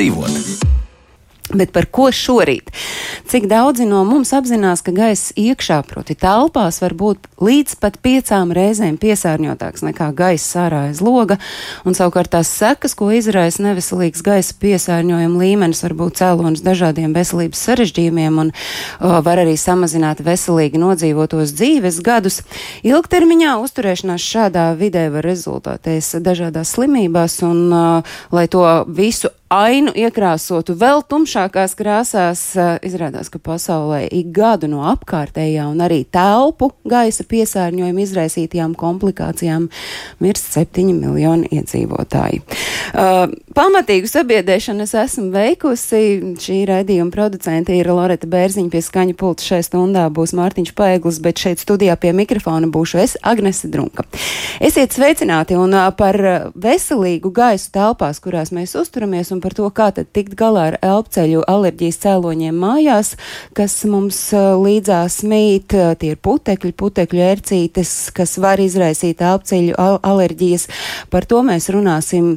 dzīvot. 0.00 0.68
Bet 1.50 1.72
par 1.74 1.88
ko 1.90 2.12
šorīt? 2.14 2.68
Cik 3.26 3.48
daudzi 3.50 3.82
no 3.82 4.04
mums 4.06 4.30
apzinās, 4.34 4.84
ka 4.86 4.92
gaiss 4.94 5.32
iekšā, 5.34 5.80
proti, 5.88 6.14
telpās 6.14 6.78
var 6.78 6.94
būt 6.94 7.26
līdz 7.42 7.74
pat 7.82 7.96
piecām 7.98 8.52
reizēm 8.54 8.94
piesārņotāks 9.02 9.82
nekā 9.88 10.12
gaiss 10.14 10.54
ārā 10.54 10.84
aiz 10.92 11.00
loga, 11.02 11.40
un 11.82 11.98
savukārt 11.98 12.30
tās 12.36 12.52
sekas, 12.54 12.94
ko 12.94 13.08
izraisa 13.10 13.64
neveselīgs 13.66 14.22
gaisa 14.22 14.54
piesārņojuma 14.62 15.42
līmenis, 15.42 15.82
var 15.88 15.96
būt 15.98 16.22
cēlonis 16.22 16.62
dažādiem 16.62 17.16
veselības 17.18 17.64
sarežģījumiem 17.66 18.38
un 18.44 18.54
o, 18.54 19.10
var 19.26 19.42
arī 19.42 19.56
samazināt 19.58 20.22
veselīgi 20.22 20.78
nodzīvotos 20.78 21.56
dzīves 21.58 21.98
gadus. 22.06 22.44
Ilgtermiņā 22.86 23.58
uzturēšanās 23.66 24.30
šādā 24.36 24.70
vidē 24.78 25.08
var 25.10 25.26
rezultātēs 25.26 26.14
dažādās 26.22 26.76
slimībās, 26.78 27.40
un, 27.50 27.66
o, 27.74 27.84
lai 28.38 28.46
to 28.54 28.64
visu 28.86 29.34
ainu 29.50 29.90
iekrāsotu 29.98 30.76
vēl 30.78 31.02
tumšākās 31.10 31.74
krāsās, 31.74 32.42
izrādās, 32.86 33.26
ka 33.32 33.40
pasaulē 33.42 34.04
ik 34.06 34.30
gadu 34.34 34.68
no 34.70 34.84
apkārtējā 34.92 35.64
un 35.66 35.82
arī 35.82 36.04
telpu 36.06 36.70
gaisa 36.86 37.26
piesārņojuma 37.26 38.04
izraisītajām 38.04 38.76
komplikācijām 38.78 39.66
mirst 40.22 40.54
7 40.54 40.94
miljoni 40.94 41.50
iedzīvotāji. 41.58 42.44
Uh, 42.94 43.32
pamatīgu 43.56 44.10
sabiedrēšanu 44.10 44.86
es 44.86 44.94
esmu 44.94 45.28
veikusi. 45.34 46.02
Šī 46.40 46.60
raidījuma 46.70 47.10
producente 47.14 47.74
ir 47.74 47.90
Loreta 47.90 48.30
Bērziņa 48.30 48.70
pie 48.70 48.84
skaņa 48.86 49.18
pulta 49.18 49.48
šajā 49.48 49.66
stundā 49.66 50.06
būs 50.14 50.34
Mārtiņš 50.38 50.72
Paeglis, 50.78 51.18
bet 51.22 51.42
šeit 51.42 51.62
studijā 51.62 51.98
pie 51.98 52.14
mikrofona 52.14 52.70
būšu 52.70 53.02
es, 53.02 53.16
Agnese 53.26 53.70
Drunka. 53.72 54.06
Esiet 54.62 54.94
sveicināti 54.94 55.58
un 55.58 55.74
uh, 55.74 55.90
par 55.90 56.18
veselīgu 56.54 57.34
gaisu 57.34 57.74
telpās, 57.74 58.22
kurās 58.22 58.54
mēs 58.54 58.78
uzturamies 58.78 59.34
un 59.34 59.39
un 59.40 59.44
par 59.44 59.56
to, 59.56 59.68
kā 59.72 59.88
tad 59.96 60.10
tikt 60.12 60.36
galā 60.36 60.66
ar 60.70 60.76
elpceļu 60.84 61.46
alerģijas 61.48 62.02
cēloņiem 62.04 62.60
mājās, 62.60 63.14
kas 63.56 63.78
mums 63.88 64.18
līdzās 64.36 65.22
mīt. 65.24 65.72
Tie 65.72 66.12
ir 66.12 66.20
putekļi, 66.20 66.76
putekļu 66.76 67.24
ērcītes, 67.30 67.94
kas 68.12 68.36
var 68.42 68.60
izraisīt 68.60 69.24
elpceļu 69.24 69.80
alerģijas. 69.80 70.68
Par 71.10 71.24
to 71.24 71.40
mēs 71.46 71.72
runāsim 71.72 72.36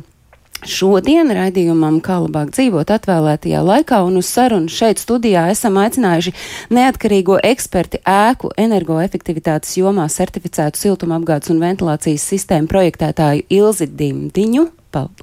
Šodien 0.63 1.27
raidījumam, 1.35 1.97
kā 1.99 2.21
labāk 2.23 2.53
dzīvot 2.55 2.87
atvēlētajā 2.95 3.59
laikā, 3.67 3.97
un 4.07 4.21
uz 4.21 4.29
sarunu 4.31 4.71
šeit 4.71 5.01
studijā 5.01 5.49
esam 5.51 5.75
aicinājuši 5.81 6.31
neatkarīgo 6.71 7.41
eksperti 7.51 7.99
ēku 8.07 8.53
energoefektivitātes 8.55 9.75
jomā 9.81 10.07
certificētu 10.07 10.79
siltumapgādes 10.79 11.51
un 11.51 11.59
ventilācijas 11.67 12.31
sistēmu 12.31 12.71
projektētāju 12.71 13.43
Ilzi 13.59 13.91
Dimdiņu. 13.91 14.69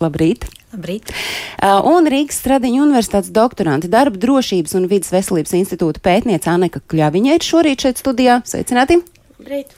Labrīt! 0.05 0.60
Labrīt. 0.71 1.11
Uh, 1.59 1.81
un 1.91 2.07
Rīgas 2.07 2.39
Stradiņa 2.39 2.85
universitātes 2.85 3.33
doktoranti 3.35 3.89
darba 3.91 4.21
drošības 4.23 4.77
un 4.79 4.87
vidas 4.91 5.11
veselības 5.11 5.57
institūta 5.59 6.03
pētniece 6.05 6.47
Aneka 6.53 6.83
Kļaviņa 6.87 7.33
ir 7.35 7.47
šorīt 7.47 7.87
šeit 7.87 7.99
studijā. 7.99 8.39
Sveicināti! 8.47 9.01
Labrīt. 9.41 9.75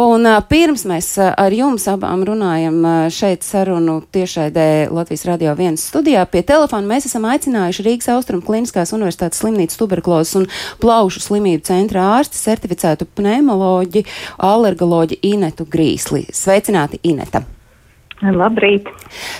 Un 0.00 0.26
uh, 0.26 0.40
pirms 0.50 0.82
mēs 0.90 1.12
uh, 1.20 1.30
ar 1.38 1.54
jums 1.54 1.86
abām 1.92 2.24
runājam 2.26 2.80
šeit 3.14 3.46
sarunu 3.46 4.00
tiešraidē 4.10 4.66
Latvijas 4.90 5.28
Radio 5.30 5.54
1 5.54 5.78
studijā, 5.78 6.26
pie 6.26 6.42
telefona 6.48 6.90
mēs 6.90 7.06
esam 7.06 7.30
aicinājuši 7.30 7.86
Rīgas 7.86 8.10
Austrum 8.16 8.42
Kliniskās 8.42 8.96
universitātes 8.98 9.44
slimnīcas 9.44 9.78
tuberkulozes 9.78 10.40
un 10.42 10.50
plaušu 10.82 11.22
slimību 11.22 11.68
centra 11.70 12.10
ārsti 12.18 12.42
certificētu 12.42 13.12
pneumoloģi, 13.14 14.08
alergoloģi 14.42 15.22
Inetu 15.36 15.70
Grīsli. 15.70 16.26
Sveicināti, 16.34 17.04
Ineta! 17.06 17.46
Labrīt! 18.22 18.86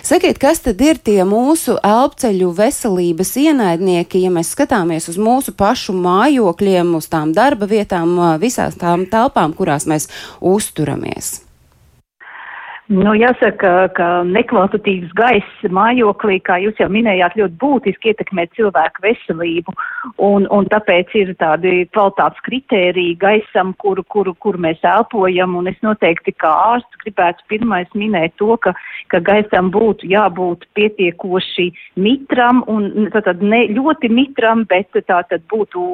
Sakiet, 0.03 0.41
kas 0.43 0.59
tad 0.65 0.81
ir 0.83 0.99
tie 0.99 1.21
mūsu 1.29 1.77
elpceļu 1.87 2.49
veselības 2.57 3.31
ienaidnieki, 3.39 4.25
ja 4.25 4.33
mēs 4.35 4.51
skatāmies 4.57 5.07
uz 5.13 5.21
mūsu 5.23 5.55
pašu 5.55 5.95
mājokļiem, 5.95 6.91
uz 6.99 7.07
tām 7.13 7.31
darba 7.37 7.71
vietām, 7.71 8.17
visās 8.43 8.75
tām 8.81 9.07
telpām, 9.07 9.55
kurās 9.55 9.87
mēs 9.87 10.11
uzturamies? 10.41 11.42
Nu, 12.93 13.15
jāsaka, 13.17 13.87
ka 13.97 14.07
nekvalitatīvs 14.29 15.15
gaiss 15.17 15.61
mājoklī, 15.73 16.37
kā 16.45 16.59
jūs 16.61 16.77
jau 16.77 16.91
minējāt, 16.93 17.39
ļoti 17.41 17.57
būtiski 17.63 18.11
ietekmē 18.11 18.45
cilvēku 18.53 19.01
veselību, 19.07 19.73
un, 20.21 20.45
un 20.53 20.69
tāpēc 20.69 21.15
ir 21.17 21.31
tādi 21.41 21.87
kvalitātes 21.95 22.43
kritēriji 22.45 23.15
gaisam, 23.23 23.71
kuru, 23.81 24.05
kuru, 24.13 24.35
kuru 24.45 24.61
mēs 24.61 24.85
elpojam, 24.85 25.55
un 25.57 25.71
es 25.73 25.79
noteikti 25.81 26.35
kā 26.37 26.51
ārsts 26.75 27.01
gribētu 27.01 27.47
pirmais 27.55 27.89
minēt 27.97 28.35
to, 28.43 28.51
ka, 28.61 28.75
ka 29.09 29.23
gaisam 29.25 29.73
būtu 29.73 30.11
jābūt 30.13 30.69
pietiekoši 30.77 31.71
mitram, 31.97 32.61
un 32.69 33.09
tātad 33.15 33.41
ne 33.41 33.63
ļoti 33.73 34.13
mitram, 34.13 34.67
bet 34.69 34.93
tātad 35.09 35.47
būtu 35.49 35.87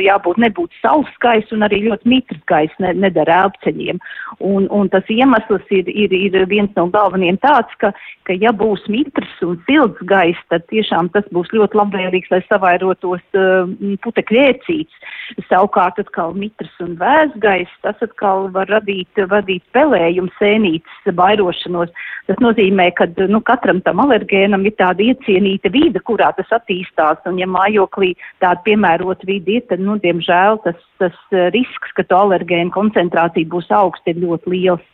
jābūt 0.00 0.40
nebūt 0.46 0.80
sauss 0.80 1.20
gaiss 1.20 1.52
un 1.52 1.68
arī 1.68 1.84
ļoti 1.90 2.08
mitrs 2.08 2.40
gaiss 2.48 2.80
ne, 2.80 2.96
nedara 2.96 3.42
elpceļiem. 3.50 4.00
Un, 4.40 4.72
un 4.72 4.88
tas 4.88 5.04
iemesls 5.12 5.76
ir, 5.76 5.92
ir, 5.92 6.16
ir 6.16 6.37
viens 6.46 6.70
no 6.76 6.86
galvenajiem 6.92 7.38
tāds, 7.42 7.72
ka, 7.82 7.92
ka 8.28 8.36
ja 8.36 8.52
būs 8.54 8.84
mitrs 8.92 9.30
un 9.44 9.56
silts 9.66 10.00
gaiss, 10.08 10.40
tad 10.52 10.66
tiešām 10.72 11.10
tas 11.14 11.26
būs 11.34 11.50
ļoti 11.54 11.78
labvēlīgs, 11.80 12.30
lai 12.32 12.40
savairotos 12.46 13.24
uh, 13.38 13.70
putekļu 14.04 14.42
ēcīts. 14.44 15.00
Savukārt 15.48 15.98
atkal 16.00 16.34
mitrs 16.38 16.72
un 16.84 16.96
vēs 17.00 17.34
gaiss, 17.42 17.80
tas 17.84 17.98
atkal 18.04 18.48
var 18.54 18.68
radīt, 18.70 19.22
vadīt 19.30 19.64
pelējumu 19.76 20.32
sēnītes 20.38 21.14
vairošanos. 21.18 21.92
Tas 22.28 22.40
nozīmē, 22.44 22.90
ka 22.98 23.08
nu, 23.28 23.40
katram 23.44 23.80
tam 23.84 24.02
alergēnam 24.04 24.66
ir 24.68 24.76
tāda 24.80 25.04
iecienīta 25.04 25.72
vide, 25.72 26.02
kurā 26.04 26.30
tas 26.36 26.52
attīstās, 26.60 27.24
un 27.28 27.40
ja 27.40 27.48
mājoklī 27.48 28.14
tāda 28.42 28.60
piemērota 28.66 29.28
vide 29.28 29.58
ir, 29.58 29.66
tad, 29.70 29.82
nu, 29.84 29.96
diemžēl 30.02 30.60
tas, 30.66 30.78
tas 31.00 31.16
risks, 31.56 31.96
ka 31.96 32.04
to 32.04 32.20
alergēnu 32.26 32.74
koncentrācija 32.74 33.48
būs 33.48 33.72
augsta, 33.74 34.12
ir 34.12 34.24
ļoti 34.26 34.54
liels. 34.54 34.86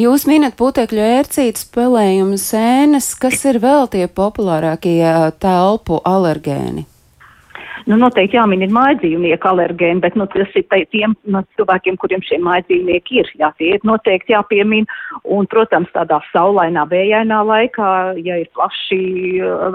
Jūs 0.00 0.26
minat 0.30 0.56
putekļu 0.60 1.02
ērcītes, 1.18 1.66
spēlējumu 1.68 2.38
sēnes, 2.40 3.12
kas 3.20 3.44
ir 3.48 3.60
vēl 3.62 3.90
tie 3.92 4.06
populārākie 4.08 5.02
telpu 5.42 6.00
alergēni? 6.04 6.86
Nu, 7.86 7.96
noteikti 7.98 8.36
jāmin 8.36 8.62
ir 8.62 8.70
mājdzīvnieku 8.74 9.48
alergēni, 9.48 10.02
bet 10.04 10.16
nu, 10.18 10.26
tas 10.30 10.50
ir 10.58 10.66
tiem 10.92 11.16
no 11.34 11.42
cilvēkiem, 11.56 11.96
kuriem 11.98 12.22
šie 12.26 12.38
mājdzīvnieki 12.44 13.18
ir. 13.22 13.30
Jā, 13.40 13.50
tie 13.58 13.72
ir 13.76 13.86
noteikti 13.86 14.36
jāpiemina. 14.36 15.00
Un, 15.34 15.48
protams, 15.50 15.90
tādā 15.94 16.20
saulainā, 16.30 16.84
vējainā 16.90 17.40
laikā, 17.48 17.88
ja 18.22 18.38
ir 18.42 18.50
plaši 18.54 19.00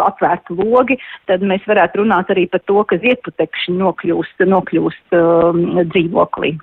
atvērti 0.07 0.55
logi, 0.59 0.99
tad 1.27 1.43
mēs 1.43 1.67
varētu 1.67 2.03
runāt 2.03 2.31
arī 2.33 2.47
par 2.51 2.63
to, 2.69 2.79
ka 2.87 2.99
ziedputekšņi 3.03 3.75
nokļūst, 3.81 4.47
nokļūst 4.55 5.19
um, 5.19 5.63
dzīvoklī. 5.91 6.55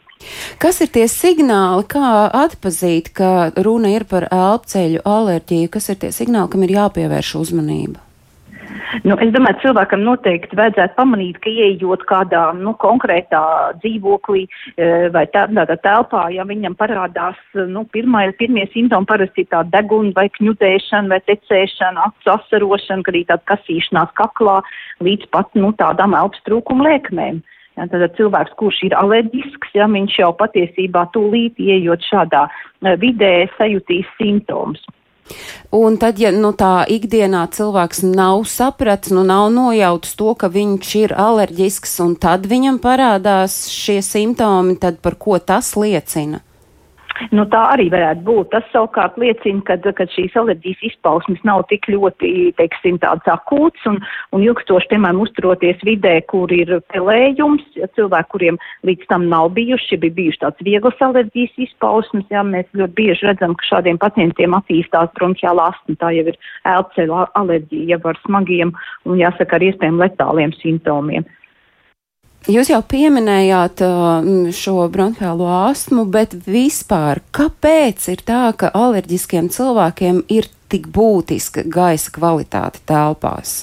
Kas 0.62 0.80
ir 0.84 0.90
tie 0.94 1.06
signāli, 1.10 1.86
kā 1.90 2.30
atpazīt, 2.44 3.12
ka 3.16 3.50
runa 3.66 3.92
ir 3.94 4.06
par 4.10 4.28
elpceļu 4.30 5.04
alerģiju? 5.04 5.72
Kas 5.76 5.90
ir 5.92 6.00
tie 6.02 6.12
signāli, 6.14 6.52
kam 6.52 6.66
ir 6.66 6.76
jāpievērš 6.78 7.36
uzmanība? 7.42 8.04
Nu, 9.02 9.16
es 9.18 9.32
domāju, 9.34 9.58
cilvēkam 9.64 10.04
noteikti 10.06 10.56
vajadzētu 10.58 10.94
pamanīt, 10.94 11.38
ka 11.42 11.50
ieejot 11.50 12.04
kādā 12.06 12.44
nu, 12.58 12.74
konkrētā 12.78 13.42
dzīvoklī 13.82 14.44
e, 14.44 14.88
vai 15.14 15.24
tādā 15.34 15.66
telpā, 15.82 16.28
ja 16.34 16.46
viņam 16.46 16.76
parādās 16.78 17.40
nu, 17.54 17.84
pirmā, 17.94 18.26
pirmie 18.38 18.68
simptomi 18.72 19.08
parasti 19.10 19.42
ir 19.42 19.50
tā 19.50 19.64
deguna 19.72 20.14
vai 20.14 20.28
kņudēšana 20.36 21.10
vai 21.10 21.20
tecēšana, 21.26 22.06
acu 22.10 22.34
asarošana, 22.36 23.02
kad 23.02 23.14
arī 23.14 23.24
tāda 23.32 23.48
kasīšanās 23.50 24.14
kaklā 24.20 24.60
līdz 25.02 25.30
pat 25.34 25.50
nu, 25.58 25.74
tādām 25.80 26.14
elpstrūkuma 26.20 26.92
liekmēm. 26.92 27.42
Ja, 27.74 27.88
tad 27.90 28.04
cilvēks, 28.14 28.54
kurš 28.60 28.84
ir 28.86 28.94
alerģisks, 28.94 29.72
ja 29.74 29.88
viņš 29.90 30.18
jau 30.20 30.30
patiesībā 30.38 31.08
tūlīt 31.14 31.58
ieejot 31.58 32.04
šādā 32.06 32.44
e, 32.46 32.94
vidē 33.02 33.32
sajutīs 33.56 34.06
simptomus. 34.18 34.84
Un 35.74 35.96
tad, 35.98 36.20
ja 36.20 36.30
nu, 36.30 36.52
tā 36.54 36.84
ikdienā 36.92 37.46
cilvēks 37.56 38.04
nav 38.06 38.44
sapratis, 38.46 39.10
nu, 39.16 39.24
nav 39.26 39.48
nojautis 39.50 40.14
to, 40.20 40.34
ka 40.38 40.52
viņš 40.52 40.94
ir 41.00 41.14
alerģisks, 41.18 41.96
un 42.04 42.14
tad 42.20 42.46
viņam 42.46 42.78
parādās 42.84 43.64
šie 43.72 43.98
simptomi, 44.04 44.76
tad 44.78 45.00
par 45.02 45.18
ko 45.18 45.40
tas 45.42 45.72
liecina? 45.80 46.44
Nu, 47.34 47.44
tā 47.50 47.60
arī 47.74 47.86
varētu 47.92 48.24
būt. 48.26 48.50
Tas 48.54 48.66
savukārt 48.72 49.18
liecina, 49.20 49.62
ka, 49.66 50.06
šīs 50.10 50.34
alerģijas 50.38 50.82
izpausmes 50.90 51.42
nav 51.46 51.62
tik 51.70 51.86
ļoti, 51.92 52.30
teiksim, 52.58 52.98
tāds 53.02 53.28
akūts 53.30 53.86
un, 53.90 54.00
un 54.34 54.42
ilgstoši, 54.44 54.90
piemēram, 54.90 55.22
uzturoties 55.22 55.82
vidē, 55.86 56.16
kur 56.30 56.50
ir 56.54 56.72
pelējums, 56.92 57.62
ja 57.78 57.88
cilvēki, 57.94 58.30
kuriem 58.34 58.58
līdz 58.88 59.06
tam 59.12 59.28
nav 59.30 59.52
bijuši, 59.54 60.00
bija 60.02 60.18
bijuši 60.18 60.42
tāds 60.42 60.66
vieglas 60.66 61.04
alerģijas 61.06 61.54
izpausmes, 61.68 62.26
jā, 62.34 62.42
mēs 62.48 62.66
ļoti 62.74 62.98
bieži 62.98 63.30
redzam, 63.30 63.54
ka 63.58 63.70
šādiem 63.70 64.00
pacientiem 64.02 64.58
attīstās 64.58 65.14
bronhiāla 65.18 65.70
astma, 65.70 65.98
tā 66.02 66.10
jau 66.18 66.26
ir 66.32 66.40
elpceļu 66.74 67.22
alerģija, 67.30 67.94
jau 67.94 68.02
ar 68.10 68.20
smagiem 68.26 68.74
un, 69.06 69.18
jāsaka, 69.22 69.58
ar 69.60 69.68
iespējām 69.70 70.02
letāliem 70.02 70.54
simptomiem. 70.58 71.26
Jūs 72.44 72.68
jau 72.68 72.82
pieminējāt 72.84 73.80
uh, 73.86 74.26
šo 74.52 74.82
bronhiālo 74.92 75.46
astmu, 75.48 76.02
bet 76.12 76.34
vispār 76.44 77.22
kāpēc 77.32 78.04
ir 78.12 78.20
tā, 78.28 78.50
ka 78.60 78.68
alerģiskiem 78.68 79.48
cilvēkiem 79.48 80.18
ir 80.28 80.50
tik 80.68 80.90
būtiska 80.92 81.64
gaisa 81.72 82.12
kvalitāte 82.12 82.84
telpās? 82.84 83.62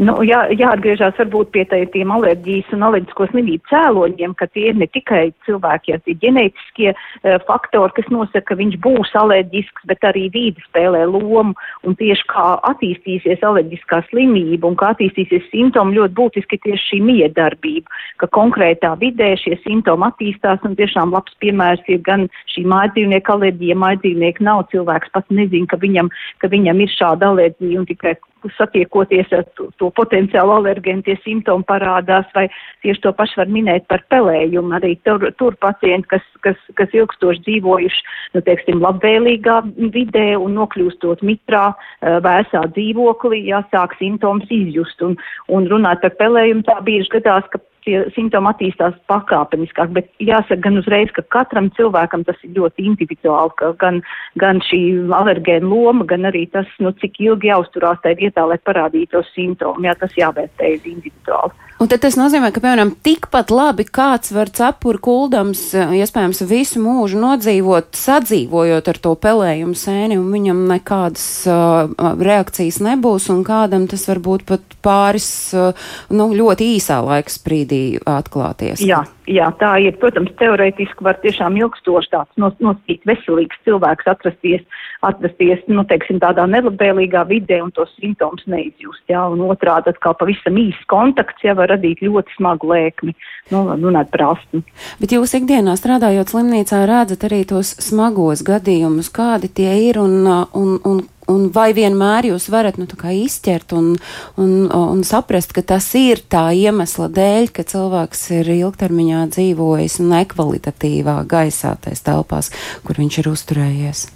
Nu, 0.00 0.14
jā, 0.26 0.44
jāatgriežas 0.56 1.16
varbūt 1.18 1.50
pie 1.54 1.64
tiem 1.70 2.12
alerģijas 2.14 2.70
un 2.76 2.84
alerģisko 2.88 3.28
slimību 3.30 3.70
cēloņiem, 3.70 4.34
ka 4.38 4.48
tie 4.54 4.70
ir 4.70 4.78
ne 4.80 4.88
tikai 4.90 5.22
cilvēki, 5.46 5.92
ja 5.92 5.98
tie 6.06 6.14
ģenētiskie 6.22 6.88
uh, 6.92 7.36
faktori, 7.48 7.94
kas 7.96 8.08
nosaka, 8.14 8.44
ka 8.52 8.58
viņš 8.60 8.78
būs 8.84 9.12
alerģisks, 9.18 9.86
bet 9.90 10.04
arī 10.08 10.28
vīdi 10.34 10.64
spēlē 10.68 11.04
lomu. 11.10 11.54
Un 11.86 11.96
tieši 11.98 12.26
kā 12.30 12.46
attīstīsies 12.70 13.44
alerģiskā 13.46 14.02
slimība 14.10 14.70
un 14.70 14.78
kā 14.80 14.92
attīstīsies 14.94 15.48
simptomi, 15.50 15.96
ļoti 15.98 16.16
būtiski 16.18 16.60
tieši 16.66 16.88
šī 16.92 17.00
miedarbība, 17.06 18.02
ka 18.22 18.30
konkrētā 18.34 18.94
vidē 19.00 19.32
šie 19.40 19.58
simptomi 19.62 20.08
attīstās 20.08 20.62
un 20.68 20.76
tiešām 20.78 21.14
labs 21.14 21.34
piemērs 21.42 21.82
ir 21.92 22.02
gan 22.06 22.28
šī 22.54 22.66
mājdzīvnieka 22.70 23.36
alerģija, 23.36 23.78
mājdzīvnieki 23.82 24.46
nav 24.46 24.66
cilvēks 24.72 25.14
pats 25.14 25.34
nezin, 25.34 25.66
ka 25.70 25.80
viņam, 25.82 26.10
ka 26.42 26.50
viņam 26.52 26.84
ir 26.84 26.94
šāda 26.96 27.32
alerģija 27.32 27.82
un 27.82 27.88
tikai 27.88 28.16
satiekoties 28.56 29.32
ar 29.36 29.44
to, 29.56 29.68
to 29.80 29.90
potenciālu 29.96 30.56
alergēnu, 30.58 31.04
tie 31.06 31.16
simptomi 31.22 31.66
parādās, 31.68 32.28
vai 32.36 32.46
tieši 32.84 33.02
to 33.04 33.12
pašu 33.16 33.42
var 33.42 33.52
minēt 33.52 33.86
par 33.90 34.04
pelējumu. 34.12 34.74
Arī 34.78 34.94
tur, 35.06 35.24
tur 35.38 35.56
pacienti, 35.62 36.08
kas, 36.14 36.26
kas, 36.46 36.60
kas 36.78 36.94
ilgstoši 36.96 37.44
dzīvojuši, 37.46 38.06
nu, 38.36 38.44
teiksim, 38.46 38.82
labvēlīgā 38.84 39.58
vidē 39.94 40.28
un 40.38 40.56
nokļūstot 40.60 41.24
mitrā, 41.26 41.72
eh, 42.02 42.18
vēsā 42.24 42.66
dzīvoklī, 42.76 43.44
jāsāk 43.52 43.96
simptoms 43.98 44.48
izjust. 44.50 45.02
Un, 45.02 45.18
un 45.48 45.68
runāt 45.70 46.02
par 46.04 46.16
pelējumu 46.20 46.66
tā 46.68 46.78
bieži 46.84 47.10
gadās, 47.18 47.46
ka 47.52 47.62
tie 47.86 48.02
simptomi 48.14 48.50
attīstās 48.52 48.96
pakāpeniskāk, 49.10 49.92
bet 49.96 50.10
jāsaka 50.22 50.60
gan 50.66 50.78
uzreiz, 50.80 51.10
ka 51.16 51.24
katram 51.34 51.70
cilvēkam 51.78 52.24
tas 52.28 52.38
ir 52.46 52.54
ļoti 52.58 52.86
individuāli, 52.90 53.54
ka 53.58 53.72
gan, 53.82 54.00
gan 54.40 54.62
šī 54.68 54.82
alergēna 55.18 55.68
loma, 55.68 56.06
gan 56.08 56.28
arī 56.30 56.46
tas, 56.52 56.68
nu, 56.82 56.94
cik 57.02 57.20
ilgi 57.24 57.50
jāuzturās 57.50 58.02
tajā 58.04 58.20
vietā, 58.22 58.46
lai 58.48 58.60
parādītos 58.62 59.30
simptomi, 59.36 59.88
jā, 59.90 59.96
tas 59.98 60.16
jāvērtē 60.18 60.74
individuāli. 60.78 61.71
Un 61.82 61.88
tad 61.90 62.04
tas 62.04 62.14
nozīmē, 62.14 62.52
ka, 62.54 62.60
piemēram, 62.62 62.92
tikpat 63.02 63.50
labi 63.50 63.82
kāds 63.82 64.30
var 64.30 64.52
cepuri 64.54 65.00
kuldams, 65.02 65.64
iespējams, 65.74 66.44
visu 66.46 66.78
mūžu 66.78 67.18
nodzīvot, 67.18 67.88
sadzīvojot 67.98 68.90
ar 68.92 69.00
to 69.02 69.16
pelējumu 69.18 69.74
sēni, 69.74 70.14
un 70.20 70.28
viņam 70.30 70.60
nekādas 70.70 71.24
uh, 71.50 71.90
reakcijas 72.22 72.78
nebūs, 72.86 73.26
un 73.34 73.42
kādam 73.42 73.88
tas 73.90 74.06
var 74.06 74.22
būt 74.22 74.46
pat 74.46 74.76
pāris, 74.86 75.26
uh, 75.58 75.74
nu, 76.14 76.28
ļoti 76.38 76.70
īsā 76.76 77.00
laika 77.02 77.34
sprīdī 77.34 77.82
atklāties. 78.06 78.84
Jā, 78.86 79.02
jā, 79.30 79.50
tā 79.60 79.74
ir. 79.84 79.98
Protams, 80.02 80.32
teorētiski 80.40 81.04
var 81.06 81.20
tiešām 81.22 81.58
ilgstoši 81.60 82.12
tāds 82.14 82.42
nosīt 82.62 83.06
veselīgs 83.08 83.60
cilvēks 83.66 84.10
atrasties 84.14 84.64
atrasties, 85.02 85.62
nu, 85.70 85.82
teiksim, 85.88 86.20
tādā 86.22 86.44
nelabvēlīgā 86.50 87.24
vidē 87.30 87.58
un 87.64 87.72
tos 87.74 87.90
simptomus 87.98 88.44
neizjust, 88.50 89.02
jā, 89.10 89.22
un 89.32 89.42
otrādi 89.50 89.90
atkal 89.92 90.14
pavisam 90.18 90.58
īsts 90.62 90.86
kontakts, 90.90 91.42
jā, 91.44 91.56
var 91.58 91.72
radīt 91.74 92.02
ļoti 92.04 92.36
smagu 92.36 92.70
lēkmi, 92.70 93.14
nu, 93.52 93.64
runāt 93.82 94.12
par 94.14 94.28
astmu. 94.30 94.62
Bet 95.02 95.14
jūs 95.14 95.34
ikdienā 95.38 95.74
strādājot 95.78 96.34
slimnīcā 96.34 96.84
redzat 96.88 97.26
arī 97.28 97.42
tos 97.50 97.74
smagos 97.82 98.44
gadījumus, 98.46 99.10
kādi 99.14 99.50
tie 99.50 99.74
ir 99.88 99.98
un, 100.02 100.22
un, 100.28 100.78
un 100.86 101.02
Un 101.30 101.50
vai 101.54 101.70
vienmēr 101.76 102.32
jūs 102.32 102.48
varat 102.50 102.80
nu, 102.80 102.86
izķert 102.86 103.74
un, 103.78 103.92
un, 104.40 104.54
un 104.74 105.04
saprast, 105.06 105.52
ka 105.54 105.62
tas 105.62 105.86
ir 105.98 106.24
tā 106.26 106.48
iemesla 106.50 107.06
dēļ, 107.14 107.52
ka 107.54 107.62
cilvēks 107.62 108.24
ir 108.40 108.50
ilgtermiņā 108.56 109.28
dzīvojis 109.30 110.00
nekvalitatīvā 110.02 111.20
gaisā, 111.30 111.76
tais 111.84 112.02
telpās, 112.02 112.50
kur 112.82 112.98
viņš 112.98 113.22
ir 113.22 113.30
uzturējies? 113.30 114.08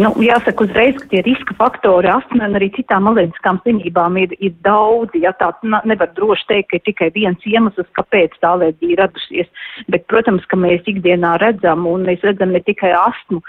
Nu, 0.00 0.10
jāsaka 0.24 0.64
uzreiz, 0.64 0.96
ka 1.00 1.08
tie 1.10 1.20
riska 1.26 1.54
faktori 1.58 2.08
astmai 2.10 2.46
un 2.48 2.56
arī 2.58 2.70
citām 2.74 3.08
alerģiskām 3.10 3.60
slimībām 3.64 4.16
ir, 4.22 4.34
ir 4.40 4.54
daudzi. 4.66 5.22
Ja 5.24 5.32
tā 5.36 5.50
nevar 5.62 6.10
droši 6.16 6.46
teikt, 6.48 6.70
ka 6.70 6.78
ir 6.78 6.84
tikai 6.88 7.08
viens 7.14 7.46
iemesls, 7.48 7.88
kāpēc 7.98 8.36
tā 8.40 8.54
alerģija 8.54 8.94
ir 8.94 9.02
radusies. 9.02 9.50
Bet, 9.92 10.06
protams, 10.12 10.46
ka 10.50 10.58
mēs 10.60 10.86
ikdienā 10.90 11.36
redzam, 11.42 11.86
un 11.90 12.06
mēs 12.08 12.24
redzam 12.26 12.54
ne 12.54 12.62
tikai 12.64 12.92
astmu, 12.96 13.42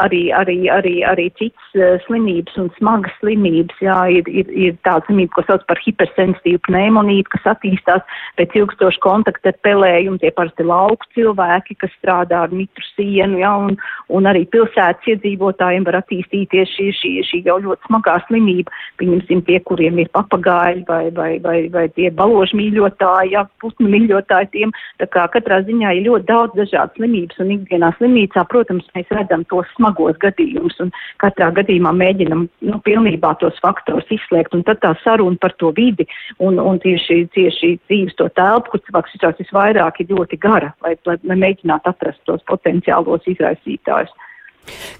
arī, 0.00 0.22
arī, 0.36 0.58
arī, 0.72 0.94
arī 1.08 1.28
citas 1.40 1.78
uh, 1.78 1.96
slimības 2.06 2.58
un 2.60 2.70
smagas 2.78 3.14
slimības. 3.22 3.80
Jā, 3.84 3.98
ir, 4.20 4.28
ir, 4.28 4.52
ir 4.52 4.76
tāda 4.86 5.08
slimība, 5.08 5.34
ko 5.38 5.46
sauc 5.48 5.66
par 5.70 5.80
hipersensitīvu 5.84 6.62
pneimonītu, 6.68 7.32
kas 7.36 7.54
attīstās 7.54 8.20
pēc 8.38 8.58
ilgstoša 8.60 9.02
kontakta 9.04 9.52
ar 9.52 9.60
pelējumu. 9.66 10.20
Tie 10.22 10.32
parasti 10.36 10.68
lauku 10.68 11.08
cilvēki, 11.16 11.78
kas 11.80 11.96
strādā 11.98 12.44
ar 12.44 12.54
mitru 12.54 12.84
sienu, 12.92 13.40
jā, 13.42 13.54
un, 13.68 13.78
un 14.12 14.30
arī 14.30 14.44
pilsētas 14.52 15.14
iedzīvotāji 15.14 15.63
bērniem 15.64 15.84
var 15.84 16.00
attīstīties 16.00 16.72
šī, 16.74 16.88
šī, 16.98 17.12
šī 17.28 17.42
jau 17.46 17.58
ļoti 17.62 17.88
smagā 17.88 18.18
slimība. 18.28 18.72
Pieņemsim 18.98 19.42
tie, 19.46 19.60
kuriem 19.60 19.98
ir 19.98 20.08
papagāļi 20.14 20.84
vai, 20.88 21.10
vai, 21.14 21.38
vai, 21.40 21.68
vai 21.72 21.88
tie 21.96 22.10
baložu 22.10 22.56
mīļotāji, 22.56 23.34
ja, 23.34 23.44
putnu 23.60 23.88
mīļotāji 23.88 24.50
tiem. 24.52 24.72
Tā 25.00 25.06
kā 25.06 25.26
katrā 25.32 25.62
ziņā 25.64 25.94
ir 25.96 26.06
ļoti 26.08 26.28
daudz 26.28 26.56
dažādas 26.58 26.94
slimības 26.96 27.40
un 27.40 27.52
ikdienā 27.56 27.92
slimnīcā, 27.98 28.44
protams, 28.50 28.86
mēs 28.94 29.10
redzam 29.14 29.44
tos 29.50 29.68
smagos 29.76 30.18
gadījumus 30.22 30.80
un 30.84 30.92
katrā 31.22 31.50
gadījumā 31.54 31.94
mēģinam 31.96 32.46
nu, 32.68 32.80
pilnībā 32.84 33.34
tos 33.42 33.58
faktorus 33.64 34.08
izslēgt. 34.14 34.54
Un 34.54 34.64
tad 34.66 34.82
tā 34.84 34.94
saruna 35.02 35.40
par 35.40 35.56
to 35.58 35.72
vidi 35.76 36.06
un, 36.38 36.60
un 36.60 36.80
tieši, 36.82 37.24
tieši 37.34 37.74
dzīves 37.86 38.18
to 38.20 38.28
telpu, 38.36 38.74
kur 38.74 38.84
cilvēks 38.86 39.40
visvairāk, 39.44 40.00
ir 40.00 40.14
ļoti 40.14 40.38
gara, 40.40 40.74
lai, 40.84 40.96
lai, 41.06 41.18
lai 41.24 41.40
mēģinātu 41.46 41.90
atrast 41.90 42.22
tos 42.28 42.44
potenciālos 42.50 43.26
izraisītājus. 43.30 44.12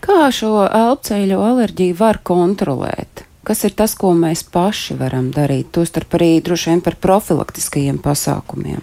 Kā 0.05 0.29
šo 0.35 0.67
elpceļu 0.69 1.39
alerģiju 1.41 1.99
var 2.01 2.21
kontrolēt? 2.23 3.25
Kas 3.45 3.65
ir 3.69 3.75
tas, 3.77 3.93
ko 3.97 4.15
mēs 4.17 4.45
paši 4.49 4.97
varam 4.97 5.29
darīt, 5.35 5.69
tostarp 5.77 6.17
arī 6.17 6.39
droši 6.45 6.71
vien 6.71 6.83
par 6.85 6.97
profilaktiskajiem 6.97 8.01
pasākumiem? 8.05 8.81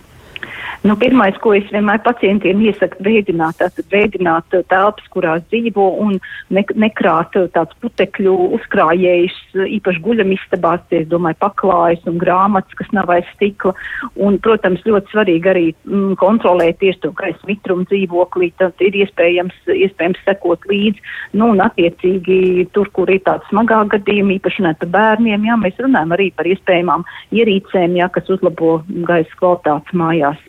Nu, 0.82 0.96
pirmais, 0.98 1.36
ko 1.38 1.54
es 1.54 1.68
vienmēr 1.70 2.00
pacientiem 2.02 2.62
iesaku, 2.66 3.04
veidināt, 3.06 3.60
tātad 3.60 3.86
veidināt 3.94 4.56
uh, 4.58 4.64
telpas, 4.72 5.06
kurās 5.14 5.44
dzīvo 5.52 5.88
un 6.02 6.16
ne, 6.50 6.64
nekrāt 6.84 7.38
uh, 7.38 7.46
tāds 7.54 7.78
putekļu 7.84 8.34
uzkrājējs, 8.58 9.38
uh, 9.60 9.68
īpaši 9.78 10.02
guļamistabās, 10.08 10.88
es 10.98 11.06
domāju, 11.12 11.38
paklājas 11.44 12.08
un 12.10 12.18
grāmatas, 12.22 12.74
kas 12.80 12.90
nav 12.98 13.14
aiz 13.14 13.30
stikla. 13.36 13.76
Un, 14.18 14.40
protams, 14.42 14.82
ļoti 14.88 15.14
svarīgi 15.14 15.52
arī 15.54 15.66
mm, 15.86 16.18
kontrolēt 16.22 16.82
tieši 16.82 17.04
to 17.06 17.14
gaisa 17.22 17.50
mitrumu 17.50 17.86
dzīvoklī, 17.92 18.52
tad 18.62 18.82
ir 18.82 18.98
iespējams, 19.04 19.58
iespējams 19.70 20.26
sekot 20.26 20.66
līdzi. 20.72 21.06
Nu, 21.38 21.52
un 21.54 21.62
attiecīgi 21.62 22.72
tur, 22.74 22.90
kur 22.96 23.12
ir 23.14 23.22
tāds 23.28 23.46
smagā 23.54 23.84
gadījumi, 23.94 24.40
īpaši 24.42 24.64
runāt 24.64 24.82
par 24.82 24.94
bērniem, 24.98 25.46
jā, 25.46 25.62
mēs 25.62 25.82
runājam 25.86 26.18
arī 26.18 26.32
par 26.34 26.50
iespējamām 26.50 27.06
ierīcēm, 27.38 28.00
jā, 28.02 28.10
kas 28.18 28.34
uzlabo 28.34 28.80
gaisa 29.06 29.38
kvalitātes 29.38 30.02
mājās. 30.02 30.48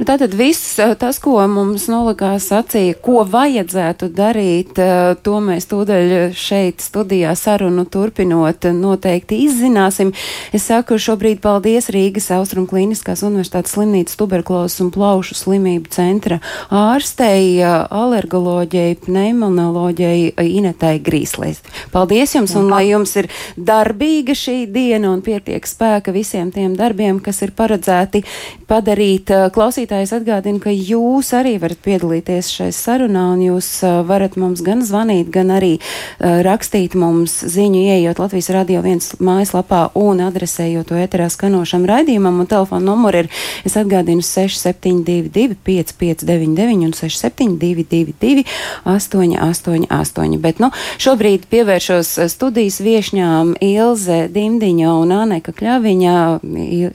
Nu, 0.00 0.06
tātad 0.08 0.32
viss 0.32 0.78
eh, 0.80 0.94
tas, 0.96 1.18
ko 1.20 1.34
mums 1.44 1.82
nolikās 1.92 2.46
acī, 2.56 2.94
ko 3.04 3.20
vajadzētu 3.28 4.06
darīt, 4.16 4.78
eh, 4.80 5.10
to 5.20 5.42
mēs 5.44 5.66
tūdaļ 5.68 6.32
šeit 6.32 6.80
studijā 6.80 7.34
sarunu 7.36 7.84
turpinot 7.84 8.64
noteikti 8.72 9.42
izzināsim. 9.44 10.14
Es 10.56 10.70
saku 10.70 10.96
šobrīd 10.96 11.42
paldies 11.44 11.90
Rīgas 11.92 12.30
Austrum 12.32 12.64
Kliniskās 12.70 13.20
Universitātes 13.28 13.74
slimnīcas 13.76 14.16
tuberkulozes 14.16 14.80
un 14.80 14.88
plaušu 14.94 15.36
slimību 15.36 15.92
centra 15.92 16.40
ārstei, 16.72 17.60
alergoloģijai, 17.60 18.96
pneimonoloģijai 19.04 20.48
Inetai 20.48 20.94
Grīslēs. 21.04 21.60
Paldies 21.92 22.32
jums 22.38 22.56
un 22.56 22.72
lai 22.72 22.86
jums 22.86 23.12
ir 23.20 23.28
darbīga 23.60 24.32
šī 24.32 24.64
diena 24.72 25.12
un 25.12 25.20
pietiek 25.20 25.68
spēka 25.68 26.16
visiem 26.16 26.48
tiem 26.56 26.72
darbiem, 26.80 27.20
kas 27.20 27.44
ir 27.44 27.52
paredzēti 27.52 28.24
padarīt 28.70 29.30
eh, 29.34 29.46
klausīt 29.54 29.89
klausītājs 29.90 30.12
atgādina, 30.14 30.60
ka 30.62 30.70
jūs 30.70 31.32
arī 31.34 31.56
varat 31.58 31.80
piedalīties 31.82 32.50
šai 32.54 32.70
sarunā, 32.70 33.32
un 33.34 33.40
jūs 33.42 33.82
uh, 33.82 34.04
varat 34.06 34.36
mums 34.38 34.62
gan 34.62 34.84
zvanīt, 34.86 35.30
gan 35.34 35.50
arī 35.50 35.80
uh, 35.80 36.42
rakstīt 36.46 36.94
mums 36.94 37.40
ziņu, 37.42 37.80
ieejot 37.90 38.20
Latvijas 38.22 38.50
radio 38.54 38.82
viens 38.84 39.16
mājaslapā 39.18 39.90
un 39.98 40.22
adresējot 40.22 40.92
to 40.92 40.98
eterā 41.00 41.26
skanošam 41.30 41.88
raidījumam, 41.90 42.38
un 42.38 42.46
telefona 42.46 42.86
numuri 42.86 43.24
ir, 43.24 43.30
es 43.66 43.74
atgādinu, 43.80 44.22
6722 44.22 45.58
5599 45.66 46.86
un 46.86 46.94
6722 46.94 48.46
888. 48.86 50.38
Bet, 50.38 50.62
nu, 50.62 50.70
šobrīd 51.02 51.48
pievēršos 51.50 52.14
studijas 52.30 52.78
viešņām 52.84 53.56
Ilze 53.58 54.22
Dimdiņa 54.30 54.94
un 55.02 55.16
Aneka 55.18 55.56
Kļaviņa. 55.56 56.16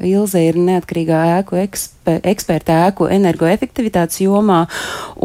Ilze 0.05 0.47
ir 0.47 0.63
neatkarīgā 0.63 1.25
ēku 1.41 1.59
eksperta 1.65 2.74
ēku 2.75 3.09
energoefektivitātes 3.11 4.21
jomā, 4.25 4.63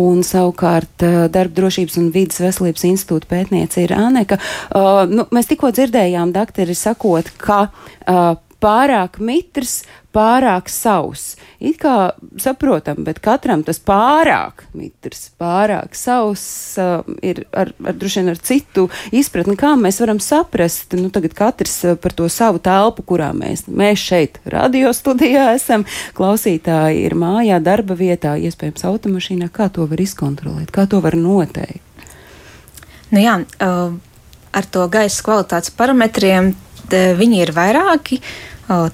un 0.00 0.22
savukārt 0.26 1.06
eh, 1.06 1.16
darba 1.32 1.56
drošības 1.60 1.98
un 2.00 2.10
vidas 2.14 2.42
veselības 2.42 2.86
institūta 2.90 3.30
pētniece 3.30 3.84
ir 3.84 3.94
Aneka. 3.96 4.38
Uh, 4.70 5.02
nu, 5.10 5.26
mēs 5.34 5.50
tikko 5.50 5.72
dzirdējām, 5.74 6.32
doktori, 6.34 6.76
sakot, 6.78 7.30
ka 7.40 7.62
uh, 7.70 8.36
pārāk 8.60 9.18
mitrs 9.24 9.80
pārāk 10.14 10.68
sauss. 10.72 11.36
It 11.60 11.78
kā 11.82 12.12
saprotam, 12.40 13.02
bet 13.06 13.20
katram 13.22 13.62
tas 13.66 13.78
pārāk 13.82 14.64
mitrs, 14.76 15.28
pārāk 15.40 15.94
sauss 15.98 16.78
uh, 16.80 17.04
ir 17.22 17.44
ar, 17.54 17.72
ar 17.84 17.96
droši 17.98 18.22
vien 18.22 18.32
ar 18.32 18.40
citu 18.42 18.86
izpratni, 19.14 19.56
kā 19.60 19.74
mēs 19.78 20.00
varam 20.02 20.20
saprast, 20.22 20.96
nu 20.98 21.12
tagad 21.14 21.36
katrs 21.38 21.76
uh, 21.86 21.98
par 22.00 22.14
to 22.16 22.28
savu 22.32 22.62
telpu, 22.62 23.04
kurā 23.06 23.30
mēs, 23.36 23.66
mēs 23.68 24.02
šeit 24.02 24.40
radio 24.50 24.92
studijā 24.96 25.50
esam, 25.56 25.86
klausītāji 26.18 27.04
ir 27.06 27.16
mājā, 27.18 27.60
darba 27.62 27.98
vietā, 27.98 28.34
iespējams 28.40 28.86
automašīnā, 28.90 29.50
kā 29.54 29.70
to 29.74 29.86
var 29.90 30.02
izkontrolēt, 30.02 30.72
kā 30.74 30.88
to 30.90 31.02
var 31.04 31.18
noteikt. 31.18 31.86
Nu 33.10 33.22
jā, 33.22 33.40
uh, 33.42 33.94
ar 34.54 34.66
to 34.70 34.86
gaisa 34.90 35.22
kvalitātes 35.26 35.72
parametriem 35.74 36.54
viņi 36.90 37.40
ir 37.44 37.52
vairāki. 37.54 38.18
Uh, 38.70 38.88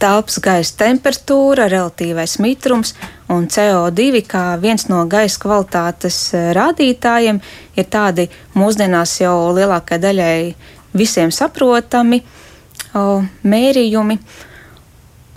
telpas 0.00 0.40
gaisa 0.42 0.76
temperatūra, 0.80 1.68
relatīvais 1.70 2.38
mitrums 2.42 2.94
un 3.30 3.46
CO2 3.50 4.24
kā 4.28 4.44
viens 4.62 4.88
no 4.90 5.04
gaisa 5.10 5.40
kvalitātes 5.42 6.18
eh, 6.34 6.50
rādītājiem 6.56 7.40
ir 7.76 7.88
tādi 7.92 8.28
mūsdienās 8.58 9.20
jau 9.22 9.36
lielākajai 9.56 10.04
daļai 10.06 10.36
visiem 10.96 11.30
saprotami 11.34 12.22
o, 12.94 13.20
mērījumi. 13.46 14.16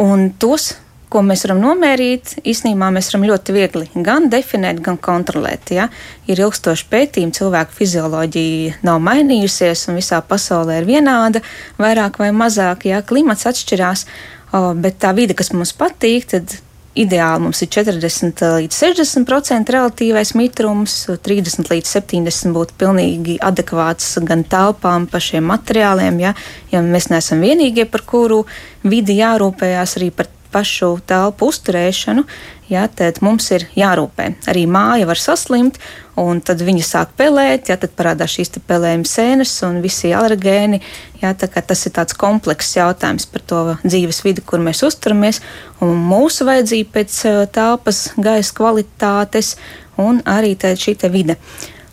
Un 0.03 0.32
tos, 0.41 0.72
ko 1.13 1.22
mēs 1.22 1.43
varam 1.46 1.60
nomērīt, 1.62 2.39
īstenībā 2.50 2.89
mēs 2.93 3.12
varam 3.12 3.27
ļoti 3.29 3.53
viegli 3.53 4.03
gan 4.05 4.29
definēt, 4.34 4.82
gan 4.82 4.98
kontrolēt. 4.98 5.70
Ja? 5.75 5.88
Ir 6.25 6.41
ilgstoši 6.41 6.88
pētījumi, 6.89 7.36
cilvēku 7.38 7.77
fizioloģija 7.77 8.79
nav 8.88 9.01
mainījusies, 9.05 9.86
un 9.91 10.01
visā 10.01 10.24
pasaulē 10.25 10.82
ir 10.82 10.89
vienāda, 10.89 11.43
vairāk 11.77 12.17
vai 12.24 12.32
mazāk, 12.36 12.88
ja 12.89 13.03
klimats 13.05 13.46
atšķirās. 13.50 14.08
Bet 14.53 15.00
tā 15.01 15.13
vide, 15.17 15.33
kas 15.33 15.50
mums 15.55 15.74
patīk, 15.74 16.27
tad 16.29 16.51
ideāli 16.93 17.41
mums 17.41 17.62
ir 17.65 17.72
40 17.74 18.43
līdz 18.60 18.77
60% 18.77 19.74
relatīvais 19.74 20.33
mitrums, 20.38 20.98
30 21.25 21.72
līdz 21.74 21.93
70 21.98 22.53
būtu 22.53 22.77
pilnīgi 22.77 23.39
adekvāts 23.41 24.19
gan 24.27 24.45
telpām, 24.45 25.07
pašiem 25.10 25.48
materiāliem. 25.50 26.22
Ja, 26.22 26.36
ja 26.69 26.83
mēs 26.86 27.10
neesam 27.10 27.41
vienīgie, 27.41 27.88
par 27.89 28.05
kuru 28.05 28.43
vidi 28.86 29.17
jārūpējās 29.24 29.98
arī 29.98 30.12
par 30.13 30.29
pašu 30.53 30.95
telpu 31.10 31.50
uzturēšanu, 31.51 32.24
ja, 32.69 32.86
tad 32.88 33.19
mums 33.25 33.50
ir 33.55 33.65
jārūpē. 33.77 34.29
Arī 34.51 34.63
māja 34.69 35.07
var 35.10 35.19
saslimt, 35.19 35.79
un 36.19 36.41
tad 36.45 36.62
viņi 36.63 36.86
sāk 36.86 37.13
pelēt, 37.19 37.72
ja 37.72 37.77
tad 37.81 37.95
parādās 37.98 38.36
šīs 38.38 38.53
pelējuma 38.67 39.10
sēnes 39.10 39.53
un 39.67 39.81
visi 39.83 40.13
alergēni. 40.13 40.81
Ja, 41.22 41.33
tas 41.33 41.86
ir 41.88 41.95
tāds 41.95 42.17
komplekss 42.19 42.77
jautājums 42.77 43.25
par 43.31 43.45
to 43.48 43.62
dzīves 43.83 44.24
vidi, 44.25 44.43
kur 44.45 44.62
mēs 44.63 44.83
uzturamies, 44.86 45.41
un 45.81 45.98
mūsu 46.10 46.48
vajadzība 46.50 47.00
pēc 47.00 47.22
telpas 47.55 48.05
gaisa 48.17 48.60
kvalitātes 48.60 49.55
un 50.01 50.22
arī 50.25 50.55
šī 50.57 50.98
vide. 51.13 51.38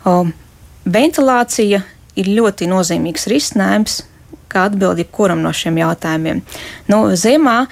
O, 0.05 0.25
ventilācija 0.85 1.81
ir 2.19 2.31
ļoti 2.37 2.67
nozīmīgs 2.69 3.27
risinājums, 3.31 4.01
kā 4.51 4.65
atbildi 4.67 5.05
jebkuram 5.05 5.41
no 5.43 5.53
šiem 5.55 5.79
jautājumiem. 5.79 6.41
Nu, 6.91 7.03
ziemā 7.15 7.65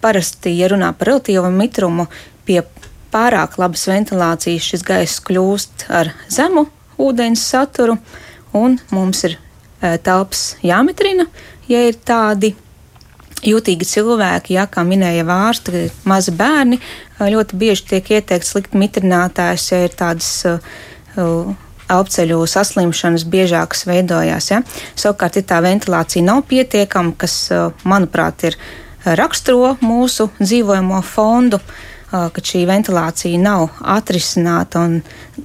parasti, 0.00 0.54
ja 0.58 0.70
runā 0.72 0.92
par 0.96 1.12
relatīvo 1.12 1.50
mitrumu, 1.52 2.06
pie 2.48 2.62
pārāk 3.10 3.58
labas 3.60 3.86
ventilācijas 3.90 4.70
šis 4.72 4.86
gaiss 4.86 5.22
kļūst 5.26 5.88
ar 5.92 6.12
zemu 6.30 6.66
ūdens 7.00 7.42
saturu, 7.52 7.98
un 8.56 8.78
mums 8.94 9.24
ir 9.28 9.36
uh, 9.36 9.96
telpas 10.02 10.54
jāmitrina, 10.64 11.26
ja 11.70 11.84
ir 11.88 11.98
tādi 12.04 12.54
jutīgi 13.46 13.86
cilvēki, 13.88 14.54
ja, 14.58 14.66
kā 14.68 14.84
minēja 14.84 15.24
vārsti, 15.24 15.86
mazi 16.08 16.34
bērni, 16.36 16.76
ļoti 17.20 17.56
bieži 17.56 17.86
tiek 17.94 18.10
ieteikts 18.18 18.52
likt 18.56 18.76
mitrinātājs, 18.76 19.70
ja 19.72 19.84
ir 19.86 19.96
tādas 19.96 20.28
uh, 20.48 20.60
elpceļu 21.90 22.42
saslimšanas 22.46 23.24
biežākas 23.30 23.86
veidojās. 23.88 24.50
Ja. 24.52 24.60
Savukārt, 24.98 25.40
ja 25.40 25.46
tā 25.46 25.58
ventilācija 25.64 26.24
nav 26.26 26.44
pietiekama, 26.50 27.16
kas, 27.18 27.36
manuprāt, 27.88 28.44
ir 28.50 28.58
raksturo 29.04 29.76
mūsu 29.80 30.28
dzīvojamo 30.40 31.00
fondu, 31.06 31.60
ka 32.10 32.42
šī 32.42 32.64
ventilācija 32.66 33.38
nav 33.38 33.68
atrisināta 33.86 34.82
un 34.82 34.96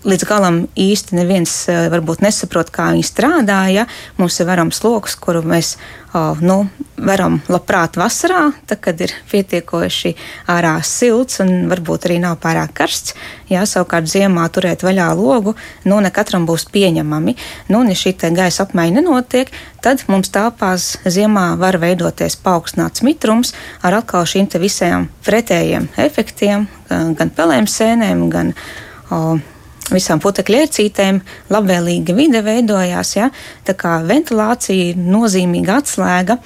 līdz 0.05 0.25
galam 0.25 0.63
īsti 0.74 1.17
neviens 1.19 1.53
varbūt 1.93 2.24
nesaprot, 2.25 2.71
kā 2.74 2.89
viņi 2.95 3.05
strādā. 3.05 3.59
Ja? 3.69 3.85
Mums 4.17 4.39
ir 4.41 4.50
varams 4.50 4.81
lokus, 4.83 5.13
kuru 5.15 5.43
mēs 5.45 5.75
nu, 6.41 6.55
varam 6.95 7.39
labprāt 7.51 7.98
vasarā, 8.00 8.53
tad, 8.69 8.79
kad 8.84 9.01
ir 9.03 9.12
pietiekoši 9.31 10.13
ārā 10.51 10.77
silts 10.88 11.41
un 11.43 11.67
varbūt 11.72 12.07
arī 12.07 12.19
nav 12.24 12.38
pārāk 12.43 12.72
karsts. 12.77 13.15
Jā, 13.51 13.65
savukārt 13.67 14.07
ziemā 14.10 14.45
turēt 14.53 14.86
vaļā 14.86 15.10
logu, 15.17 15.55
nu, 15.86 16.00
ne 16.01 16.12
katram 16.15 16.48
būs 16.48 16.67
pieņemami. 16.72 17.36
Nu, 17.69 17.81
un, 17.81 17.91
ja 17.91 18.00
šī 18.00 18.15
gaisa 18.36 18.63
apmaiņa 18.63 19.01
nenotiek, 19.01 19.51
tad 19.84 20.05
mums 20.07 20.31
tāpās 20.34 20.95
ziemā 21.03 21.51
var 21.62 21.79
veidoties 21.84 22.39
paaugstināts 22.45 23.03
mitrums 23.05 23.53
ar 23.84 24.00
atkal 24.00 24.25
šīm 24.29 24.48
visiem 24.62 25.10
pretējiem 25.25 25.89
efektiem, 26.00 26.69
gan 26.89 27.34
pelēm 27.36 27.67
sēnēm, 27.67 28.29
gan 28.31 28.55
o, 29.12 29.38
visām 29.93 30.21
putekļu 30.23 30.61
ērcītēm 30.63 31.19
labvēlīga 31.53 32.15
vide 32.17 32.41
veidojās. 32.45 33.15
Ja? 33.17 33.29
Tā 33.65 33.75
kā 33.77 33.97
ventilācija 34.05 34.91
ir 34.91 35.01
nozīmīga 35.01 35.81
atslēga. 35.81 36.39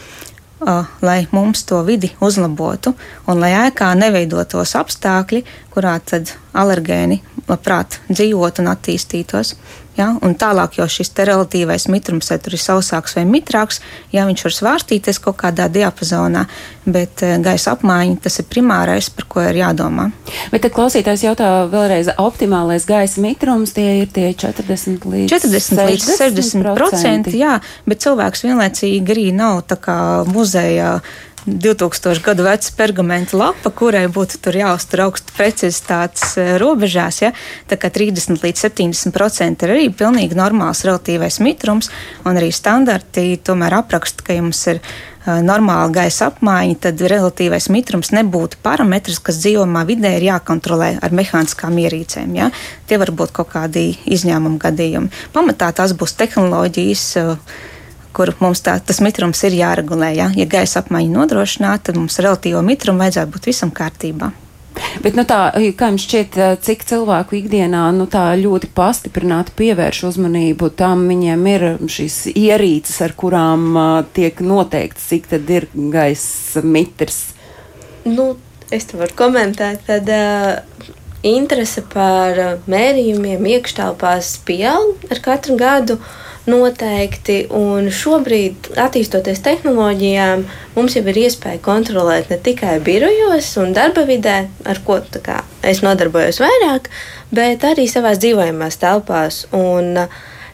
Uh, 0.60 0.84
lai 1.00 1.22
mums 1.32 1.62
to 1.64 1.78
vidi 1.88 2.10
uzlabotu, 2.20 2.92
un 3.32 3.40
lai 3.40 3.54
ēkā 3.56 3.94
neveidotos 3.96 4.74
apstākļi, 4.76 5.46
kurā 5.72 5.94
tad 6.04 6.34
alergēni 6.52 7.22
labprāt 7.50 8.00
dzīvotu 8.10 8.64
un 8.64 8.74
attīstītos. 8.74 9.56
Ja? 10.00 10.14
Un 10.24 10.36
tālāk 10.40 10.78
jau 10.80 10.88
šis 10.90 11.12
relatīvais 11.28 11.90
mitrums, 11.92 12.30
vai 12.32 12.38
tur 12.40 12.56
ir 12.56 12.62
sausāks 12.64 13.18
vai 13.18 13.26
mitrāks, 13.28 13.82
ja 14.16 14.24
viņš 14.30 14.46
var 14.46 14.56
svārstīties 14.56 15.20
kaut 15.24 15.40
kādā 15.42 15.68
diapazonā, 15.72 16.46
bet 16.88 17.24
eh, 17.26 17.36
gaisa 17.44 17.74
apmaiņa 17.76 18.22
tas 18.24 18.40
ir 18.40 18.48
primārais, 18.52 19.10
par 19.12 19.28
ko 19.32 19.44
ir 19.44 19.60
jādomā. 19.60 20.10
Bet 20.54 20.70
klausītājs 20.76 21.26
jautā 21.28 21.50
vēlreiz, 21.72 22.14
optimālais 22.22 22.88
gaisa 22.90 23.24
mitrums 23.24 23.76
tie 23.76 24.04
ir 24.04 24.14
tie 24.16 24.32
40 24.32 25.10
līdz 25.10 25.34
40 25.36 25.84
līdz 25.92 26.10
60 26.16 26.72
procenti, 26.78 27.40
jā, 27.44 27.58
bet 27.90 28.06
cilvēks 28.06 28.46
vienlaicīgi 28.48 29.16
arī 29.16 29.30
nav 29.36 29.66
tā 29.68 29.80
kā 29.84 30.00
muzejā 30.30 31.00
2000 31.58 32.22
gadu 32.24 32.46
veca 32.46 32.72
pergamenta 32.78 33.38
lapa, 33.40 33.72
kurai 33.74 34.06
būtu 34.12 34.54
jāuztur 34.54 35.06
augstu 35.08 35.34
precizitātes 35.38 36.36
e, 36.38 36.48
robežās. 36.62 37.22
Ja? 37.24 37.34
Tā 37.70 37.80
kā 37.82 37.92
30 37.94 38.44
līdz 38.44 38.66
70% 38.68 39.66
ir 39.66 39.76
arī 39.76 39.88
pilnīgi 39.90 40.38
normāls 40.38 40.86
relatīvais 40.88 41.40
mitrums, 41.44 41.90
un 42.26 42.40
arī 42.40 42.52
standarti 42.56 43.40
tomēr 43.44 43.80
apraksta, 43.82 44.26
ka 44.26 44.38
jums 44.38 44.62
ir 44.72 44.82
uh, 44.82 45.40
normāla 45.44 45.90
gaisa 45.94 46.30
apmaiņa, 46.30 46.78
tad 46.86 47.02
relatīvais 47.12 47.70
mitrums 47.74 48.14
nebūtu 48.16 48.60
parametrs, 48.64 49.20
kas 49.24 49.42
dzīvojamā 49.44 49.84
vidē 49.90 50.16
ir 50.18 50.30
jākontrolē 50.30 50.96
ar 51.04 51.16
mehāniskām 51.16 51.78
ierīcēm. 51.84 52.38
Ja? 52.40 52.52
Tie 52.90 53.00
var 53.02 53.12
būt 53.12 53.34
kaut 53.36 53.52
kādi 53.54 53.92
izņēmumi 54.10 54.62
gadījumi. 54.62 55.12
Pamatā 55.36 55.72
tās 55.76 55.94
būs 55.98 56.16
tehnoloģijas. 56.20 57.10
Uh, 57.24 57.68
kur 58.16 58.32
mums 58.42 58.62
tā, 58.66 58.76
tas 58.82 59.02
mitrums 59.04 59.42
ir 59.48 59.56
jāregulē. 59.60 60.12
Ja, 60.18 60.28
ja 60.36 60.46
gaisa 60.50 60.84
apmaiņa 60.84 61.16
nodrošināta, 61.16 61.90
tad 61.90 62.00
mums 62.02 62.20
relatīvo 62.22 62.62
mitrumu 62.66 63.06
vajadzētu 63.06 63.36
būt 63.36 63.50
visam 63.52 63.74
kārtībā. 63.76 64.32
Bet, 65.04 65.16
nu, 65.18 65.26
tā, 65.28 65.40
kā 65.78 65.90
jums 65.92 66.06
šķiet, 66.06 66.38
cik 66.64 66.86
cilvēku 66.88 67.40
ikdienā 67.40 67.82
nu, 67.96 68.06
tā 68.12 68.30
ļoti 68.40 68.70
pastiprināti 68.76 69.54
pievērš 69.60 70.04
uzmanību 70.12 70.70
tam, 70.80 71.04
viņiem 71.10 71.48
ir 71.52 71.66
šīs 71.92 72.20
ierīces, 72.32 73.02
ar 73.04 73.16
kurām 73.20 73.66
uh, 73.74 73.90
tiek 74.16 74.40
noteikts, 74.46 75.10
cik 75.12 75.28
tad 75.34 75.52
ir 75.52 75.68
gaisa 75.74 76.64
mitrs? 76.64 77.20
Nu, 78.08 78.32
es 78.72 78.88
te 78.88 79.00
varu 79.02 79.18
komentēt, 79.20 79.84
tad 79.90 80.10
uh, 80.16 80.88
interese 81.28 81.84
par 81.92 82.62
mērījumiem 82.72 83.52
iekštelpās 83.58 84.38
pieaug 84.48 85.10
ar 85.12 85.24
katru 85.26 85.60
gadu. 85.60 86.00
Uh, 86.00 86.29
noteikti. 86.50 87.44
Un 87.56 87.90
šobrīd, 87.94 88.72
attīstoties 88.80 89.44
tehnoloģijām, 89.46 90.46
mums 90.76 90.98
jau 90.98 91.04
ir 91.12 91.22
iespēja 91.26 91.62
kontrolēt 91.66 92.32
ne 92.34 92.40
tikai 92.44 92.80
birojos 92.86 93.52
un 93.62 93.76
darba 93.78 94.06
vidē, 94.10 94.42
ar 94.66 94.82
ko 94.86 95.00
kā, 95.24 95.44
es 95.64 95.84
nodarbojos 95.86 96.42
vairāk, 96.44 96.90
bet 97.36 97.64
arī 97.68 97.88
savās 97.92 98.22
dzīvojamās 98.24 98.80
telpās. 98.82 99.46
Un 99.56 99.96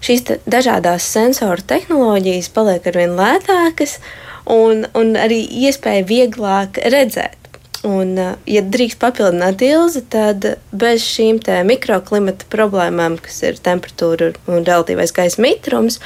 šīs 0.05 0.27
te 0.27 0.39
dažādas 0.45 1.07
sensoru 1.15 1.65
tehnoloģijas 1.65 2.51
paliek 2.53 2.91
arvien 2.91 3.17
lētākas, 3.17 3.97
un, 4.45 4.85
un 4.93 5.15
arī 5.17 5.41
iespēja 5.65 6.05
vieglāk 6.05 6.83
redzēt. 6.83 7.44
Un, 7.85 8.15
uh, 8.17 8.33
ja 8.49 8.63
drīkst 8.65 8.97
papildināt 9.01 9.61
ilzi, 9.65 10.01
tad 10.09 10.47
bez 10.73 11.05
šīm 11.05 11.41
mikroklimata 11.69 12.47
problēmām, 12.49 13.19
kas 13.21 13.43
ir 13.45 13.61
temperatūra 13.61 14.33
un 14.49 14.65
relatīvais 14.65 15.13
gaisa 15.13 15.41
mitrums 15.43 15.99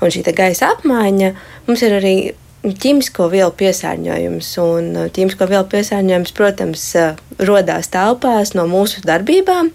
un 0.00 0.12
šī 0.14 0.24
gaisa 0.32 0.72
apmaiņa, 0.76 1.32
mums 1.66 1.84
ir 1.84 1.98
arī 1.98 2.14
ķīmisko 2.64 3.28
vielu 3.32 3.52
piesārņojums. 3.60 4.50
Un 4.64 4.90
ķīmisko 5.14 5.48
vielu 5.50 5.66
piesārņojums, 5.70 6.34
protams, 6.36 6.84
rodās 7.38 7.92
telpās 7.92 8.54
no 8.56 8.66
mūsu 8.70 9.04
darbībām, 9.06 9.70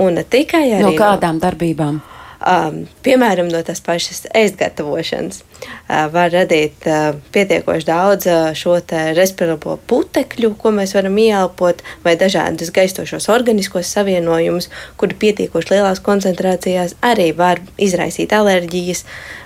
un 0.00 0.18
ne 0.18 0.24
tikai 0.24 0.66
no 0.80 0.94
kādām 0.98 1.40
no, 1.40 1.44
darbībām. 1.44 2.02
Um, 2.44 2.82
piemēram, 3.04 3.48
no 3.48 3.60
tās 3.64 3.80
pašas 3.84 4.26
ēst 4.36 4.58
gatavošanas 4.60 5.40
uh, 5.40 5.53
var 5.88 6.32
radīt 6.32 6.86
pietiekoši 7.34 7.88
daudz 7.88 8.28
šo 8.58 8.78
respirālo 9.16 9.76
putekļu, 9.90 10.54
ko 10.60 10.72
mēs 10.74 10.94
varam 10.96 11.18
ieelpot, 11.20 11.82
vai 12.04 12.16
dažādus 12.20 12.72
gaistošos 12.74 13.28
organiskos 13.32 13.92
savienojumus, 13.94 14.70
kuri 15.00 15.18
pietiekoši 15.26 15.76
lielās 15.76 16.02
koncentrācijās 16.04 16.96
arī 17.04 17.30
var 17.36 17.62
izraisīt 17.78 18.32
alerģijas 18.34 19.04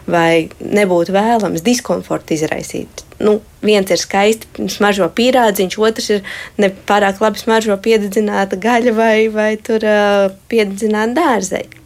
vai 0.08 0.48
nebūtu 0.60 1.12
vēlams 1.12 1.64
diskomfortu 1.64 2.36
izraisīt. 2.38 3.04
Nu, 3.20 3.38
viens 3.64 3.90
ir 3.90 4.00
skaisti 4.00 4.68
smaržo 4.72 5.08
pīrādziņš, 5.14 5.78
otrs 5.82 6.12
ir 6.14 6.22
ne 6.60 6.70
pārāk 6.88 7.20
labi 7.22 7.42
smaržo 7.42 7.76
piededzināta 7.82 8.58
gaļa 8.62 8.94
vai, 8.96 9.16
vai 9.34 9.50
tur 9.60 9.84
uh, 9.84 10.28
piededzināta 10.50 11.16
dārzeņa. 11.18 11.84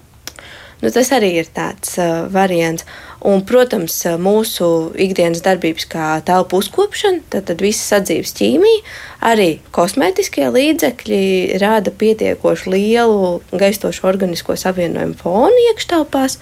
Nu, 0.83 0.91
tas 0.91 1.12
arī 1.15 1.37
ir 1.41 1.49
tāds 1.55 1.97
uh, 2.03 2.27
variants. 2.33 2.87
Un, 3.23 3.45
protams, 3.47 3.95
mūsu 4.19 4.67
ikdienas 4.99 5.45
darbības, 5.45 5.85
kā 5.93 6.07
telpu 6.26 6.59
uzkopšana, 6.59 7.21
tad, 7.31 7.45
tad 7.50 7.61
visas 7.62 7.85
sadzīves 7.93 8.33
ķīmija, 8.35 8.81
arī 9.29 9.61
kosmētiskie 9.75 10.49
līdzekļi 10.50 11.21
rada 11.62 11.93
pietiekoši 11.95 12.73
lielu 12.73 13.29
gaistošu 13.55 14.09
organisko 14.11 14.57
savienojumu 14.59 15.14
fonu 15.21 15.67
iekštelpās. 15.69 16.41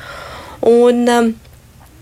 Un, 0.71 1.05
um, 1.05 1.33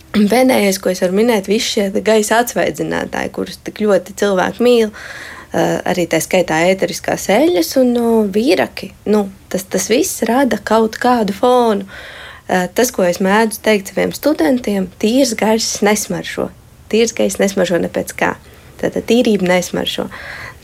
Pēdējais, 0.09 0.79
ko 0.81 0.89
es 0.89 1.03
varu 1.03 1.15
minēt, 1.19 1.51
ir 1.53 1.61
šie 1.63 1.91
gaisa 2.03 2.39
atsvaidzinātāji, 2.41 3.29
kurus 3.35 3.59
tik 3.63 3.83
ļoti 3.85 4.15
cilvēki 4.19 4.65
mīl. 4.65 4.89
Uh, 4.89 5.81
arī 5.89 6.07
tā 6.11 6.21
skaitā 6.23 6.63
ēteriskās 6.71 7.27
eļļas 7.35 7.75
un 7.83 7.93
uh, 7.99 8.15
vīraki. 8.33 8.93
Nu, 9.11 9.27
tas, 9.53 9.67
tas 9.69 9.91
viss 9.93 10.23
rada 10.29 10.59
kaut 10.65 10.97
kādu 11.03 11.37
fonu. 11.37 11.85
Uh, 11.85 12.18
tas, 12.49 12.93
ko 12.95 13.05
es 13.05 13.21
mēdzu 13.25 13.63
teikt 13.65 13.93
saviem 13.93 14.13
studentiem, 14.17 14.89
tīrs 15.01 15.35
gaiss 15.39 15.83
nesmaržo. 15.85 16.49
Tīrs 16.89 17.13
gaiss 17.17 17.41
nesmaržo 17.43 17.81
ne 17.81 17.91
pēc 17.93 18.15
kā. 18.17 18.35
Tātad 18.79 19.05
tīrība 19.09 19.49
nesmaržo. 19.49 20.07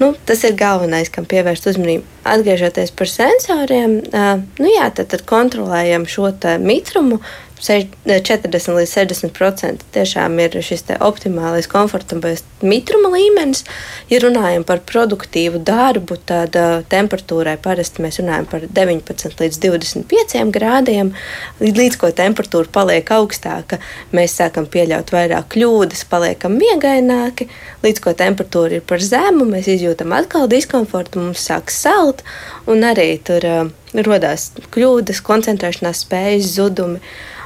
Nu, 0.00 0.12
tas 0.26 0.42
ir 0.46 0.56
galvenais, 0.58 1.10
kam 1.12 1.26
pievērst 1.30 1.68
uzmanību. 1.70 2.06
Atgriežoties 2.26 2.90
par 2.98 3.10
sensoriem, 3.10 4.00
uh, 4.10 4.40
nu 4.58 4.70
jā, 4.72 4.88
tad, 4.94 5.12
tad 5.12 5.22
kontrolējam 5.28 6.06
šo 6.10 6.32
mitrumu, 6.62 7.20
40 7.62 8.74
līdz 8.76 8.90
60% 8.92 9.84
tiešām 9.94 10.34
ir 10.42 10.56
šis 10.60 10.82
optimālais, 11.00 11.68
komfortabls 11.70 12.42
mitruma 12.66 13.12
līmenis. 13.14 13.62
Ja 14.10 14.18
runājam 14.24 14.64
par 14.66 14.82
produktīvu 14.84 15.62
darbu, 15.64 16.18
tad 16.26 16.58
uh, 16.58 16.82
temperatūrai 16.90 17.54
parasti 17.62 18.02
mēs 18.04 18.18
runājam 18.20 18.48
par 18.50 18.66
19 18.66 19.40
līdz 19.40 19.60
25 19.62 20.50
grādiem. 20.54 21.14
Līdz 21.62 22.00
ko 22.00 22.10
temperatūra 22.10 22.68
paliek 22.74 23.14
augstāka, 23.16 23.78
mēs 24.12 24.36
sākam 24.40 24.66
pieļaut 24.68 25.14
vairāk 25.14 25.54
kļūdas, 25.54 26.04
paliekam 26.10 26.58
miegaināki. 26.60 27.48
Līdz 27.86 28.04
ko 28.04 28.16
temperatūra 28.18 28.80
ir 28.80 28.84
par 28.84 29.00
zemu, 29.00 29.46
mēs 29.48 29.70
izjūtam 29.72 30.12
atkal 30.16 30.50
diskomfortu, 30.50 31.22
mums 31.22 31.46
sāk 31.48 31.72
salt 31.72 32.26
un 32.68 32.84
arī 32.84 33.14
tur 33.24 33.48
uh, 33.48 33.72
rodās 34.02 34.50
kļūdas, 34.74 35.22
koncentrēšanās 35.24 36.02
spējas 36.06 36.54
zudumi. 36.56 36.98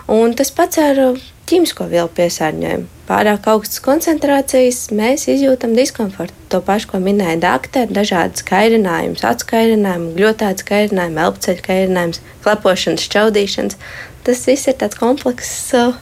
Un 0.08 0.32
tas 0.32 0.48
pats 0.54 0.80
ar 0.80 1.00
uh, 1.02 1.18
ķīmisko 1.48 1.88
vielu 1.90 2.08
piesārņojumu. 2.16 2.86
Pārāk 3.08 3.46
augstas 3.52 3.80
koncentrācijas 3.84 4.86
mēs 4.96 5.26
izjūtam 5.32 5.74
diskomfortu. 5.76 6.34
To 6.52 6.60
pašu, 6.64 6.90
ko 6.92 7.00
minēja 7.04 7.38
doktori, 7.44 7.92
dažādas 7.96 8.44
kairinājumus, 8.48 9.24
atskairinājumu, 9.24 10.14
gļotāts 10.16 10.64
kairinājums, 10.68 11.22
elpceļu 11.24 11.64
kairinājums, 11.64 12.20
klepošanas, 12.44 13.06
šķaudīšanas. 13.08 13.80
Tas 14.28 14.44
viss 14.48 14.68
ir 14.68 14.76
tāds 14.80 15.00
komplekss. 15.00 15.72
Uh, 15.76 15.96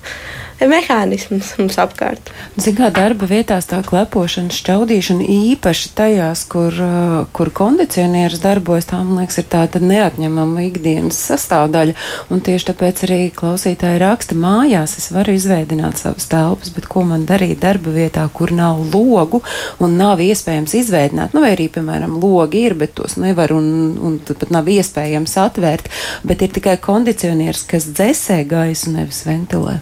mehānisms 0.60 1.52
mums 1.60 1.76
apkārt. 1.80 2.30
Ziniet, 2.56 2.78
kā 2.78 2.88
darba 2.94 3.28
vietās 3.28 3.68
tā 3.68 3.82
klepošana, 3.84 4.52
šķaudīšana 4.54 5.26
īpaši 5.32 5.90
tajās, 5.96 6.44
kur, 6.50 6.72
uh, 6.72 7.16
kur 7.36 7.50
kondicionieris 7.54 8.40
darbojas, 8.42 8.88
tā 8.90 9.00
man 9.02 9.22
liekas, 9.22 9.40
ir 9.42 9.48
tāda 9.52 9.80
neatņemama 9.82 10.64
ikdienas 10.68 11.18
sastāvdaļa. 11.30 11.96
Un 12.32 12.42
tieši 12.46 12.70
tāpēc 12.70 13.02
arī 13.06 13.18
klausītāji 13.36 14.00
raksta 14.02 14.38
mājās, 14.38 14.96
es 15.00 15.10
varu 15.14 15.36
izveidināt 15.36 16.00
savas 16.00 16.28
telpas, 16.30 16.72
bet 16.76 16.88
ko 16.90 17.04
man 17.08 17.26
darīt 17.28 17.60
darba 17.64 17.92
vietā, 17.94 18.26
kur 18.32 18.54
nav 18.56 18.80
logu 18.92 19.42
un 19.82 19.98
nav 20.00 20.22
iespējams 20.24 20.76
izveidināt. 20.80 21.36
Nu, 21.36 21.44
vai 21.44 21.52
arī, 21.56 21.68
piemēram, 21.72 22.16
logi 22.22 22.64
ir, 22.68 22.76
bet 22.78 22.96
tos 22.96 23.18
nevar 23.20 23.52
un, 23.56 23.68
un 24.00 24.16
pat 24.24 24.48
nav 24.54 24.70
iespējams 24.72 25.36
atvērt, 25.46 25.92
bet 26.26 26.46
ir 26.46 26.56
tikai 26.56 26.78
kondicionieris, 26.82 27.66
kas 27.68 27.90
dzēsē 27.92 28.42
gaisu, 28.48 28.94
nevis 28.96 29.24
ventilē. 29.28 29.80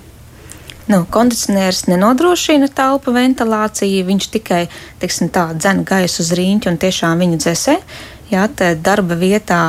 Nu, 0.87 1.07
kondicionieris 1.11 1.87
nenodrošina 1.89 2.69
telpu 2.69 3.15
ventilāciju, 3.15 4.05
viņš 4.05 4.27
tikai 4.35 4.67
teiksim, 5.01 5.31
tā, 5.33 5.47
dzen 5.57 5.81
gaisu 5.89 6.21
uz 6.25 6.35
rīņķa 6.37 6.73
un 6.73 6.81
tiešām 6.83 7.25
viņu 7.25 7.41
dzēsē. 7.41 7.79
Jā, 8.33 8.45
darba 8.85 9.17
vietā 9.17 9.63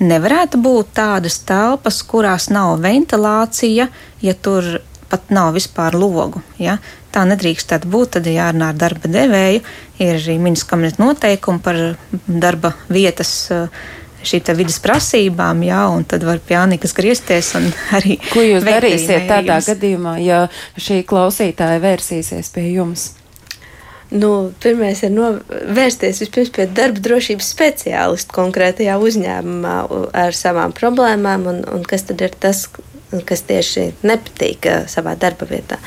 nevarētu 0.00 0.60
būt 0.64 0.94
tādas 0.96 1.38
telpas, 1.48 2.00
kurās 2.08 2.48
nav 2.52 2.78
ventilācija, 2.80 3.88
ja 4.24 4.34
tur 4.34 4.78
pat 5.12 5.28
nav 5.28 5.52
vispār 5.58 5.96
logu. 5.98 6.40
Ja? 6.56 6.78
Tā 7.12 7.26
nedrīkst 7.28 7.74
būt. 7.84 8.14
Tad 8.16 8.28
jārunā 8.32 8.70
ar 8.72 8.78
darba 8.80 9.10
devēju. 9.12 9.60
Ir 10.00 10.14
arī 10.16 10.38
ministra 10.40 10.72
kabineta 10.72 11.02
noteikumi 11.04 11.60
par 11.60 11.80
darba 12.26 12.72
vietas. 12.88 13.34
Uh, 13.52 13.68
šīm 14.26 14.58
vidas 14.58 14.78
prasībām, 14.82 15.64
jā, 15.66 15.80
un 15.92 16.04
tad 16.08 16.26
var 16.26 16.40
pie 16.44 16.58
Anikas 16.60 16.94
griezties 16.96 17.54
un 17.58 17.70
arī. 17.98 18.18
Ko 18.32 18.44
jūs 18.44 18.66
darīsiet 18.66 19.26
tādā 19.30 19.58
jums? 19.58 19.72
gadījumā, 19.72 20.14
ja 20.22 20.44
šī 20.80 21.02
klausītāja 21.08 21.82
vērsīsies 21.82 22.52
pie 22.54 22.68
jums? 22.72 23.10
Nu, 24.12 24.52
Pirmais 24.60 25.00
ir 25.06 25.14
vērsties 25.72 26.20
vispirms 26.20 26.50
pie 26.52 26.66
darba 26.68 27.00
drošības 27.00 27.46
speciālista 27.54 28.34
konkrētajā 28.36 28.98
uzņēmumā 29.00 29.76
ar 30.20 30.36
savām 30.36 30.74
problēmām, 30.76 31.46
un, 31.48 31.62
un 31.64 31.86
kas 31.88 32.04
tad 32.10 32.20
ir 32.20 32.34
tas, 32.36 32.66
kas 33.28 33.44
tieši 33.48 33.88
nepatīk 34.04 34.68
savā 34.92 35.16
darba 35.16 35.48
vietā. 35.48 35.80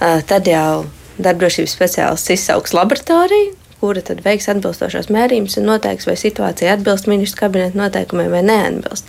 Tad 0.00 0.50
jau 0.50 0.88
darba 1.22 1.44
drošības 1.44 1.76
speciālists 1.78 2.34
izsauks 2.34 2.74
laboratoriju, 2.74 3.54
kura 3.82 4.02
tad 4.06 4.22
veiks 4.22 4.46
atbilstošos 4.52 5.10
mērījumus 5.10 5.58
un 5.58 5.66
noteiks, 5.72 6.06
vai 6.06 6.14
situācija 6.20 6.76
atbilst 6.76 7.08
ministru 7.10 7.42
kabineta 7.42 7.78
noteikumiem 7.80 8.30
vai 8.30 8.42
neatbilst. 8.46 9.08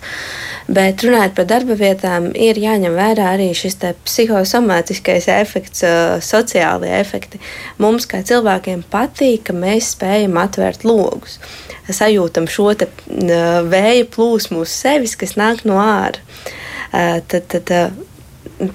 Bet 0.66 1.04
runājot 1.04 1.36
par 1.36 1.46
darba 1.46 1.76
vietām, 1.78 2.30
ir 2.34 2.58
jāņem 2.58 2.96
vērā 2.96 3.28
arī 3.36 3.50
šis 3.54 3.78
psihosomātiskais 4.08 5.28
efekts, 5.30 5.84
sociālie 6.26 6.90
efekti. 6.98 7.38
Mums 7.78 8.08
kā 8.10 8.24
cilvēkiem 8.26 8.82
patīk, 8.90 9.44
ka 9.50 9.56
mēs 9.56 9.92
spējam 9.94 10.40
atvērt 10.42 10.86
logus. 10.88 11.38
Sajūtam 11.84 12.48
šo 12.50 12.72
te, 12.80 12.88
vēja 13.70 14.08
plūsmu 14.10 14.64
uz 14.64 14.74
sevis, 14.74 15.14
kas 15.20 15.36
nāk 15.38 15.62
no 15.68 15.78
ārā. 15.82 16.18
Tad, 16.94 17.50
tad, 17.50 17.70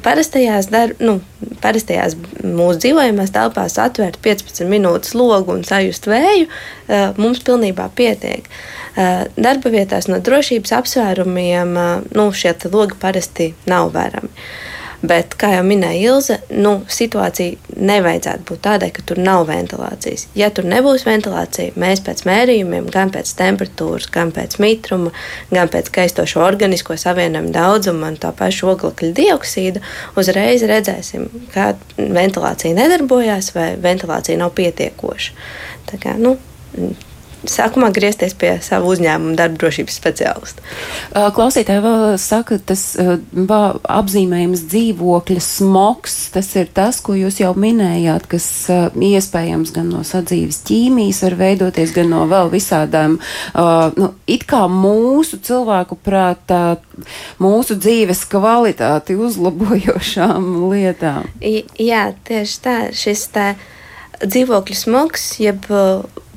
parastajās, 0.04 0.69
dar, 0.73 0.93
nu, 0.99 1.19
parastajās 1.63 2.15
mūsu 2.43 2.80
dzīvojamās 2.86 3.34
telpās 3.36 3.78
atvērt 3.82 4.19
15 4.25 4.67
minūtes 4.69 5.15
logu 5.17 5.56
un 5.56 5.63
sajust 5.67 6.10
vēju, 6.10 6.49
mums 7.19 7.43
pilnībā 7.45 7.89
pietiek. 7.97 8.47
Darba 9.39 9.71
vietās 9.71 10.10
no 10.12 10.19
drošības 10.23 10.73
apsvērumiem 10.80 11.78
nu, 12.15 12.25
šie 12.36 12.56
logi 12.73 12.97
parasti 12.99 13.54
nav 13.69 13.93
vērami. 13.95 14.32
Bet, 14.99 15.35
kā 15.39 15.53
jau 15.53 15.62
minēja 15.63 16.12
Ilze, 16.12 16.35
nu, 16.51 16.73
situācija 16.91 17.77
nevajadzētu 17.79 18.43
būt 18.49 18.62
tādai, 18.65 18.89
ka 18.91 19.03
tur 19.07 19.21
nav 19.23 19.45
ventilācijas. 19.47 20.25
Ja 20.35 20.49
tur 20.51 20.67
nebūs 20.67 21.05
ventilācija, 21.07 21.77
mēs 21.79 22.03
pēc 22.03 22.25
mērījumiem, 22.27 22.89
gan 22.91 23.13
pēc 23.13 23.31
temperatūras, 23.39 24.09
gan 24.12 24.33
pēc 24.35 24.57
mitruma, 24.59 25.13
gan 25.53 25.71
pēc 25.71 25.88
kaistošo 25.95 26.43
organisko 26.43 26.99
savienojumu 26.99 27.53
daudzuma 27.55 28.12
un 28.12 28.19
tā 28.19 28.33
paša 28.35 28.73
oglekļa 28.73 29.13
dioksīda, 29.21 29.83
uzreiz 30.19 30.67
redzēsim, 30.67 31.29
kā 31.55 31.71
ventilācija 31.95 32.75
nedarbojās 32.75 33.53
vai 33.55 33.69
ventilācija 33.79 34.41
nav 34.41 34.51
pietiekoša. 34.59 35.38
Tā 35.89 36.01
kā, 36.03 36.19
nu, 36.19 36.35
sākumā 37.47 37.91
griezties 37.95 38.34
pie 38.38 38.52
savu 38.63 38.91
uzņēmumu 38.93 39.36
darba 39.39 39.60
drošības 39.62 39.95
speciālista. 39.99 40.63
Klausītāji 41.36 41.84
vēl 41.86 42.17
saka, 42.21 42.58
tas 42.60 42.84
apzīmējums 42.99 44.65
dzīvokļa 44.71 45.43
smoks, 45.43 46.17
tas 46.36 46.52
ir 46.60 46.69
tas, 46.75 46.99
ko 47.04 47.15
jūs 47.17 47.39
jau 47.41 47.54
minējāt, 47.60 48.28
kas 48.32 48.49
iespējams 48.69 49.73
gan 49.75 49.91
no 49.93 50.04
sadzīves 50.08 50.62
ķīmijas 50.67 51.23
var 51.28 51.38
veidoties, 51.39 51.95
gan 51.95 52.12
no 52.12 52.25
vēl 52.30 52.52
visādām, 52.54 53.17
nu, 53.99 54.12
it 54.28 54.45
kā 54.49 54.65
mūsu 54.71 55.39
cilvēku 55.45 55.99
prātā, 56.04 56.78
mūsu 57.39 57.80
dzīves 57.80 58.25
kvalitāti 58.30 59.15
uzlabojošām 59.19 60.49
lietām. 60.73 61.30
Jā, 61.80 62.10
tieši 62.28 62.63
tā, 62.65 62.80
šis 62.95 63.28
tā 63.34 63.52
dzīvokļu 64.19 64.75
smogs, 64.75 65.32
jeb 65.39 65.69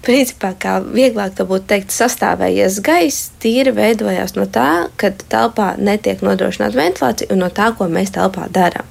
principā, 0.02 0.52
kā 0.58 0.76
vieglāk 0.82 1.36
to 1.38 1.46
būtu 1.48 1.68
teikt, 1.70 1.94
sastāvējies 1.94 2.80
gaiss, 2.84 3.30
tīri 3.42 3.72
veidojās 3.74 4.34
no 4.36 4.46
tā, 4.50 4.88
ka 4.98 5.12
telpā 5.30 5.72
netiek 5.78 6.22
nodrošināta 6.24 6.78
ventilācija 6.78 7.30
un 7.32 7.42
no 7.44 7.50
tā, 7.54 7.70
ko 7.78 7.88
mēs 7.90 8.14
telpā 8.14 8.48
darām. 8.52 8.88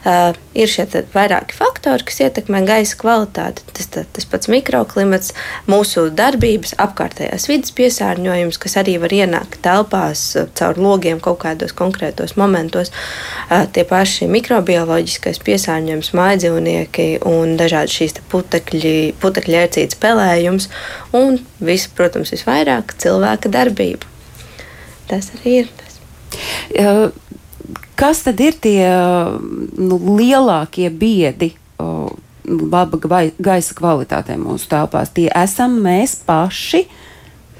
Uh, 0.00 0.36
ir 0.56 0.68
šie 0.70 0.86
vairāki 1.14 1.56
faktori, 1.56 2.04
kas 2.08 2.20
ietekmē 2.24 2.62
gaisa 2.68 2.96
kvalitāti. 3.00 3.64
Tas, 3.76 3.88
tas, 3.92 4.08
tas 4.16 4.28
pats 4.28 4.48
mikroklimats, 4.52 5.34
mūsu 5.70 6.06
darbības, 6.16 6.74
apkārtējās 6.80 7.48
vidas 7.50 7.74
piesārņojums, 7.76 8.60
kas 8.60 8.78
arī 8.80 8.98
var 9.02 9.12
ienākt 9.16 9.60
telpās 9.64 10.24
uh, 10.36 10.48
caur 10.56 10.80
logiem 10.80 11.20
kaut 11.24 11.40
kādos 11.44 11.76
konkrētos 11.76 12.36
momentos. 12.40 12.92
Uh, 13.48 13.64
tie 13.72 13.86
paši 13.88 14.28
mikrobioloģiskais 14.32 15.40
piesārņojums, 15.44 16.12
mājdzīvnieki 16.16 17.10
un 17.28 17.56
dažādi 17.60 17.96
šīs 17.96 18.20
putekļi, 18.32 18.96
putekļi 19.20 19.60
ērcītas 19.64 20.00
pelējumi 20.00 20.49
jums, 20.50 20.68
un 21.16 21.38
viss, 21.62 21.88
protams, 21.96 22.34
visvairāk 22.34 22.94
cilvēka 23.00 23.52
darbība. 23.54 24.06
Tas 25.10 25.32
arī 25.38 25.62
ir 25.62 25.70
tas. 25.78 25.98
Kas 28.00 28.22
tad 28.24 28.40
ir 28.40 28.54
tie 28.62 28.86
nu, 29.76 29.98
lielākie 30.16 30.88
biedi 30.90 31.52
laba 31.80 32.98
gaisa 33.38 33.76
kvalitātei 33.76 34.38
mūsu 34.40 34.70
telpās? 34.70 35.12
Tie 35.14 35.28
esam 35.28 35.80
mēs 35.84 36.16
paši. 36.26 36.86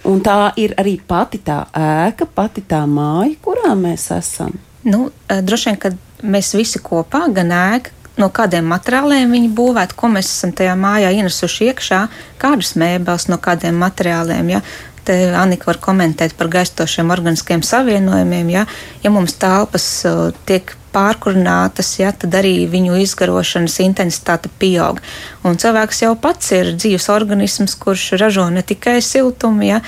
Un 0.08 0.22
tā 0.24 0.54
ir 0.56 0.72
arī 0.80 0.94
pati 0.96 1.42
tā 1.44 1.66
ēka, 1.76 2.24
pati 2.24 2.62
tā 2.64 2.86
māja, 2.88 3.34
kurā 3.44 3.74
mēs 3.76 4.06
esam. 4.16 4.54
Nu, 4.80 5.10
droši 5.28 5.68
vien, 5.68 5.76
ka 5.76 5.90
mēs 6.24 6.54
visi 6.56 6.80
kopā, 6.80 7.26
gan 7.36 7.52
ēka, 7.52 7.92
no 8.20 8.28
kādiem 8.32 8.68
materiāliem 8.70 9.32
viņi 9.34 9.50
būvēti, 9.56 9.96
ko 9.98 10.10
mēs 10.12 10.30
esam 10.30 10.52
tajā 10.56 10.76
mājā 10.78 11.12
ienesuši 11.16 11.70
iekšā, 11.70 12.00
kādas 12.40 12.74
mēbeles, 12.80 13.28
no 13.32 13.40
kādiem 13.42 13.80
materiāliem. 13.80 14.54
Ja? 14.56 14.60
Te 15.04 15.16
Anika 15.34 15.70
var 15.70 15.80
komentēt 15.82 16.36
par 16.38 16.50
gaistošiem 16.52 17.10
organiskiem 17.10 17.64
savienojumiem. 17.64 18.52
Ja, 18.52 18.66
ja 19.02 19.12
mums 19.12 19.38
telpas 19.40 19.86
uh, 20.08 20.28
tiek 20.46 20.74
pārkurinātas, 20.94 21.94
ja, 22.00 22.10
tad 22.12 22.34
arī 22.34 22.66
viņu 22.70 22.98
izgarošanas 23.04 23.78
intensitāte 23.84 24.50
pieaug. 24.60 25.00
Un 25.46 25.58
cilvēks 25.60 26.02
jau 26.04 26.14
pats 26.20 26.52
ir 26.56 26.74
dzīves 26.76 27.08
organisms, 27.14 27.78
kurš 27.80 28.10
ražo 28.20 28.48
ne 28.52 28.64
tikai 28.66 28.98
siltumu. 29.04 29.68
Ja, 29.70 29.80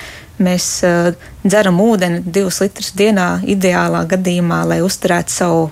mēs 0.42 0.68
uh, 0.86 1.12
dzeram 1.44 1.80
ūdeni 1.82 2.22
divus 2.24 2.62
litrus 2.62 2.94
dienā, 2.98 3.42
ideālā 3.44 4.06
gadījumā, 4.10 4.62
lai 4.70 4.80
uzturētu 4.86 5.34
savu 5.34 5.66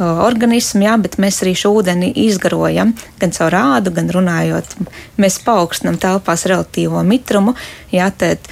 organismu, 0.00 0.84
jā, 0.86 0.94
bet 1.00 1.18
mēs 1.22 1.40
arī 1.44 1.54
šo 1.56 1.72
ūdeni 1.80 2.12
izgarojam 2.26 2.94
gan 3.20 3.34
caur 3.36 3.52
rādu, 3.54 3.92
gan 3.96 4.10
runājot. 4.12 4.76
Mēs 5.20 5.40
paaugstinām 5.46 5.98
telpās 6.02 6.46
relatīvo 6.48 7.02
mitrumu. 7.06 7.56
Jā, 7.94 8.10
tad 8.12 8.50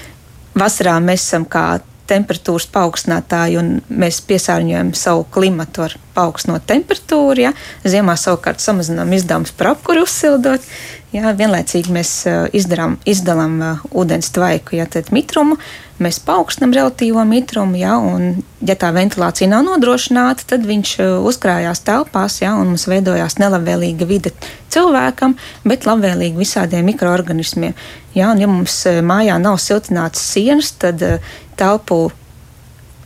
vasarā 0.57 0.97
mēs 1.05 1.27
esam 1.27 1.45
kā 1.45 1.67
temperatūras 2.09 2.67
paaugstinātāji, 2.73 3.57
un 3.61 3.71
mēs 3.89 4.21
piesārņojam 4.29 4.93
savu 4.99 5.25
klimatu 5.33 5.87
ar 5.87 5.97
paaugstinot 6.17 6.67
temperatūru. 6.69 7.47
Ja? 7.47 7.55
Ziemā 7.85 8.17
savukārt 8.21 8.61
samazinām 8.65 9.13
izdevumus 9.17 9.55
par 9.57 9.73
apkuru 9.75 10.05
uzsildot. 10.05 10.65
Ja? 11.15 11.33
Vienlaicīgi 11.37 11.93
mēs 11.95 12.13
izdarām, 12.57 12.99
izdalām 13.09 13.57
uh, 13.63 13.83
ūdens 13.95 14.33
tvaiku, 14.35 14.77
ja 14.81 14.87
tad 14.91 15.13
mitrumu. 15.15 15.57
Mēs 16.03 16.19
paaugstinām 16.27 16.73
relatīvo 16.75 17.23
mitrumu, 17.29 17.79
ja, 17.79 17.95
un, 18.03 18.41
ja 18.67 18.75
tā 18.75 18.91
ventilācija 18.97 19.47
nav 19.53 19.63
nodrošināta, 19.69 20.43
tad 20.51 20.67
viņš 20.67 20.97
uzkrājās 21.23 21.85
telpās, 21.87 22.41
ja, 22.43 22.57
un 22.59 22.73
mums 22.73 22.89
veidojās 22.91 23.39
nelabvēlīga 23.39 24.09
vide 24.11 24.33
cilvēkam, 24.75 25.37
bet 25.63 25.87
labvēlīga 25.87 26.41
visādiem 26.41 26.91
mikroorganismiem. 26.91 27.79
Ja, 28.19 28.33
un, 28.33 28.43
ja 28.43 28.51
mums 28.51 28.81
mājā 29.07 29.39
nav 29.39 29.61
siltināts 29.63 30.27
sienas, 30.35 30.75
tad 30.83 31.07
telpu 31.55 32.09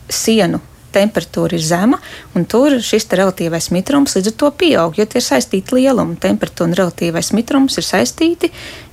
sienu 0.08 0.62
temperatūra 0.98 1.56
ir 1.56 1.64
zema, 1.64 1.98
un 2.36 2.46
tur 2.50 2.76
šis 2.84 3.08
relatīvais 3.18 3.70
mitrums 3.74 4.16
līdz 4.18 4.32
ar 4.32 4.36
to 4.42 4.50
pieaug, 4.60 4.98
jo 4.98 5.06
tie 5.06 5.22
ir 5.22 5.26
saistīti 5.26 5.78
lielumi. 5.78 6.18
Temperatūra 6.20 6.68
un 6.68 6.76
relatīvais 6.78 7.32
mitrums 7.36 7.78
ir 7.80 7.86
saistīti, 7.86 8.50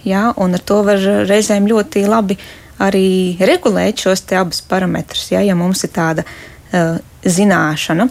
jā, 0.08 0.30
un 0.42 0.56
ar 0.58 0.64
to 0.64 0.82
var 0.88 1.02
reizēm 1.30 1.68
ļoti 1.72 2.06
labi 2.10 2.38
arī 2.86 3.36
regulēt 3.40 4.06
šos 4.06 4.26
abus 4.36 4.64
parametrus, 4.68 5.30
jā, 5.32 5.44
ja 5.48 5.56
mums 5.56 5.86
ir 5.88 5.94
tāda 5.96 6.26
uh, 6.26 6.98
zināšana. 7.24 8.10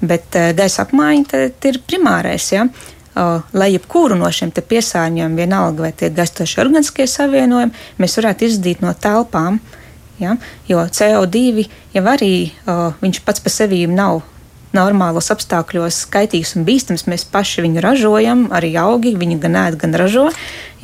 Bet 0.00 0.36
uh, 0.36 0.52
gaisa 0.56 0.84
apmaiņa 0.84 1.46
ir 1.70 1.80
primārais. 1.88 2.50
Ja? 2.52 2.66
Uh, 3.16 3.40
lai 3.56 3.72
jebkuru 3.72 4.18
no 4.20 4.28
šiem 4.28 4.52
piesārņojumiem, 4.52 5.40
vienalga 5.40 5.86
vai 5.86 5.92
tie 5.96 6.12
gaistošie 6.12 6.60
organiskie 6.62 7.08
savienojumi, 7.08 7.74
mēs 7.98 8.18
varētu 8.20 8.50
izdīt 8.50 8.84
no 8.84 8.92
telpām. 8.92 9.56
Uh, 9.56 9.75
Ja? 10.22 10.36
Jo 10.68 10.86
CO2 10.86 11.66
jau 11.96 12.06
arī 12.08 12.32
uh, 12.64 12.96
viņš 13.02 13.22
pats 13.26 13.44
par 13.44 13.54
sevi 13.54 13.84
nav 13.90 14.22
normālos 14.76 15.30
apstākļos 15.32 16.04
kaitīgs 16.12 16.54
un 16.58 16.66
bīstams. 16.66 17.06
Mēs 17.10 17.26
paši 17.32 17.64
viņu 17.64 17.82
ražojam, 17.84 18.46
arī 18.54 18.74
augi 18.80 19.14
viņu 19.18 19.38
gan 19.42 19.58
ēd, 19.62 19.78
gan 19.80 19.96
ražo. 19.96 20.26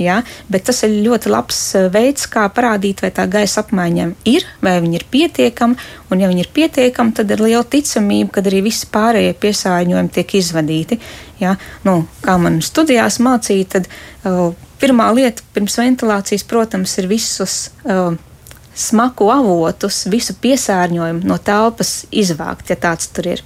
Ja? 0.00 0.20
Bet 0.52 0.66
tas 0.68 0.82
ir 0.86 0.94
ļoti 1.04 1.32
labs 1.32 1.60
veids, 1.92 2.26
kā 2.30 2.46
parādīt, 2.54 3.02
vai 3.04 3.12
tā 3.14 3.26
gaisa 3.30 3.62
apmaiņa 3.64 4.08
ir, 4.32 4.46
vai 4.64 4.78
viņa 4.84 4.98
ir 5.00 5.06
pietiekama. 5.12 5.88
Un, 6.10 6.22
ja 6.22 6.30
viņa 6.30 6.44
ir 6.46 6.50
pietiekama, 6.54 7.16
tad 7.18 7.32
ir 7.34 7.44
liela 7.44 7.64
ticamība, 7.68 8.36
ka 8.36 8.44
arī 8.46 8.64
visi 8.68 8.88
pārējie 8.92 9.36
piesārņojumi 9.42 10.16
tiek 10.16 10.36
izvadīti. 10.40 11.00
Ja? 11.42 11.56
Nu, 11.86 12.02
kā 12.24 12.38
man 12.40 12.60
studijās 12.64 13.20
mācīja, 13.22 13.70
tad 13.76 13.90
uh, 13.90 14.52
pirmā 14.82 15.12
lieta 15.16 15.44
pirms 15.54 15.78
ventilācijas, 15.80 16.46
protams, 16.48 16.98
ir 17.02 17.10
visus. 17.12 17.64
Uh, 17.84 18.14
smaku 18.74 19.28
avotus, 19.32 20.04
visu 20.10 20.36
piesārņojumu 20.42 21.26
no 21.28 21.38
telpas 21.42 22.02
izvākt, 22.10 22.72
ja 22.72 22.78
tāds 22.80 23.10
tur 23.12 23.32
ir. 23.34 23.44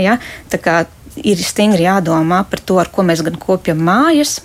Ja? 0.00 0.18
Tā 0.52 0.60
kā 0.62 0.82
ir 1.16 1.40
stingri 1.40 1.86
jādomā 1.86 2.42
par 2.50 2.60
to, 2.60 2.80
ar 2.82 2.90
ko 2.92 3.06
mēs 3.06 3.24
gan 3.26 3.38
kopjam 3.40 3.80
mājas. 3.86 4.40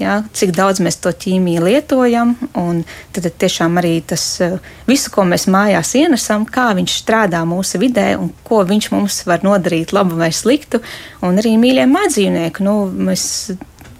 Ja, 0.00 0.22
cik 0.32 0.54
daudz 0.56 0.78
mēs 0.80 0.96
to 1.04 1.10
ķīmiju 1.12 1.60
lietojam, 1.66 2.30
un 2.56 2.78
tad 3.12 3.26
tiešām 3.42 3.74
arī 3.76 3.98
tas 4.00 4.22
visu, 4.88 5.10
ko 5.12 5.26
mēs 5.28 5.44
mājās 5.52 5.90
ienesam, 6.00 6.46
kā 6.48 6.70
viņš 6.78 6.94
strādā 7.02 7.42
mūsu 7.44 7.76
vidē 7.82 8.14
un 8.16 8.30
ko 8.48 8.62
viņš 8.64 8.88
mums 8.94 9.18
var 9.28 9.44
nodarīt 9.44 9.92
labu 9.92 10.16
vai 10.16 10.30
sliktu. 10.32 10.80
Un 11.20 11.36
arī 11.42 11.52
mīļie 11.60 11.84
mājdzīvnieki, 11.92 12.64
nu, 12.64 12.78
mēs 12.88 13.26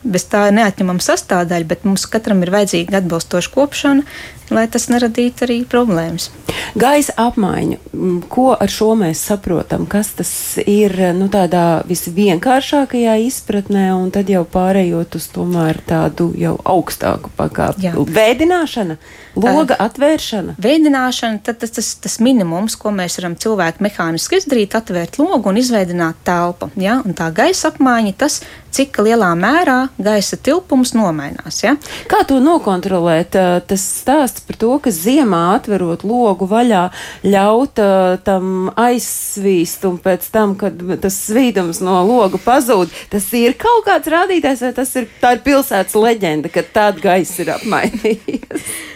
bez 0.01 0.25
tā 0.33 0.47
neatņemama 0.57 1.05
sastāvdaļa, 1.05 1.69
bet 1.69 1.85
mums 1.85 2.07
katram 2.09 2.40
ir 2.45 2.53
vajadzīga 2.55 3.03
atbilstoša 3.03 3.53
kopšana, 3.53 4.07
lai 4.55 4.67
tas 4.71 4.89
neradītu 4.91 5.47
arī 5.47 5.59
problēmas. 5.69 6.31
Gaisa 6.79 7.15
apmaiņa, 7.19 7.79
mm, 7.93 8.19
ko 8.31 8.51
ar 8.55 8.71
šo 8.71 8.93
mēs 8.99 9.23
saprotam, 9.31 9.87
kas 9.91 10.13
tas 10.19 10.33
ir 10.63 10.95
nu, 11.17 11.29
tādā 11.33 11.83
visvienkāršākajā 11.89 13.17
izpratnē, 13.27 13.91
un 13.97 14.11
tad 14.15 14.31
jau 14.31 14.45
pārējot 14.45 15.17
uz 15.19 15.29
tomēr 15.35 15.81
tādu 15.87 16.31
jau 16.39 16.57
augstāku 16.65 17.33
pakāpi. 17.39 17.91
Vēdināšana, 18.11 18.97
loga 19.39 19.77
uh, 19.77 19.87
atvēršana. 19.87 20.57
Vēdināšana, 20.61 21.43
tad 21.47 21.61
tas, 21.63 21.75
tas, 21.77 21.93
tas 22.03 22.19
minimums, 22.23 22.77
ko 22.81 22.93
mēs 22.95 23.19
varam 23.21 23.37
cilvēku 23.41 23.85
mehāniski 23.87 24.41
izdarīt, 24.41 24.77
atvērt 24.79 25.21
logu 25.23 25.51
un 25.51 25.61
izveidināt 25.61 26.23
telpu. 26.27 26.71
Ja? 26.81 27.01
Un 27.05 27.17
tā 27.19 27.31
gaisa 27.35 27.71
apmaiņa, 27.71 28.17
tas, 28.21 28.41
cik 28.75 29.01
lielā 29.03 29.31
mērā 29.39 29.79
gaisa 29.99 30.39
tilpums 30.39 30.95
nomainās. 30.95 31.63
Ja? 31.65 31.77
Kā 32.11 32.23
to 32.29 32.39
nokontrolēt? 32.43 33.39
Tas 33.71 33.87
stāsts 34.03 34.39
stāsts 34.40 34.46
par 34.46 34.57
to, 34.57 34.79
ka 34.81 34.90
ziemā 34.90 35.57
atverot 35.57 36.05
logu 36.05 36.46
vaļā, 36.46 36.90
ļaut 37.24 37.79
uh, 37.79 38.18
tam 38.24 38.70
aizsvīst 38.76 39.85
un 39.85 39.98
pēc 39.98 40.31
tam, 40.33 40.57
kad 40.57 40.76
tas 41.00 41.14
svīdums 41.29 41.81
no 41.81 42.05
loga 42.07 42.38
pazūd, 42.38 42.90
tas 43.11 43.33
ir 43.33 43.57
kaut 43.59 43.87
kāds 43.87 44.09
rādītājs 44.09 44.62
vai 44.62 44.72
tas 44.72 44.94
ir, 44.96 45.09
tā 45.20 45.37
ir 45.37 45.42
pilsētas 45.44 45.94
leģenda, 45.94 46.48
ka 46.48 46.62
tāda 46.62 47.00
gaisa 47.00 47.42
ir 47.42 47.55
apmainījies. 47.59 48.64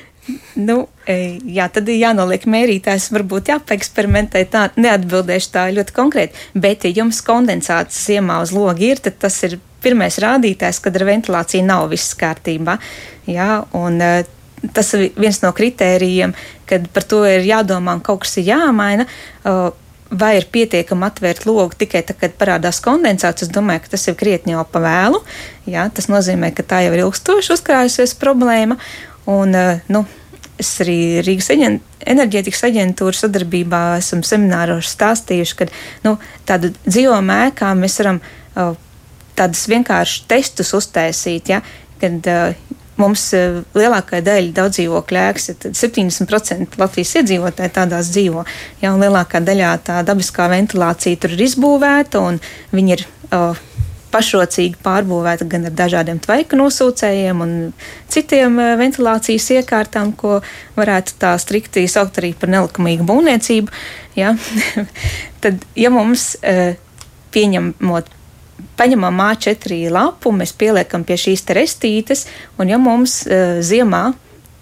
Nu, 0.57 0.87
jā, 1.05 1.67
tad 1.69 1.89
ir 1.93 1.99
jānoliek 2.01 2.47
mērītājs, 2.49 3.11
varbūt 3.13 3.51
jāpaeksperimentē. 3.51 4.41
Tā 4.49 4.63
neatbildēšu 4.81 5.51
tā 5.53 5.67
ļoti 5.77 5.93
konkrēti. 5.93 6.47
Bet, 6.57 6.87
ja 6.87 7.03
jums 7.03 7.19
kondensāts 7.27 7.99
ziemā 8.07 8.39
uz 8.41 8.55
logi 8.57 8.89
ir, 8.95 9.03
tad 9.05 9.19
tas 9.21 9.37
ir 9.45 9.59
pirmais 9.85 10.17
rādītājs, 10.25 10.81
kad 10.81 10.97
ar 10.97 11.05
ventilāciju 11.11 11.67
nav 11.69 11.91
viss 11.93 12.17
kārtībā. 12.17 12.79
Jā, 13.29 13.51
un 13.77 14.01
tas 14.73 14.93
ir 14.97 15.11
viens 15.21 15.41
no 15.43 15.53
kritērijiem, 15.55 16.35
kad 16.69 16.87
par 16.95 17.07
to 17.09 17.23
ir 17.29 17.47
jādomā 17.47 17.97
un 17.99 18.05
kaut 18.05 18.25
kas 18.25 18.39
ir 18.41 18.49
jāmaina. 18.53 19.07
Vai 20.15 20.35
ir 20.39 20.47
pietiekami 20.53 21.09
atvērt 21.09 21.47
logu 21.49 21.75
tikai 21.81 22.05
tad, 22.07 22.21
kad 22.21 22.37
parādās 22.39 22.79
kondensāts? 22.85 23.47
Es 23.47 23.51
domāju, 23.51 23.83
ka 23.83 23.95
tas 23.97 24.05
ir 24.07 24.19
krietni 24.21 24.55
jau 24.55 24.63
pa 24.71 24.83
vēlu. 24.85 25.23
Jā, 25.67 25.89
tas 25.91 26.07
nozīmē, 26.13 26.53
ka 26.55 26.63
tā 26.63 26.85
jau 26.85 26.93
ir 26.95 27.07
ilgstoši 27.07 27.55
uzkrājusies 27.57 28.15
problēma. 28.21 28.79
Un, 29.31 29.57
nu, 29.89 30.07
Es 30.55 30.69
arī 30.79 31.19
Rīgas 31.27 31.49
enerģētikas 31.51 32.61
aģentūras 32.69 33.25
sadarbībā 33.25 33.97
esam 33.99 34.21
semināros 34.23 34.87
stāstījuši, 34.95 35.57
ka 35.59 35.67
nu, 36.05 36.13
tādu 36.47 36.71
dzīvojumu 36.85 37.35
ēkā 37.49 37.73
mēs 37.75 37.99
varam 37.99 38.21
tādus 39.35 39.65
vienkāršus 39.73 40.29
testus 40.31 40.71
uztaisīt. 40.79 41.51
Ja? 41.51 41.59
kad 42.05 42.27
uh, 42.27 42.55
mums 43.01 43.27
lielākā 43.75 44.23
daļa 44.25 44.55
daudz 44.57 44.79
dzīvokļu 44.79 45.21
ēkas, 45.25 45.51
70% 45.67 46.79
Latvijas 46.81 47.15
iedzīvotāji 47.21 47.75
tādās 47.75 48.11
dzīvo. 48.15 48.47
Jā, 48.83 48.95
un 48.95 49.03
lielākā 49.03 49.43
daļā 49.45 49.77
tā 49.87 50.01
dabiskā 50.07 50.49
ventilācija 50.53 51.21
tur 51.23 51.37
ir 51.37 51.47
izbūvēta 51.49 52.23
un 52.23 52.43
viņi 52.75 52.99
ir. 52.99 53.07
Uh, 53.35 53.63
pašrocīgi 54.15 54.79
pārbūvēta 54.85 55.47
gan 55.51 55.69
ar 55.69 55.75
dažādiem 55.75 56.21
tvaiku 56.23 56.59
nosūcējiem 56.61 57.43
un 57.45 57.55
citiem 58.13 58.59
eh, 58.63 58.75
ventilācijas 58.79 59.51
iekārtām, 59.59 60.13
ko 60.19 60.39
varētu 60.79 61.17
tā 61.23 61.35
strikti 61.43 61.87
saukt 61.91 62.21
arī 62.23 62.35
par 62.39 62.53
nelikumīgu 62.55 63.07
būvniecību. 63.09 63.75
Ja? 64.19 64.35
Tad, 65.43 65.65
ja 65.79 65.91
mums 65.95 66.35
eh, 66.43 66.77
pieņemot 67.35 68.14
paņemam 68.79 69.23
A4 69.31 69.89
lapu, 69.95 70.33
mēs 70.35 70.55
pieliekam 70.57 71.05
pie 71.07 71.19
šīs 71.21 71.47
restītes, 71.57 72.27
un 72.59 72.71
ja 72.73 72.79
mums 72.79 73.23
uh, 73.27 73.61
ziemā 73.65 74.13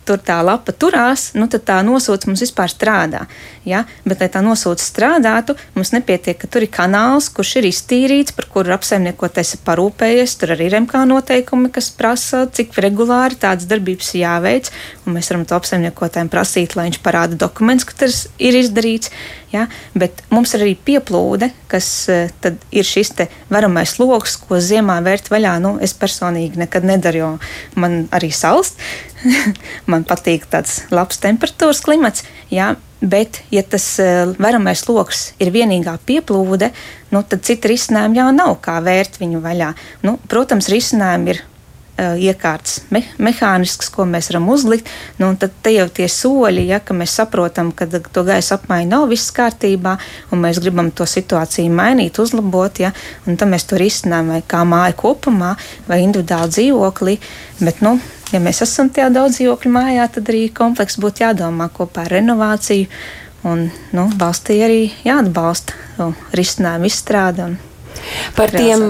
tur 0.06 0.20
tā 0.22 0.38
lapa 0.44 0.74
turās, 0.74 1.30
nu 1.38 1.46
tad 1.50 1.64
tā 1.68 1.78
nosūca 1.86 2.28
mums 2.28 2.42
vispār 2.42 2.70
strādā. 2.72 3.24
Ja? 3.68 3.84
Bet, 4.04 4.22
lai 4.22 4.28
tā 4.32 4.42
nosūta 4.44 4.82
strādātu, 4.82 5.54
mums 5.76 5.92
nepietiek, 5.94 6.38
ka 6.40 6.50
tur 6.50 6.66
ir 6.66 6.72
kanāls, 6.74 7.28
kurš 7.34 7.56
ir 7.60 7.68
iztīrīts, 7.70 8.34
par 8.36 8.48
kuru 8.52 8.74
apsaimniekotais 8.74 9.54
ir 9.56 9.62
parūpējies. 9.66 10.34
Tur 10.40 10.54
arī 10.56 10.68
ir 10.70 10.78
MK 10.82 11.04
noteikumi, 11.10 11.70
kas 11.74 11.92
prasa, 11.94 12.44
cik 12.50 12.74
regulāri 12.82 13.38
tādas 13.38 13.68
darbības 13.70 14.14
jāveic. 14.18 14.72
Mēs 15.06 15.30
varam 15.30 15.46
to 15.46 15.58
apsaimniekotājiem 15.58 16.32
prasīt, 16.32 16.76
lai 16.78 16.88
viņš 16.90 17.00
parāda 17.04 17.38
dokumentus, 17.38 17.86
ka 17.86 18.02
tas 18.04 18.24
ir 18.42 18.58
izdarīts. 18.58 19.12
Ja? 19.54 19.68
Bet 19.94 20.24
mums 20.32 20.54
ir 20.56 20.64
arī 20.64 20.74
pieplūde, 20.74 21.52
kas 21.70 21.88
uh, 22.10 22.50
ir 22.74 22.88
šis 22.88 23.14
varamais 23.52 23.94
lokus, 24.00 24.38
ko 24.40 24.58
ziemā 24.58 24.98
vērt 25.04 25.30
vaļā. 25.30 25.58
Nu, 25.62 25.76
es 25.84 25.94
personīgi 25.94 26.58
nekad 26.64 26.86
nedaru, 26.88 27.22
jo 27.22 27.32
man 27.78 28.06
arī 28.10 28.32
salst. 28.34 28.80
man 29.90 30.06
patīk 30.08 30.48
tāds 30.50 30.82
labs 30.94 31.20
temperatūras 31.22 31.84
klimats. 31.84 32.26
Jā, 32.52 32.74
Bet, 33.02 33.40
ja 33.50 33.64
tas 33.66 33.82
uh, 33.98 34.30
varamais 34.38 34.84
lokus 34.86 35.32
ir 35.42 35.48
vienīgā 35.50 35.96
pieplūde, 36.06 36.68
nu, 37.10 37.24
tad 37.26 37.42
citu 37.42 37.72
risinājumu 37.72 38.20
jau 38.20 38.28
nav, 38.30 38.52
kā 38.62 38.76
vērt 38.78 39.18
viņu 39.18 39.40
vaļā. 39.42 39.72
Nu, 40.06 40.20
protams, 40.30 40.68
risinājumi 40.70 41.32
ir 41.32 41.40
uh, 41.42 42.14
iekārtas 42.14 42.84
me 42.94 43.02
mehānisks, 43.18 43.90
ko 43.90 44.06
mēs 44.06 44.30
varam 44.30 44.46
uzlikt. 44.54 44.92
Nu, 45.18 45.32
tad 45.34 45.58
te 45.66 45.74
jau 45.74 45.88
tie 45.90 46.06
soļi, 46.06 46.68
ja 46.70 46.78
mēs 46.94 47.16
saprotam, 47.18 47.74
ka 47.74 47.90
to 47.90 48.22
gaisa 48.28 48.60
apmaiņa 48.60 48.90
nav 48.94 49.08
viss 49.10 49.34
kārtībā, 49.34 49.96
un 50.30 50.46
mēs 50.46 50.62
gribam 50.62 50.94
to 50.94 51.02
situāciju 51.02 51.74
mainīt, 51.74 52.22
uzlabot, 52.22 52.84
ja, 52.86 52.94
tad 53.26 53.48
mēs 53.50 53.66
to 53.66 53.82
risinām 53.82 54.30
vai 54.36 54.42
kā 54.46 54.62
māja 54.62 54.94
kopumā, 54.94 55.56
vai 55.90 56.04
individuāli 56.06 56.54
dzīvoklī. 56.54 57.18
Bet, 57.66 57.82
nu, 57.82 57.98
ja 58.32 58.40
mēs 58.42 58.62
esam 58.64 58.90
tajā 58.92 59.10
daudz 59.12 59.38
dzīvokļu 59.38 59.72
mājā, 59.72 60.06
tad 60.14 60.30
arī 60.32 60.46
komplekss 60.54 61.00
būtu 61.02 61.26
jādomā 61.26 61.68
kopā 61.74 62.06
ar 62.06 62.16
renovāciju. 62.18 62.88
Un 63.48 63.66
nu, 63.90 64.04
valstī 64.18 64.60
arī 64.62 64.82
jāatbalsta 65.02 65.74
nu, 65.98 66.12
risinājumu 66.36 66.86
izstrāde. 66.86 67.48
Un, 67.50 67.56
Par, 68.36 68.52
tiem, 68.52 68.86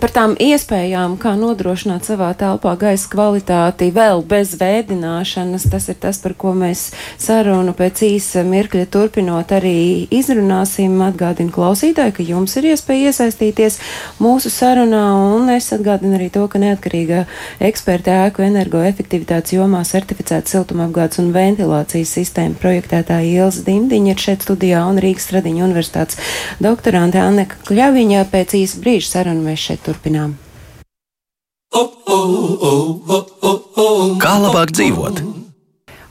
par 0.00 0.12
tām 0.14 0.36
iespējām, 0.40 1.16
kā 1.20 1.34
nodrošināt 1.38 2.06
savā 2.08 2.30
telpā 2.38 2.76
gaisa 2.80 3.10
kvalitāti 3.12 3.90
vēl 3.94 4.22
bez 4.26 4.54
vēdināšanas, 4.60 5.68
tas 5.72 5.88
ir 5.92 5.98
tas, 6.00 6.20
par 6.22 6.36
ko 6.38 6.54
mēs 6.56 6.88
sarunu 7.20 7.74
pēc 7.76 8.02
īsa 8.08 8.44
mirkļa 8.46 8.86
turpinot 8.92 9.52
arī 9.56 10.06
izrunāsim. 10.14 10.94
Atgādinu 11.06 11.52
klausītāju, 11.54 12.14
ka 12.16 12.24
jums 12.26 12.56
ir 12.58 12.70
iespēja 12.72 13.12
iesaistīties 13.12 13.78
mūsu 14.22 14.50
sarunā, 14.52 15.04
un 15.36 15.50
es 15.54 15.68
atgādinu 15.76 16.16
arī 16.18 16.28
to, 16.34 16.46
ka 16.50 16.60
neatkarīga 16.62 17.24
eksperta 17.68 18.16
ēku 18.26 18.44
energoefektivitātes 18.46 19.54
jomā 19.56 19.82
certificēta 19.86 20.50
siltumapgādes 20.50 21.20
un 21.22 21.32
ventilācijas 21.36 22.14
sistēma 22.18 22.58
projektētāja 22.60 23.26
Ielas 23.26 23.60
Dimdiņa 23.66 24.12
ir 24.12 24.22
šeit 24.22 24.46
studijā 24.46 24.82
un 24.88 25.00
Rīgas 25.02 25.26
Stradiņa 25.28 25.64
universitātes 25.66 26.20
doktorante 26.62 27.20
Anneka 27.22 27.58
Kļaviņa 27.68 28.24
pēc 28.32 28.45
īsa 28.54 28.78
brīža 28.82 29.08
sarunu 29.10 29.42
mēs 29.48 29.64
šeit 29.66 29.82
turpinām. 29.86 30.36
Kā 34.22 34.34
labāk 34.42 34.72
dzīvot? 34.76 35.45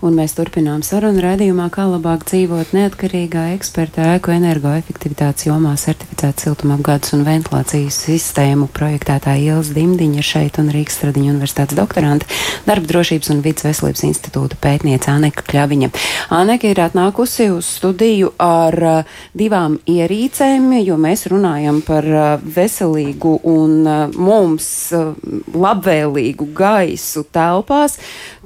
Un 0.05 0.13
mēs 0.13 0.35
turpinām 0.37 0.83
sarunu 0.85 1.17
raidījumā, 1.23 1.63
kā 1.73 1.87
labāk 1.89 2.27
dzīvot 2.29 2.75
neatkarīgā 2.75 3.47
eksperta 3.55 4.03
ēku 4.11 4.35
energoefektivitātes 4.35 5.47
jomā 5.47 5.71
certificēta 5.81 6.43
siltumapgādes 6.43 7.15
un 7.17 7.23
ventilācijas 7.25 7.97
sistēmu 8.05 8.67
projektētāja 8.75 9.55
Ielas 9.55 9.71
Dimdiņa 9.73 10.21
ir 10.21 10.27
šeit 10.27 10.59
un 10.61 10.69
Rīgas 10.69 10.99
Stradiņa 10.99 11.31
universitātes 11.31 11.79
doktorante, 11.79 12.29
darba 12.67 12.85
drošības 12.91 13.31
un 13.33 13.41
vidas 13.47 13.65
veselības 13.65 14.05
institūta 14.05 14.59
pētniece 14.61 15.09
Aneka 15.09 15.41
Kļaviņa. 15.49 15.89
Aneka 16.37 16.69
ir 16.69 16.83
atnākusi 16.85 17.49
uz 17.55 17.71
studiju 17.79 18.35
ar 18.45 18.77
uh, 18.85 19.17
divām 19.33 19.79
ierīcēm, 19.89 20.69
jo 20.83 20.99
mēs 21.01 21.25
runājam 21.33 21.81
par 21.87 22.11
uh, 22.11 22.27
veselīgu 22.45 23.39
un 23.55 23.73
uh, 23.81 24.05
mums 24.13 24.69
uh, 24.93 25.15
labvēlīgu 25.49 26.51
gaisu 26.53 27.25
telpās. 27.33 27.97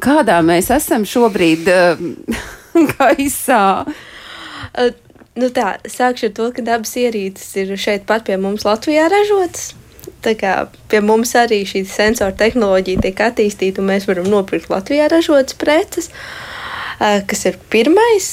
Kādā 0.03 0.39
mēs 0.45 0.69
esam 0.73 1.05
šobrīd? 1.07 1.69
uh, 1.69 2.01
gaisā? 2.95 3.63
Uh, 4.73 4.91
nu 5.39 5.49
tā, 5.55 5.77
sākšu 5.87 6.29
ar 6.29 6.35
to, 6.37 6.49
ka 6.55 6.65
dabas 6.65 6.95
ierīces 6.99 7.51
ir 7.61 7.75
šeit 7.79 8.07
pat 8.09 8.27
pie 8.27 8.39
mums 8.41 8.67
Latvijā 8.67 9.07
ražotas. 9.11 9.73
Tā 10.23 10.33
kā 10.35 10.53
pie 10.91 10.99
mums 11.05 11.31
arī 11.37 11.61
šī 11.67 11.83
sensora 11.87 12.35
tehnoloģija 12.35 13.03
tiek 13.05 13.19
attīstīta, 13.29 13.79
un 13.79 13.91
mēs 13.91 14.07
varam 14.09 14.27
nopirkt 14.31 14.71
Latvijā 14.71 15.07
ražotas 15.11 15.55
preces, 15.59 16.09
uh, 16.09 17.19
kas 17.29 17.45
ir 17.47 17.59
pirmais, 17.71 18.29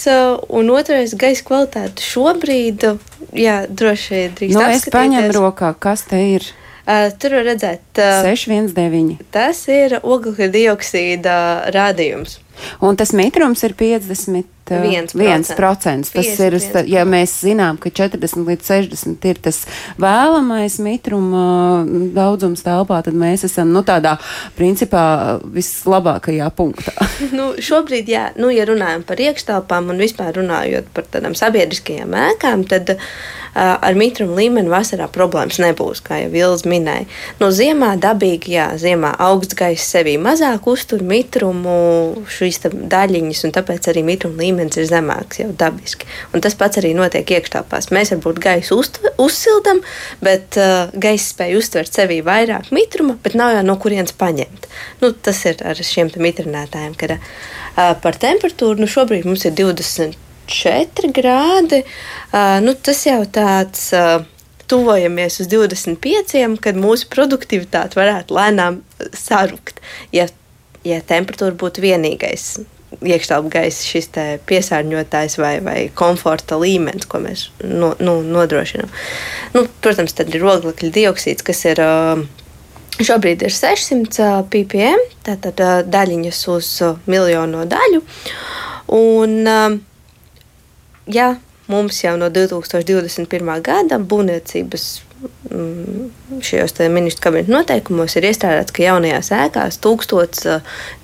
un 0.48 0.70
otrais- 0.74 1.14
gaisa 1.22 1.44
kvalitāte. 1.46 2.02
Šobrīd, 2.02 2.86
jā, 3.32 3.58
droši 3.70 4.14
vien 4.14 4.38
drīkst. 4.38 4.58
Nu, 4.58 4.68
es 4.70 4.88
paņemu 4.90 5.34
rokā, 5.36 5.74
kas 5.78 6.06
te 6.10 6.22
ir. 6.36 6.46
Uh, 6.86 7.08
tur 7.18 7.32
var 7.34 7.48
redzēt, 7.48 7.82
uh, 7.98 8.20
619. 8.22 9.24
Tas 9.34 9.64
ir 9.66 9.98
oglekļa 10.02 10.46
dioksīda 10.54 11.38
rādījums. 11.74 12.38
Un 12.80 12.96
tas 12.96 13.10
mitrums 13.16 13.64
ir 13.66 13.74
50. 13.74 14.46
1%. 14.66 15.14
1%. 15.14 15.54
Tas 15.54 16.26
50, 16.26 16.46
ir, 16.46 16.56
1%. 16.58 16.88
ja 16.90 17.04
mēs 17.06 17.36
zinām, 17.44 17.76
ka 17.78 17.90
40 17.94 18.48
līdz 18.48 18.66
60 18.66 19.28
ir 19.30 19.38
tas 19.42 19.60
vēlamais 20.02 20.80
mitruma 20.82 21.84
daudzums 22.16 22.64
telpā, 22.66 22.98
tad 23.06 23.14
mēs 23.18 23.46
esam 23.46 23.70
nu, 23.74 23.84
tādā 23.86 24.16
principā 24.58 25.04
vislabākajā 25.42 26.50
punktā. 26.58 26.94
nu, 27.38 27.52
šobrīd, 27.62 28.10
jā, 28.10 28.28
nu, 28.40 28.50
ja 28.54 28.66
runājam 28.66 29.06
par 29.06 29.22
iekštelpām 29.22 29.94
un 29.94 30.02
vispār 30.02 30.34
runājot 30.40 30.90
par 30.96 31.06
tādām 31.14 31.38
sabiedriskajām 31.38 32.18
ēkām, 32.26 32.66
tad 32.70 32.96
uh, 32.96 33.10
ar 33.56 33.96
mitrumu 33.96 34.36
līmeni 34.36 34.70
vasarā 34.70 35.06
problēmas 35.12 35.58
nebūs, 35.62 36.02
kā 36.04 36.20
jau 36.20 36.30
Vils 36.32 36.64
minēja. 36.68 37.06
No 37.40 37.48
ziemā 37.54 37.94
dabīgi, 38.00 38.52
jā, 38.56 38.66
ziemā 38.80 39.14
augsts 39.26 39.56
gaiss 39.56 39.92
sevī 39.94 40.16
mazāk 40.20 40.68
uztur 40.68 41.04
mitrumu, 41.06 41.76
šīs 42.36 42.60
daļiņas, 42.66 43.44
un 43.48 43.54
tāpēc 43.56 43.88
arī 43.92 44.04
mitruma 44.06 44.42
līmenis 44.44 44.80
ir 44.80 44.88
zemāks 44.90 45.40
jau 45.40 45.48
dabiski. 45.56 46.08
Un 46.34 46.44
tas 46.44 46.58
pats 46.58 46.82
arī 46.82 46.92
notiek 46.98 47.36
iekštelpās. 47.38 47.90
Mēs 47.96 48.12
varbūt 48.12 48.42
gaisu 48.44 48.80
uzsildām, 49.22 49.80
bet 50.24 50.60
uh, 50.60 50.92
gaisa 50.92 51.32
spēja 51.32 51.62
uztvert 51.62 51.96
sevī 51.96 52.20
vairāk 52.26 52.68
mitruma, 52.76 53.16
bet 53.24 53.38
nav 53.38 53.56
jau 53.56 53.64
no 53.64 53.78
kurienes 53.80 54.16
paņemt. 54.20 54.68
Nu, 55.00 55.14
tas 55.16 55.40
ir 55.48 55.64
ar 55.64 55.80
šiem 55.80 56.12
mitrinētājiem, 56.12 56.94
kad 57.00 57.16
uh, 57.16 57.96
par 58.04 58.20
temperatūru 58.20 58.84
nu, 58.84 58.90
šobrīd 58.90 59.28
mums 59.28 59.48
ir 59.48 59.56
24 60.46 61.12
grādi. 61.16 61.82
Uh, 62.32 62.56
nu, 62.64 62.74
tas 62.74 63.04
jau 63.06 63.20
tāds. 63.30 63.90
Uh, 63.96 64.24
tuvojamies 64.66 65.40
uz 65.40 65.46
25, 65.46 66.58
kad 66.58 66.78
mūsu 66.78 67.06
produktivitāte 67.12 67.98
varētu 67.98 68.34
lēnām 68.34 68.80
sarukt, 69.14 69.78
ja, 70.10 70.26
ja 70.82 70.98
temperatūra 71.06 71.54
būtu 71.54 71.84
vienīgais 71.84 72.56
iekštelpu 72.96 73.50
gaisa 73.52 73.84
šis 73.84 74.08
piesārņotājs 74.48 75.36
vai, 75.40 75.54
vai 75.64 75.78
komforta 75.94 76.58
līmenis, 76.60 77.08
ko 77.10 77.20
mēs 77.24 77.48
no, 77.64 77.92
nu, 78.00 78.20
nodrošinām. 78.24 78.90
Nu, 79.56 79.66
protams, 79.84 80.16
tad 80.16 80.32
ir 80.34 80.46
oglekļa 80.46 80.92
dioksīds, 81.00 81.46
kas 81.46 81.64
ir. 81.68 81.82
Šobrīd 82.96 83.42
ir 83.44 83.52
600 83.52 84.46
ppm, 84.48 85.02
tātad 85.26 85.58
daļiņas 85.92 86.38
uz 86.48 86.70
miljonu 87.04 87.66
daļu. 87.68 87.98
Un, 88.96 89.34
ja 91.06 91.36
mums 91.66 92.02
jau 92.04 92.16
no 92.18 92.28
2021. 92.30 93.62
gada 93.62 93.98
būvniecības 93.98 94.86
šajos 96.42 96.78
ministru 96.90 97.22
kabineta 97.22 97.52
noteikumos 97.52 98.16
ir 98.18 98.26
iestrādāts, 98.28 98.74
ka 98.74 98.82
jaunajās 98.84 99.30
ēkās 99.32 99.78
1000 99.84 100.58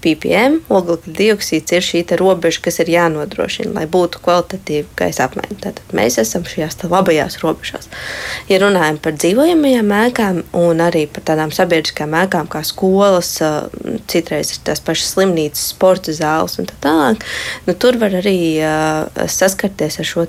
ppm 0.04 0.58
oglekļa 0.72 1.14
dioksīds 1.16 1.72
ir 1.72 1.86
šī 1.86 2.02
robeža, 2.20 2.60
kas 2.66 2.80
ir 2.82 2.90
jānodrošina, 2.92 3.72
lai 3.78 3.86
būtu 3.88 4.20
kvalitatīva 4.24 4.98
gaisa 4.98 5.28
apmaiņa. 5.28 5.58
Tātad 5.64 5.96
mēs 5.96 6.18
esam 6.20 6.44
šajās 6.48 6.82
labajās 6.84 7.38
robežās. 7.44 7.88
Ja 8.50 8.60
runājam 8.62 9.00
par 9.02 9.16
dzīvojamajām 9.16 9.94
ēkām 10.02 10.42
un 10.60 10.84
arī 10.84 11.06
par 11.08 11.26
tādām 11.32 11.54
sabiedriskām 11.54 12.16
ēkām 12.24 12.50
kā 12.52 12.64
skolas, 12.66 13.38
citreiz 14.12 14.52
ir 14.52 14.64
tās 14.68 14.84
pašas 14.84 15.14
slimnīcas, 15.16 15.70
sporta 15.72 16.12
zāles 16.16 16.58
un 16.60 16.68
tā 16.68 16.76
tālāk, 16.84 17.24
nu, 17.68 17.76
tur 17.78 18.00
var 18.02 18.18
arī 18.20 18.38
saskarties 19.30 20.02
ar 20.02 20.08
šo 20.08 20.26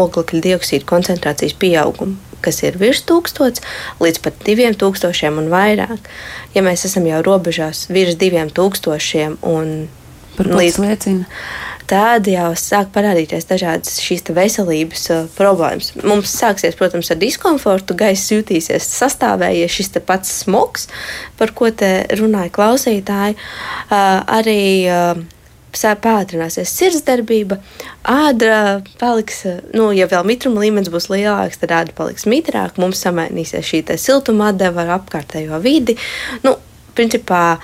oglekļa 0.00 0.44
dioksīda 0.46 0.86
koncentrācijas 0.88 1.58
pieaugumu 1.60 2.31
kas 2.44 2.62
ir 2.66 2.78
virs 2.80 3.04
tūkstots, 3.08 3.64
līdz 4.02 4.22
pat 4.24 4.44
diviem 4.46 4.76
tūkstošiem 4.78 5.40
un 5.42 5.50
vairāk. 5.52 6.12
Ja 6.56 6.64
mēs 6.66 6.86
esam 6.88 7.08
jau 7.08 7.22
robežās 7.24 7.86
virs 7.92 8.18
diviem 8.20 8.52
tūkstošiem 8.52 9.40
un 9.46 9.76
līdz 10.38 10.80
liecina. 10.82 11.28
Tad 11.92 12.28
jau 12.30 12.52
sāk 12.56 12.92
parādīties 12.94 13.44
dažādas 13.50 13.98
šīs 14.00 14.24
veselības 14.32 15.02
uh, 15.12 15.24
problēmas. 15.36 15.90
Mums 16.00 16.32
sāksies, 16.32 16.76
protams, 16.78 17.10
ar 17.12 17.18
diskomfortu, 17.20 17.96
gaiss 17.98 18.30
jutīsies 18.32 18.86
sastāvējies 18.96 19.74
šis 19.76 19.92
pats 20.06 20.30
smogs, 20.44 20.86
par 21.36 21.52
ko 21.52 21.68
te 21.68 22.06
runāja 22.16 22.54
klausītāji. 22.54 23.36
Uh, 23.36 24.22
arī 24.38 24.62
uh, 24.88 25.20
pātrināsies 25.80 26.72
sirdsdarbība, 26.76 27.58
āda 28.04 28.82
paliks, 29.00 29.42
nu, 29.72 29.90
ja 29.96 30.08
vēl 30.10 30.26
mitruma 30.28 30.62
līmenis 30.64 30.92
būs 30.92 31.08
lielāks, 31.12 31.60
tad 31.62 31.72
āda 31.72 31.96
paliks 31.96 32.26
mitrāka, 32.28 32.80
mums 32.82 33.02
samainīsies 33.04 33.64
šī 33.70 33.84
siltuma 33.96 34.50
atdeva 34.52 34.84
ar 34.84 34.98
apkārtējo 35.00 35.60
vidi. 35.64 35.96
Nu, 36.44 36.56
principā, 36.96 37.58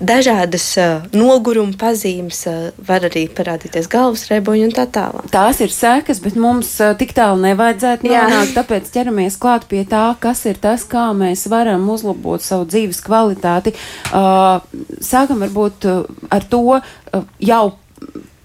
dažādas 0.00 0.66
uh, 0.80 1.06
noguruma 1.16 1.76
pazīmes, 1.78 2.42
uh, 2.50 2.68
var 2.88 3.06
arī 3.08 3.26
parādīties 3.32 3.88
galvas 3.92 4.26
reboņi 4.30 4.66
un 4.68 4.74
tā 4.76 4.86
tālāk. 4.92 5.30
Tās 5.32 5.60
ir 5.64 5.72
sekas, 5.72 6.20
bet 6.24 6.36
mums 6.40 6.74
uh, 6.84 6.92
tik 6.98 7.14
tālu 7.16 7.40
nevajadzētu 7.44 8.10
nonākt, 8.10 8.54
tāpēc 8.58 8.90
ķeramies 8.92 9.38
klāt 9.40 9.66
pie 9.70 9.84
tā, 9.88 10.04
kas 10.20 10.44
ir 10.50 10.60
tas, 10.62 10.84
kā 10.88 11.08
mēs 11.16 11.46
varam 11.52 11.88
uzlabot 11.92 12.44
savu 12.44 12.68
dzīves 12.68 13.02
kvalitāti. 13.06 13.74
Uh, 14.12 14.60
sākam 15.04 15.42
varbūt 15.44 15.88
uh, 15.90 16.04
ar 16.32 16.46
to 16.50 16.62
uh, 16.76 17.26
jau 17.40 17.64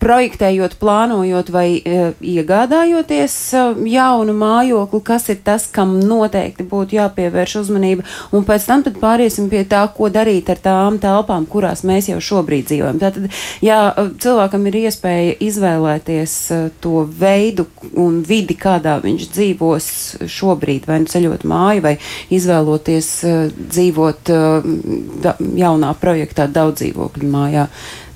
projektējot, 0.02 0.76
plānojot 0.82 1.52
vai 1.54 1.68
e, 1.78 2.00
iegādājoties 2.34 3.36
e, 3.54 3.64
jaunu 3.94 4.34
mājokli, 4.38 5.02
kas 5.06 5.30
ir 5.30 5.42
tas, 5.46 5.68
kam 5.72 5.94
noteikti 6.00 6.66
būtu 6.68 6.98
jāpievērš 6.98 7.56
uzmanība, 7.62 8.06
un 8.34 8.46
pēc 8.48 8.66
tam 8.70 8.86
pāriesim 9.02 9.50
pie 9.52 9.62
tā, 9.70 9.84
ko 9.94 10.10
darīt 10.14 10.50
ar 10.50 10.62
tām 10.62 10.98
telpām, 11.02 11.46
kurās 11.50 11.86
mēs 11.88 12.10
jau 12.10 12.18
šobrīd 12.32 12.68
dzīvojam. 12.72 13.02
Tātad, 13.02 13.30
ja 13.62 13.80
e, 13.92 14.08
cilvēkam 14.24 14.68
ir 14.72 14.80
iespēja 14.82 15.38
izvēlēties 15.48 16.36
to 16.82 17.06
veidu 17.06 17.68
un 17.94 18.22
vidi, 18.26 18.58
kādā 18.58 18.98
viņš 19.04 19.30
dzīvos 19.36 19.92
šobrīd, 20.32 20.90
vai 20.90 21.02
nu 21.04 21.12
ceļot 21.12 21.46
māju, 21.48 21.86
vai 21.86 21.96
izvēloties 22.34 23.12
dzīvot 23.62 24.34
jaunā 25.62 25.92
projektā 26.02 26.48
daudz 26.50 26.82
dzīvokļu 26.82 27.30
mājā, 27.30 27.68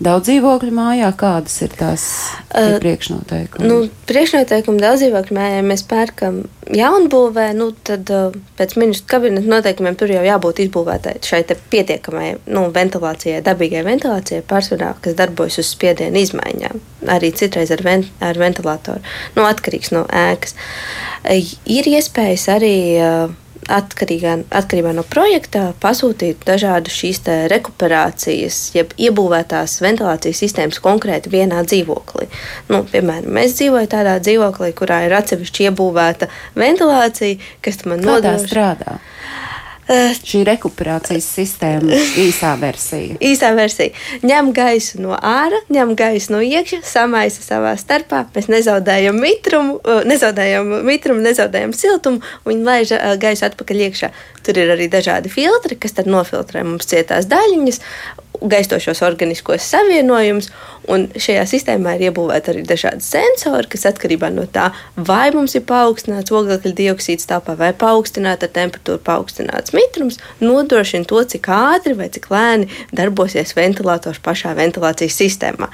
daudz 0.03 0.27
dzīvokļu 0.29 0.71
mājā, 0.75 1.09
kādas 1.17 1.55
ir 1.65 1.75
tās 1.77 2.03
uh, 2.49 2.75
priekšnoteikumi? 2.81 3.67
Nu, 3.69 3.77
priekšnoteikumi 4.09 4.81
daudz 4.83 5.03
dzīvokļu 5.03 5.37
mājā, 5.37 5.59
ja 5.59 5.65
mēs 5.65 5.85
pērkam 5.89 6.41
jaunbūvē, 6.75 7.47
nu, 7.57 7.69
tad 7.87 8.11
uh, 8.13 8.35
pēc 8.59 8.75
ministru 8.81 9.09
kabineta 9.15 9.51
noteikumiem 9.51 9.97
tur 9.99 10.11
jau 10.11 10.25
jābūt 10.25 10.63
izbūvētai 10.65 11.15
šai 11.25 11.43
pietiekamai 11.71 12.33
nu, 12.51 12.67
ventilācijai, 12.75 13.43
dabīgai 13.45 13.85
ventilācijai 13.87 14.43
pārsvarā, 14.49 14.95
kas 15.05 15.17
darbojas 15.19 15.61
uz 15.63 15.71
spiedienu 15.71 16.21
izmaiņām. 16.25 16.83
Arī 17.15 17.31
citreiz 17.37 17.71
ar, 17.75 17.85
ven 17.85 18.07
ar 18.23 18.37
ventilatoru. 18.41 19.03
Nu, 19.37 19.47
atkarīgs 19.47 19.93
no 19.95 20.05
ēkas. 20.09 20.57
Uh, 20.57 21.55
ir 21.65 21.89
iespējas 21.95 22.49
arī 22.57 22.75
uh, 22.99 23.33
atkarīgā, 23.71 24.35
atkarībā 24.55 24.91
no 24.95 25.03
projekta 25.07 25.69
pasūtīt 25.81 26.45
dažādas 26.47 26.95
šīs 26.95 27.21
rekuperācijas, 27.51 28.59
jeb 28.75 28.93
iebūvētās 28.97 29.79
ventilācijas 29.85 30.41
sistēmas 30.43 30.81
konkrēti 30.83 31.31
vienā 31.33 31.63
dzīvoklī. 31.67 32.29
Nu, 32.69 32.83
piemēram, 32.91 33.31
mēs 33.37 33.57
dzīvojam 33.59 33.91
tādā 33.95 34.17
dzīvoklī, 34.21 34.71
kurā 34.77 35.03
ir 35.07 35.17
atsevišķi 35.17 35.69
iebūvēta 35.69 36.29
ventilācija, 36.59 37.41
kas 37.65 37.83
man 37.89 38.05
nodrošina. 38.05 38.45
strādā? 38.45 38.99
Uh, 39.85 40.15
Šī 40.25 40.39
rekuperācijas 40.47 41.27
sistēma 41.29 41.93
īsā 42.17 42.55
versija. 42.57 43.19
īsā 43.21 43.51
versija. 43.53 43.93
Ņem 44.25 44.49
gaisu 44.57 45.01
no 45.03 45.13
ārā, 45.13 45.59
ņem 45.69 45.93
gaisu 45.99 46.33
no 46.33 46.39
iekšā, 46.41 46.79
samaisa 46.81 47.43
savā 47.45 47.75
starpā. 47.77 48.23
Mēs 48.33 48.49
nezaudējam 48.49 49.19
mitrumu, 49.21 49.77
nezaudējam, 50.09 50.71
mitrumu, 50.89 51.21
nezaudējam 51.27 51.75
siltumu 51.77 52.23
un 52.49 52.65
laiž 52.65 52.95
gaisu 53.21 53.45
atpakaļ 53.51 53.85
iekšā. 53.91 54.09
Tur 54.45 54.57
ir 54.57 54.73
arī 54.73 54.89
dažādi 54.89 55.29
filtri, 55.29 55.77
kas 55.77 55.93
nofiltrē 56.01 56.65
mums 56.65 56.89
cietās 56.89 57.29
daļiņas 57.29 57.81
gaistošos 58.41 59.01
organiskos 59.05 59.65
savienojumus, 59.69 60.49
un 60.91 61.07
šajā 61.19 61.45
sistēmā 61.49 61.95
ir 61.95 62.07
iebūvēti 62.09 62.51
arī 62.51 62.63
dažādi 62.67 63.05
sensori, 63.05 63.69
kas 63.71 63.87
atkarībā 63.89 64.29
no 64.33 64.45
tā, 64.51 64.69
vai 64.95 65.29
mums 65.35 65.55
ir 65.57 65.65
paaugstināts 65.69 66.33
oglekļa 66.35 66.73
dioksīds 66.77 67.29
telpā 67.29 67.57
vai 67.59 67.71
paaugstināta 67.77 68.49
temperatūra, 68.55 69.01
paaugstināts 69.05 69.75
mitrums, 69.75 70.19
nodrošina 70.43 71.07
to, 71.09 71.23
cik 71.35 71.49
ātri 71.55 71.95
vai 71.97 72.09
cik 72.13 72.29
lēni 72.33 72.69
darbosies 72.95 73.55
ventilators 73.57 74.21
pašā 74.23 74.55
ventilācijas 74.57 75.19
sistēmā. 75.21 75.71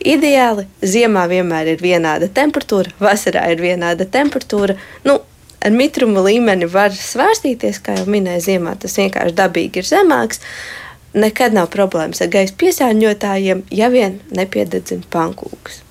Ideāli 0.00 0.64
ziemā 0.80 1.26
vienmēr 1.28 1.74
ir 1.74 1.82
vienāda 1.82 2.30
temperatūra, 2.32 2.94
vasarā 3.02 3.50
ir 3.52 3.60
vienāda 3.60 4.06
temperatūra. 4.08 4.78
Nu, 5.04 5.18
ar 5.60 5.74
mitruma 5.76 6.22
līmeni 6.24 6.70
var 6.72 6.94
svārstīties, 6.96 7.82
kā 7.84 7.98
jau 7.98 8.06
minēju, 8.08 8.46
ziemā 8.46 8.78
tas 8.80 8.96
vienkārši 8.96 9.36
dabīgi 9.36 9.82
ir 9.82 9.90
zemāks. 9.90 10.40
Uh, 10.40 10.80
nekad 11.14 11.54
nav 11.56 11.70
problēmas 11.72 12.22
ar 12.24 12.32
gaisa 12.32 12.56
piesārņotājiem, 12.60 13.64
ja 13.74 13.90
vien 13.92 14.18
nepiededzina 14.34 15.06
pankūks. 15.10 15.84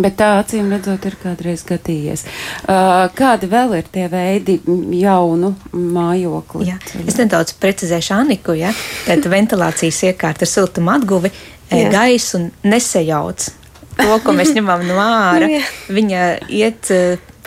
Bet 0.00 0.16
tā 0.20 0.30
acīm 0.40 0.70
redzot, 0.72 1.04
ir 1.04 1.16
kādreiz 1.20 1.62
gadījies. 1.68 2.22
Uh, 2.62 3.08
kādi 3.16 3.48
vēl 3.50 3.74
ir 3.80 3.88
tie 3.92 4.06
veidi 4.08 4.56
jaunu 4.96 5.52
mājokli? 5.74 6.68
Jā. 6.70 6.78
Es 7.04 7.18
nedaudz 7.20 7.52
precizēšu 7.60 8.14
Aniku. 8.16 8.54
Ja? 8.56 8.72
Tad 9.04 9.26
ventilācijas 9.28 10.00
iekārta 10.08 10.46
ar 10.46 10.52
siltumu 10.52 10.94
atguvi 10.94 11.32
Jā. 11.68 11.90
gaisu 11.92 12.46
nesajauc. 12.64 13.50
To, 14.00 14.14
ko 14.24 14.32
mēs 14.32 14.54
ņemam 14.56 14.86
no 14.88 14.96
ārā, 15.02 15.50
nu, 15.50 15.60
viņa 15.92 16.22
iet 16.48 16.88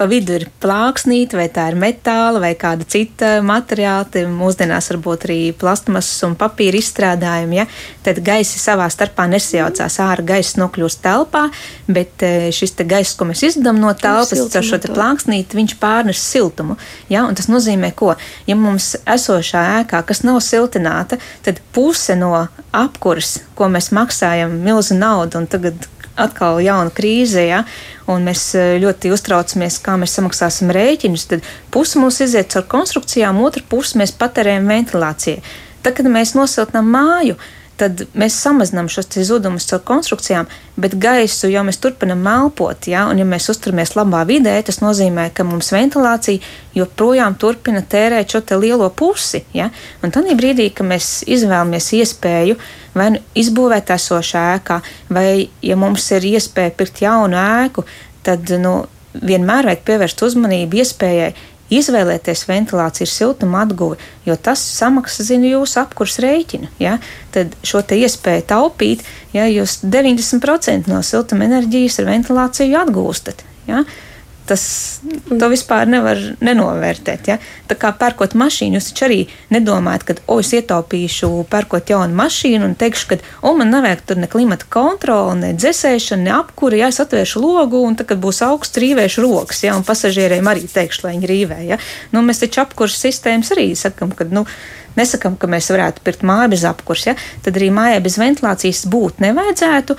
pa 0.03 0.09
vidu 0.11 0.35
ir 0.35 0.43
plāksnīte, 0.59 1.37
vai 1.39 1.45
tā 1.53 1.69
ir 1.71 1.77
metāla, 1.79 2.41
vai 2.43 2.51
kāda 2.59 2.83
cita 2.89 3.37
materiāla. 3.45 4.25
Mūsdienās 4.27 4.89
varbūt 4.91 5.27
arī 5.29 5.37
plastmasas 5.55 6.25
un 6.27 6.35
papīra 6.39 6.75
izstrādājumi. 6.75 7.61
Ja? 7.61 7.65
Tad 8.03 8.19
gaisa 8.25 8.59
savā 8.59 8.89
starpā 8.91 9.29
nesajaucās 9.31 9.95
ārā, 10.03 10.25
gaisa 10.33 10.59
nokļūst 10.59 10.99
telpā, 11.05 11.45
bet 11.87 12.25
e, 12.25 12.51
šis 12.51 12.75
gaiss, 12.89 13.15
ko 13.15 13.29
mēs 13.29 13.45
izdodam 13.47 13.79
no 13.79 13.93
telpas, 13.95 14.43
caur 14.51 14.67
šo 14.67 14.81
plāksnīti, 14.89 15.59
viņš 15.61 15.77
pārnes 15.79 16.25
siltumu. 16.33 16.75
Ja? 17.07 17.23
Un 17.29 17.39
tas 17.39 17.47
nozīmē, 17.47 17.93
ko? 17.95 18.17
Ja 18.49 18.59
mums 18.59 18.97
esošā 19.07 19.63
ēkā, 19.79 20.03
kas 20.09 20.25
nav 20.27 20.41
siltināta, 20.43 21.21
tad 21.47 21.63
puse 21.71 22.19
no 22.19 22.33
apkurs, 22.75 23.37
ko 23.55 23.71
mēs 23.71 23.93
maksājam 23.95 24.59
milzu 24.67 24.99
naudu, 24.99 25.39
un 25.39 25.47
tagad 25.47 25.87
atkal 26.19 26.59
jauna 26.63 26.91
krīze, 26.93 27.41
ja, 27.47 27.63
un 28.11 28.27
mēs 28.27 28.45
e, 28.57 28.65
ļoti 28.83 29.11
uztraucamies, 29.15 29.79
kā 29.83 29.97
mēs 30.01 30.15
samaksāsim 30.19 30.71
rēķinus, 30.73 31.27
tad 31.31 31.49
pusi 31.73 32.01
mums 32.01 32.21
iziet 32.25 32.53
caur 32.53 32.67
konstrukcijām, 32.69 33.41
otra 33.43 33.63
pusi 33.69 33.99
mēs 34.01 34.15
patērējam 34.19 34.69
ventilācijai. 34.69 35.43
Tad, 35.83 35.97
kad 35.97 36.07
mēs 36.07 36.35
nosiltinām 36.37 36.87
māju, 36.93 37.37
tad 37.79 38.03
mēs 38.17 38.35
samazinām 38.39 38.87
šos 38.91 39.09
zudumus 39.25 39.65
caur 39.67 39.81
konstrukcijām, 39.85 40.47
bet 40.79 40.95
gaisu 41.01 41.49
jau 41.51 41.63
mēs 41.65 41.79
turpinām 41.81 42.21
elpot. 42.29 42.87
Ja? 42.87 43.07
Un, 43.09 43.19
ja 43.19 43.25
mēs 43.27 43.49
uzturamies 43.51 43.95
labā 43.97 44.23
vidē, 44.29 44.53
tas 44.65 44.79
nozīmē, 44.83 45.29
ka 45.35 45.45
mums 45.47 45.73
ventilācija 45.73 46.39
joprojām 46.77 47.35
turpina 47.41 47.81
tērēt 47.81 48.35
šo 48.35 48.43
lielo 48.61 48.89
pusi. 48.89 49.43
Ja? 49.57 49.71
Un 50.03 50.13
tad 50.13 50.29
brīdī, 50.37 50.69
kad 50.75 50.87
mēs 50.87 51.23
izvēlamies 51.27 51.91
iespēju 51.99 52.59
vai 52.97 53.11
nu 53.15 53.21
izbūvēt 53.39 53.93
esošā 53.95 54.43
ēkā, 54.57 54.79
vai 55.13 55.27
ja 55.65 55.77
mums 55.79 56.09
ir 56.15 56.25
iespēja 56.33 56.75
pirkt 56.77 57.01
jaunu 57.03 57.39
ēku, 57.39 57.85
tad 58.25 58.51
nu, 58.61 58.83
vienmēr 59.13 59.69
vajag 59.69 59.83
pievērst 59.87 60.23
uzmanību 60.25 60.79
iespējai 60.81 61.33
izvēlēties 61.73 62.45
ventilācijas 62.47 63.13
siltuma 63.17 63.63
atguvi, 63.63 63.97
jo 64.27 64.35
tas 64.35 64.61
samaksā 64.77 65.25
zinu 65.25 65.49
jūsu 65.53 65.79
apkurs 65.81 66.19
rēķinu. 66.23 66.69
Ja? 66.81 66.97
Tad 67.33 67.55
šo 67.65 67.81
iespēju 67.81 68.45
taupīt, 68.49 69.03
ja 69.33 69.47
jūs 69.49 69.79
90% 69.83 70.91
no 70.91 71.01
siltuma 71.05 71.47
enerģijas 71.47 71.99
ar 72.01 72.09
ventilāciju 72.11 72.81
atgūstat. 72.83 73.45
Ja? 73.69 73.83
Tas 74.47 74.63
to 75.29 75.49
vispār 75.51 75.87
nevar 75.89 76.19
nenovērtēt. 76.43 77.29
Ja? 77.31 77.37
Tā 77.69 77.77
kā 77.79 77.93
pērkot 77.97 78.35
mašīnu, 78.39 78.77
jūs 78.77 78.89
taču 78.91 79.07
arī 79.07 79.19
nedomājat, 79.53 80.05
ka, 80.07 80.15
o, 80.27 80.39
es 80.43 80.51
ietaupīšu, 80.57 81.29
pērkot 81.51 81.93
jaunu 81.93 82.17
mašīnu 82.17 82.67
un 82.67 82.75
teikšu, 82.79 83.09
ka, 83.09 83.19
o, 83.41 83.55
man 83.59 83.71
nevajag 83.73 84.03
tur 84.09 84.21
ne 84.21 84.29
klimata 84.31 84.67
kontroli, 84.73 85.39
ne 85.41 85.53
dzēsēšana, 85.57 86.27
ne 86.27 86.35
apkuri, 86.37 86.81
ja 86.83 86.91
es 86.93 87.01
atvēršu 87.03 87.43
logu 87.43 87.83
un 87.87 87.97
tad, 87.99 88.09
kad 88.11 88.21
būs 88.23 88.43
augsts, 88.45 88.79
rīvēšu 88.83 89.25
rokas, 89.25 89.63
ja, 89.65 89.77
un 89.79 89.87
pasažieriem 89.87 90.51
arī 90.51 90.67
teikšu, 90.71 91.07
lai 91.07 91.17
viņi 91.17 91.33
rīvē. 91.33 91.59
Ja? 91.71 91.81
Nu, 92.11 92.25
mēs 92.25 92.43
taču 92.43 92.63
apkursu 92.65 92.99
sistēmas 93.07 93.53
arī 93.55 93.71
sakam, 93.79 94.11
ka, 94.15 94.27
nu, 94.31 94.45
nesakām, 94.99 95.37
ka 95.39 95.49
mēs 95.51 95.69
varētu 95.73 96.03
pirkt 96.05 96.25
māju 96.27 96.51
bez 96.53 96.65
apkursa, 96.67 97.11
ja? 97.11 97.15
tad 97.45 97.59
arī 97.59 97.69
mājai 97.73 98.01
bez 98.05 98.17
ventilācijas 98.21 98.85
būt 98.91 99.23
nevajadzētu. 99.23 99.97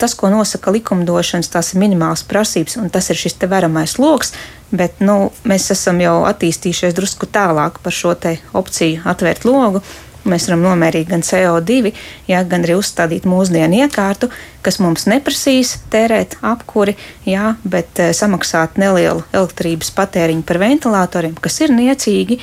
Tas, 0.00 0.16
ko 0.18 0.30
nosaka 0.32 0.74
likumdošanas, 0.74 1.50
tās 1.52 1.72
ir 1.74 1.82
minimālas 1.82 2.24
prasības, 2.26 2.78
un 2.80 2.92
tas 2.92 3.10
ir 3.10 3.20
šis 3.20 3.38
te 3.40 3.50
veramais 3.50 3.98
lokus. 4.02 4.34
Bet 4.74 4.98
nu, 4.98 5.30
mēs 5.46 5.68
esam 5.70 6.00
jau 6.02 6.24
attīstījušies 6.26 6.96
drusku 6.96 7.28
tālāk 7.30 7.78
par 7.84 7.94
šo 7.94 8.16
opciju 8.58 9.04
atvērt 9.06 9.46
logu. 9.46 9.82
Mēs 10.26 10.48
varam 10.48 10.64
nomērīt 10.66 11.08
gan 11.10 11.22
CO2, 11.26 11.92
jā, 12.26 12.42
gan 12.50 12.64
arī 12.66 12.76
uzstādīt 12.80 13.26
mūsdienu 13.28 13.84
iekārtu, 13.84 14.28
kas 14.64 14.80
mums 14.82 15.06
neprasīs 15.10 15.76
tērēt 15.92 16.38
apkuri, 16.46 16.96
jā, 17.28 17.54
bet 17.64 18.00
e, 18.02 18.10
samaksāt 18.16 18.80
nelielu 18.80 19.22
elektrības 19.30 19.92
patēriņu 19.96 20.42
par 20.46 20.60
ventilatoriem, 20.62 21.36
kas 21.40 21.60
ir 21.62 21.74
niecīgi 21.76 22.40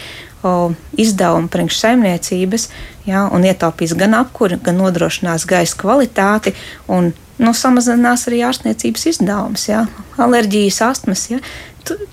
izdevumu 0.99 1.47
priekš 1.47 1.77
saimniecības, 1.79 2.67
ja, 3.07 3.25
un 3.31 3.45
ietaupīs 3.47 3.95
gan 3.99 4.17
apkuri, 4.19 4.57
gan 4.63 4.79
nodrošinās 4.81 5.45
gaisa 5.47 5.77
kvalitāti. 5.79 6.51
Un, 6.91 7.13
nu, 7.39 7.53
samazinās 7.55 8.27
arī 8.27 8.41
ārstniecības 8.49 9.07
izdevumus, 9.13 9.69
ja, 9.71 9.85
alerģijas, 10.19 10.81
astmas. 10.89 11.29
Ja. 11.31 11.39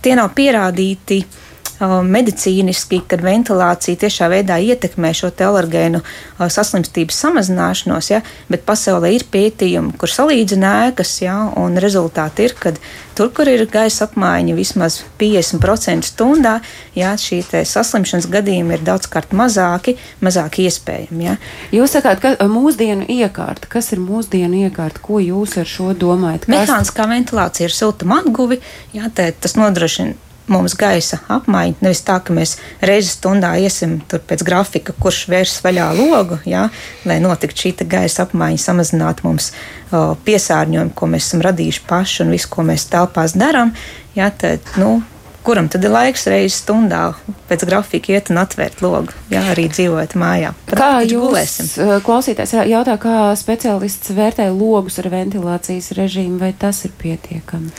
Tie 0.03 0.15
nav 0.19 0.31
pierādīti 0.39 1.25
uh, 1.25 1.40
medicīniski, 1.81 3.01
kad 3.09 3.23
ventilācija 3.25 3.99
tiešā 4.05 4.29
veidā 4.33 4.59
ietekmē 4.61 5.13
šo 5.17 5.31
alergēnu 5.33 6.03
saslimstības 6.39 7.17
samazināšanos, 7.25 8.11
ja, 8.13 8.21
bet 8.51 8.67
pasaulē 8.69 9.15
ir 9.15 9.25
pētījumi, 9.33 9.97
kur 10.01 10.13
salīdzina 10.13 10.73
ēkas, 10.91 11.15
ja, 11.25 11.37
un 11.57 11.79
rezultāti 11.81 12.49
ir, 12.49 12.57
ka 12.61 12.75
tur, 13.17 13.33
kur 13.37 13.49
ir 13.49 13.67
gaisa 13.71 14.07
apmaiņa 14.09 14.57
vismaz 14.59 15.01
50% 15.21 16.09
stundā, 16.11 16.59
ja, 16.97 17.15
šī 17.17 17.43
saslimšanas 17.65 18.29
gadījumi 18.31 18.77
ir 18.77 18.87
daudzkārt 18.87 19.33
mazāki, 19.37 19.97
mazāk 20.21 20.61
iespējami. 20.67 21.29
Ja. 21.31 21.37
Jūs 21.75 21.97
sakāt, 21.97 22.21
ka 22.25 22.49
mūsdienu 22.51 23.09
iekārta, 23.09 23.71
kas 23.73 23.93
ir 23.95 24.03
mūsdienu 24.05 24.67
iekārta, 24.67 25.03
ko 25.05 25.21
jūs 25.25 25.57
ar 25.61 25.69
šo 25.69 25.95
domājat? 25.97 26.45
Kas... 26.45 26.57
Mehāniskā 26.57 27.09
ventilācija 27.11 27.71
ir 27.71 27.77
siltuma 27.77 28.21
atguvi, 28.25 28.61
ja, 28.97 29.13
tas 29.15 29.57
nodrošina 29.57 30.30
mums 30.53 30.75
gaisa 30.79 31.21
apmaiņa. 31.31 31.79
Nevis 31.85 32.03
tā, 32.07 32.19
ka 32.25 32.35
mēs 32.37 32.57
reizi 32.85 33.15
stundā 33.15 33.53
iesim 33.63 33.99
tur 34.11 34.23
pēc 34.27 34.45
grafika, 34.47 34.95
kurš 35.01 35.23
vērs 35.33 35.59
vaļā 35.65 35.91
logu, 35.99 36.41
jā, 36.49 36.67
lai 37.09 37.21
notiktu 37.23 37.67
šī 37.67 37.89
gaisa 37.91 38.27
apmaiņa, 38.27 38.65
samazinātu 38.65 39.29
mums 39.29 39.53
o, 39.91 40.17
piesārņojumu, 40.27 40.95
ko 40.97 41.11
mēs 41.11 41.31
esam 41.31 41.45
radījuši 41.47 41.87
paši 41.89 42.27
un 42.27 42.35
visu, 42.35 42.51
ko 42.53 42.67
mēs 42.67 42.89
telpās 42.91 43.37
darām. 43.39 43.73
Jā, 44.17 44.31
tad, 44.35 44.67
nu, 44.81 44.99
kuram 45.47 45.69
tad 45.73 45.85
ir 45.87 45.93
laiks 45.95 46.27
reizes 46.31 46.61
stundā 46.65 47.03
pēc 47.49 47.65
grafika 47.69 48.13
iet 48.15 48.33
un 48.33 48.41
atvērt 48.43 48.83
logu, 48.85 49.15
jā, 49.33 49.45
arī 49.53 49.69
dzīvojot 49.73 50.17
mājā. 50.21 50.53
Pat 50.71 50.83
kā 50.83 50.91
jūs 51.07 51.29
gulēsim. 51.29 51.71
klausītājs 52.07 52.57
jautā, 52.71 52.99
kā 53.01 53.31
speciālists 53.39 54.13
vērtē 54.17 54.51
logus 54.53 55.01
ar 55.03 55.11
ventilācijas 55.13 55.95
režīmu, 55.99 56.41
vai 56.43 56.53
tas 56.59 56.85
ir 56.89 56.95
pietiekami? 57.01 57.73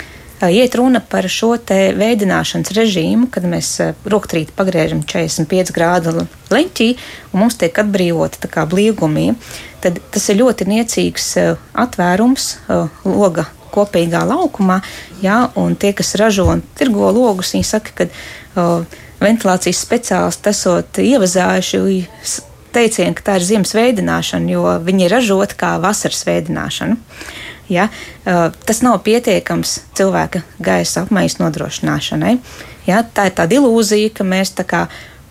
Iet 0.49 0.75
runa 0.79 1.01
par 1.03 1.27
šo 1.29 1.53
veidināšanas 1.59 2.73
režīmu, 2.73 3.29
kad 3.29 3.45
mēs 3.45 3.73
roktrīti 4.09 4.55
pagriežam 4.57 5.03
45 5.05 5.73
grādu 5.75 6.25
leņķī 6.49 6.89
un 7.33 7.43
mums 7.43 7.59
tiek 7.61 7.77
atbrīvota 7.83 8.49
kā 8.51 8.65
blīvgumija. 8.69 9.35
Tad 9.81 10.01
tas 10.13 10.29
ir 10.29 10.41
ļoti 10.41 10.69
niecīgs 10.69 11.33
atvērums 11.85 12.53
loga 13.05 13.47
kopīgā 13.71 14.25
laukumā, 14.27 14.81
jā, 15.23 15.45
un 15.59 15.77
tie, 15.79 15.93
kas 15.95 16.15
ražo 16.19 16.49
un 16.51 16.63
tirgo 16.77 17.07
logus, 17.15 17.53
viņi 17.55 17.67
saka, 17.67 17.93
ka 17.95 18.07
uh, 18.11 18.99
ventilācijas 19.21 19.83
speciālisti 19.85 20.51
esot 20.51 21.01
ievazājuši 21.03 21.81
teicienu, 22.75 23.15
ka 23.17 23.27
tā 23.29 23.37
ir 23.39 23.47
ziemas 23.47 23.73
veidināšana, 23.75 24.51
jo 24.51 24.65
viņi 24.85 25.07
ir 25.07 25.15
ražoti 25.15 25.57
kā 25.59 25.75
vasaras 25.83 26.23
veidināšana. 26.27 26.97
Ja? 27.71 27.87
Tas 28.23 28.81
nav 28.83 28.99
pietiekams 29.05 29.77
cilvēka 29.97 30.43
gaisa 30.63 31.05
apmaiņas 31.05 31.39
nodrošināšanai. 31.39 32.35
Ja? 32.89 33.01
Tā 33.03 33.29
ir 33.29 33.37
tāda 33.37 33.59
ilūzija, 33.61 34.11
ka 34.17 34.27
mēs 34.27 34.53
tā 34.57 34.67
kā 34.67 34.85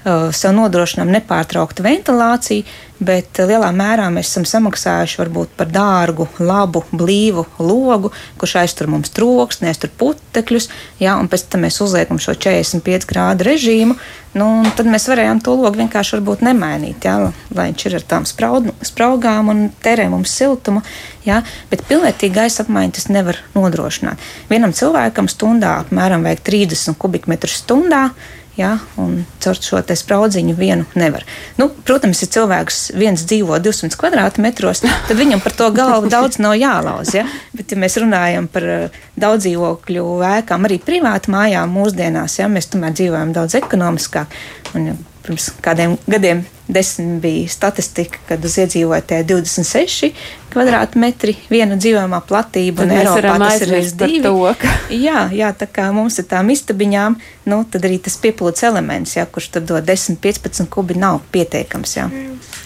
sev 0.05 0.55
nodrošinām 0.57 1.11
nepārtrauktu 1.12 1.84
ventilāciju, 1.84 2.64
bet 3.01 3.40
lielā 3.48 3.70
mērā 3.72 4.07
mēs 4.12 4.28
esam 4.28 4.44
samaksājuši 4.48 5.20
varbūt 5.20 5.53
par 5.57 5.68
dārgu, 5.72 6.26
labu, 6.40 6.82
blīvu 6.92 7.46
logu, 7.61 8.11
kurš 8.40 8.59
aiztur 8.62 8.90
mums 8.92 9.12
troksni, 9.16 9.70
aiztur 9.70 9.92
putekļus, 10.01 10.68
jā, 11.01 11.16
un 11.20 11.28
pēc 11.32 11.46
tam 11.53 11.64
mēs 11.64 11.80
uzliekam 11.84 12.20
šo 12.20 12.34
45 12.36 13.09
grādu 13.09 13.46
režīmu, 13.48 13.96
nu, 14.36 14.48
tad 14.76 14.88
mēs 14.88 15.09
varējām 15.11 15.40
to 15.44 15.57
logu 15.59 15.80
vienkārši 15.80 16.18
varbūt 16.18 16.44
nemainīt, 16.48 17.09
jā, 17.09 17.30
lai 17.57 17.70
viņš 17.70 17.86
ir 17.88 17.96
ar 18.01 18.09
tām 18.12 18.28
spraud, 18.28 18.68
spraugām 18.84 19.53
un 19.53 19.62
terē 19.84 20.11
mums 20.12 20.32
siltumu, 20.36 20.84
jā, 21.28 21.40
bet 21.72 21.86
pilnvērtīgi 21.88 22.36
gaisa 22.36 22.66
apmaiņu 22.66 22.98
tas 23.01 23.09
nevar 23.12 23.40
nodrošināt. 23.57 24.20
Vienam 24.53 24.76
cilvēkam 24.76 25.28
stundā 25.32 25.78
apmēram 25.86 26.28
vajag 26.28 26.44
30 26.53 27.01
kubikmetru 27.01 27.53
stundā, 27.53 28.11
Ja, 28.59 28.74
un 29.01 29.22
caur 29.40 29.57
šo 29.57 29.78
spraudziņu 29.80 30.57
vienu 30.59 30.84
nevar. 30.98 31.22
Nu, 31.57 31.68
protams, 31.86 32.20
ja 32.24 32.28
cilvēks 32.34 32.80
viens 32.98 33.22
dzīvo 33.24 33.57
200 33.62 33.96
kvadrātmetros, 34.01 34.82
tad 34.82 35.14
viņam 35.16 35.42
par 35.44 35.55
to 35.57 35.70
galvu 35.74 36.11
daudz 36.16 36.40
nav 36.42 36.57
jālauz. 36.59 37.14
Ja? 37.16 37.24
Bet, 37.57 37.70
ja 37.70 37.78
mēs 37.80 37.96
runājam 38.03 38.51
par 38.51 38.66
eh, 38.66 38.98
daudz 39.20 39.46
dzīvokļu 39.46 40.07
ēkām, 40.32 40.66
arī 40.68 40.80
privātu 40.82 41.32
mājām 41.34 41.72
mūsdienās, 41.78 42.40
ja, 42.42 42.51
mēs 42.51 42.68
tomēr 42.74 42.96
dzīvojam 42.98 43.32
daudz 43.36 43.57
ekonomiskāk. 43.62 44.34
Un, 44.74 44.92
pirms 45.24 45.50
kādiem 45.64 45.96
gadiem 46.10 46.44
desmit 46.70 47.20
bija 47.22 47.48
statistika, 47.50 48.20
kad 48.28 48.44
uz 48.44 48.56
iedzīvotāju 48.62 49.26
26 49.32 50.12
kvadrātmetri 50.50 51.34
viena 51.50 51.76
dzīvojamā 51.78 52.20
platība, 52.26 52.84
un 52.86 52.94
Eiropā 52.94 53.34
tas 53.42 53.64
ir 53.64 53.74
līdz 53.74 53.92
divi. 54.04 54.54
Ka... 54.60 54.72
Jā, 55.06 55.26
jā, 55.34 55.50
tā 55.56 55.68
kā 55.70 55.90
mums 55.94 56.18
ir 56.22 56.26
tām 56.30 56.50
istabiņām, 56.54 57.18
nu, 57.50 57.60
tad 57.70 57.86
arī 57.86 58.00
tas 58.02 58.18
pieplūdes 58.22 58.64
elements, 58.70 59.16
jā, 59.18 59.26
kurš 59.26 59.50
tad 59.56 59.68
dod 59.70 59.86
10-15 59.86 60.70
kubi 60.70 60.98
nav 60.98 61.20
pietiekams, 61.34 61.96
jā. 61.98 62.08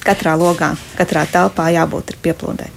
Katrā 0.05 0.36
logā, 0.40 0.74
katrā 0.98 1.24
telpā 1.30 1.70
jābūt 1.74 2.14
ir 2.14 2.22
pieplūdē. 2.24 2.70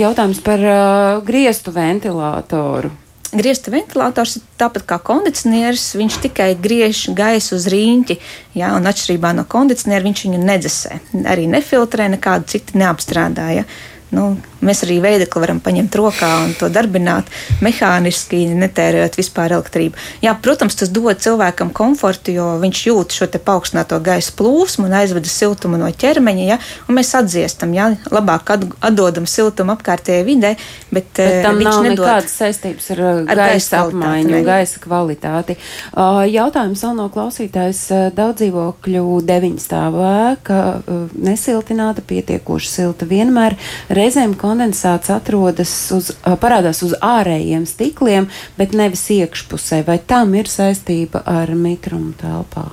Jautājums 0.00 0.40
par 0.44 0.60
uh, 0.66 1.24
griestu 1.24 1.72
ventilātoru 1.74 2.90
griezta 3.32 3.72
ventilators 3.74 4.36
ir 4.38 4.44
tāpat 4.60 4.84
kā 4.88 4.98
kondicionieris. 5.02 5.86
Viņš 5.98 6.20
tikai 6.26 6.50
griež 6.60 7.06
gaisu 7.16 7.56
uz 7.58 7.68
rīņķi, 7.72 8.18
ja, 8.58 8.74
un 8.76 8.90
atšķirībā 8.90 9.32
no 9.38 9.46
kondicioniera 9.48 10.04
viņš 10.06 10.24
viņu 10.26 10.44
nedzesē. 10.44 11.00
Arī 11.30 11.48
nefiltrē, 11.50 12.10
nekādu 12.16 12.54
citu 12.54 12.78
neapstrādāja. 12.82 13.66
Nu, 14.14 14.32
Mēs 14.64 14.80
arī 14.86 14.96
veidekli 15.04 15.42
varam 15.42 15.60
paņemt 15.60 15.96
rokā 15.98 16.28
un 16.46 16.54
to 16.56 16.70
darbināt 16.72 17.28
mehāniski, 17.64 18.46
netērējot 18.56 19.18
vispār 19.18 19.52
elektrību. 19.58 19.98
Jā, 20.24 20.32
protams, 20.40 20.78
tas 20.80 20.92
dod 20.94 21.20
cilvēkam 21.20 21.72
komfortu, 21.76 22.32
jo 22.32 22.46
viņš 22.62 22.80
jūt 22.88 23.16
šo 23.18 23.28
paaugstināto 23.34 23.98
gaisa 24.04 24.32
plūsmu 24.38 24.86
un 24.88 24.96
aizveda 25.00 25.28
siltumu 25.28 25.80
no 25.80 25.90
ķermeņa, 25.90 26.46
ja, 26.48 26.58
un 26.88 26.98
mēs 26.98 27.12
atdziestam, 27.18 27.74
ja, 27.76 27.90
labāk 28.14 28.54
atdodam 28.54 29.26
siltumu 29.28 29.74
apkārtējai 29.74 30.24
vidē, 30.24 30.54
bet, 30.88 31.10
bet 31.12 31.22
eh, 31.24 31.40
tam 31.44 31.60
nav 31.64 31.82
nekādas 31.84 32.36
saistības 32.40 32.88
ar, 32.94 33.04
eh, 33.04 33.20
ar 33.34 33.42
gaisa 33.42 33.82
apmaiņu 33.84 34.38
un 34.38 34.48
gaisa 34.48 34.80
kvalitāti. 34.80 35.58
Uh, 35.92 36.22
jautājums 36.30 36.86
vēl 36.86 36.96
no 37.02 37.10
klausītājs 37.12 37.82
daudz 38.16 38.40
dzīvokļu 38.40 39.04
deviņstāvu 39.28 40.06
ēka, 40.08 40.60
nesiltināta, 41.26 42.04
pietiekoši 42.06 42.70
silta 42.70 43.08
vienmēr, 43.08 43.58
reizēm 44.04 44.36
kondensāts 44.38 45.10
atrodas 45.12 45.72
uz, 45.94 46.12
parādās 46.42 46.82
uz 46.84 46.94
ārējiem 47.00 47.66
stikliem, 47.68 48.28
bet 48.58 48.76
nevis 48.76 49.06
iekšpusē. 49.14 49.84
Vai 49.88 49.98
tam 49.98 50.34
ir 50.36 50.50
saistība 50.50 51.24
ar 51.24 51.54
mitrumu 51.56 52.14
telpā? 52.20 52.70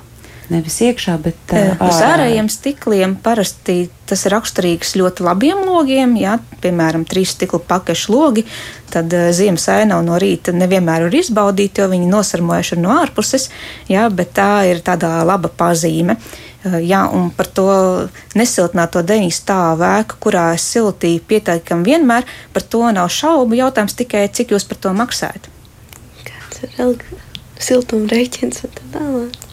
Nevis 0.52 0.82
iekšā, 0.84 1.14
bet 1.24 1.54
uh, 1.56 1.78
uz 1.86 2.02
ārējiem 2.04 2.50
stikliem 2.52 3.14
parasti 3.24 3.86
tas 4.10 4.26
ir 4.28 4.34
raksturīgs 4.36 4.98
ļoti 5.00 5.24
labiem 5.24 5.62
logiem. 5.64 6.18
Jā, 6.20 6.34
piemēram, 6.60 7.06
trīs 7.08 7.32
stikla 7.38 7.62
pakaļu 7.70 8.12
logi. 8.12 8.44
Tad 8.92 9.16
uh, 9.16 9.30
ziemas 9.32 9.70
ainavu 9.72 10.04
no 10.10 10.20
rīta 10.20 10.52
nevienmēr 10.52 11.08
var 11.08 11.16
izbaudīt, 11.22 11.80
jo 11.80 11.88
viņi 11.94 12.12
nosarmojuši 12.12 12.82
no 12.84 12.92
ārpuses. 12.98 13.48
Jā, 13.88 14.10
bet 14.12 14.36
tā 14.42 14.52
ir 14.74 14.84
tāda 14.84 15.22
laba 15.24 15.54
pazīme. 15.56 16.20
Uh, 16.20 16.51
jā, 16.64 17.02
un 17.14 17.32
par 17.36 17.48
to 17.50 17.68
nesiltināto 18.38 19.02
deviņu 19.06 19.34
stāvu 19.34 19.88
ēku, 19.88 20.20
kurā 20.28 20.52
es 20.58 20.66
siltīju 20.74 21.24
pietiekami 21.30 21.90
vienmēr, 21.94 22.28
par 22.54 22.64
to 22.64 22.84
nav 22.94 23.10
šaubu. 23.14 23.58
Jautājums 23.58 23.98
tikai, 23.98 24.28
cik 24.30 24.54
jūs 24.56 24.68
par 24.70 24.82
to 24.84 24.94
maksājat? 24.98 25.50
ir 26.62 27.02
siltuma 27.62 28.10
rēķins 28.12 28.66
un 28.66 28.76
tā 28.78 28.92
tālāk. 28.96 29.51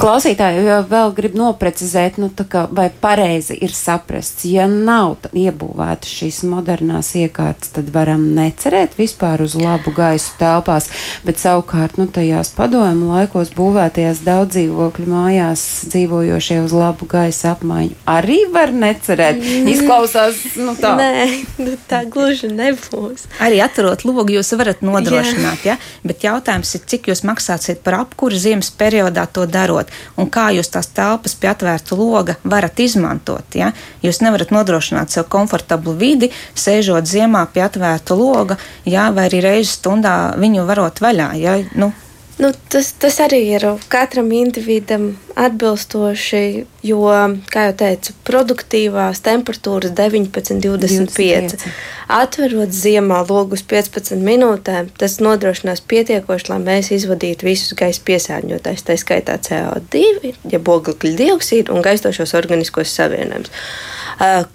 Klausītāji 0.00 0.64
vēl 0.90 1.12
grib 1.16 1.36
noprecizēt, 1.38 2.18
nu, 2.22 2.30
kā, 2.30 2.66
vai 2.70 2.88
pareizi 2.90 3.56
ir 3.62 3.74
saprasts. 3.74 4.46
Ja 4.48 4.66
nav 4.70 5.28
iebūvētas 5.32 6.10
šīs 6.20 6.42
modernās 6.50 7.12
iekārtas, 7.18 7.74
tad 7.76 7.90
varam 7.94 8.26
necerēt 8.36 8.96
vispār 8.98 9.44
uz 9.44 9.54
labu 9.58 9.94
gaisu 9.94 10.34
telpās, 10.40 10.90
bet 11.26 11.42
savukārt, 11.42 11.98
nu, 12.00 12.08
tajās 12.10 12.52
padomu 12.56 13.12
laikos 13.14 13.52
būvētajās 13.56 14.24
daudz 14.26 14.56
dzīvokļu 14.56 15.10
mājās 15.10 15.64
dzīvojošie 15.90 16.60
uz 16.64 16.74
labu 16.74 17.08
gaisa 17.10 17.54
apmaiņu 17.54 18.04
arī 18.14 18.40
var 18.52 18.72
necerēt. 18.74 19.40
Mm. 19.40 19.68
Izklausās, 19.72 20.40
nu, 20.60 20.74
tā. 20.78 20.94
Nē, 20.98 21.26
nu, 21.62 21.74
tā 21.90 22.02
gluži 22.10 22.50
nebūs. 22.52 23.26
Arī 23.44 23.60
atturot 23.64 24.04
logu 24.06 24.36
jūs 24.36 24.54
varat 24.58 24.82
nodrošināt, 24.84 25.64
Jā. 25.66 25.74
ja? 25.74 26.04
bet 26.06 26.24
jautājums 26.26 26.74
ir, 26.76 26.84
cik 26.90 27.10
jūs 27.12 27.24
maksāsiet 27.26 27.82
par 27.84 28.00
apkuri 28.02 28.38
ziemas 28.40 28.70
periodā 28.74 29.26
to 29.30 29.43
darot 29.46 29.84
izmantot, 29.84 29.90
un 30.16 30.30
kā 30.30 30.50
jūs 30.54 30.70
tās 30.70 30.88
telpas 30.94 31.34
pie 31.34 31.48
atvērta 31.50 31.96
loga 31.96 32.36
varat 32.44 32.78
izmantot. 32.80 33.44
Ja? 33.54 33.72
Jūs 34.02 34.20
nevarat 34.22 34.50
nodrošināt 34.50 35.10
sev 35.10 35.28
komfortablu 35.28 35.94
vidi, 35.96 36.30
sēžot 36.54 37.06
ziemā 37.06 37.46
pie 37.52 37.64
atvērta 37.64 38.14
loga, 38.14 38.56
ja? 38.84 39.10
vai 39.12 39.28
arī 39.28 39.42
reizi 39.42 39.74
stundā 39.78 40.34
viņu 40.38 40.66
varot 40.66 41.00
vaļā. 41.00 41.34
Ja? 41.36 41.58
Nu, 41.74 41.92
Nu, 42.38 42.50
tas, 42.68 42.88
tas 42.98 43.20
arī 43.22 43.38
ir 43.54 43.64
katram 43.88 44.32
individam 44.34 45.12
atbilstoši, 45.38 46.64
jo, 46.82 47.02
kā 47.50 47.68
jau 47.68 47.74
teicu, 47.78 48.14
produktīvās 48.26 49.22
temperatūras 49.22 49.94
19, 49.94 50.58
25. 50.64 51.54
25. 51.54 51.76
Atverot 52.10 52.74
ziemā 52.74 53.20
logus 53.28 53.62
15 53.70 54.18
minūtēm, 54.26 54.90
tas 54.98 55.20
nodrošinās 55.22 55.84
pietiekoši, 55.86 56.50
lai 56.50 56.60
mēs 56.66 56.90
izvadītu 56.98 57.46
visus 57.46 57.78
gaisa 57.78 58.02
piesārņotājus, 58.10 58.86
tā 58.88 58.98
skaitā 58.98 59.38
CO2, 59.38 60.34
ja 60.50 60.58
oglekļa 60.58 61.14
dioksīdu 61.22 61.74
un 61.74 61.86
gaistošos 61.86 62.34
organiskos 62.34 62.94
savienojumus. 62.98 63.54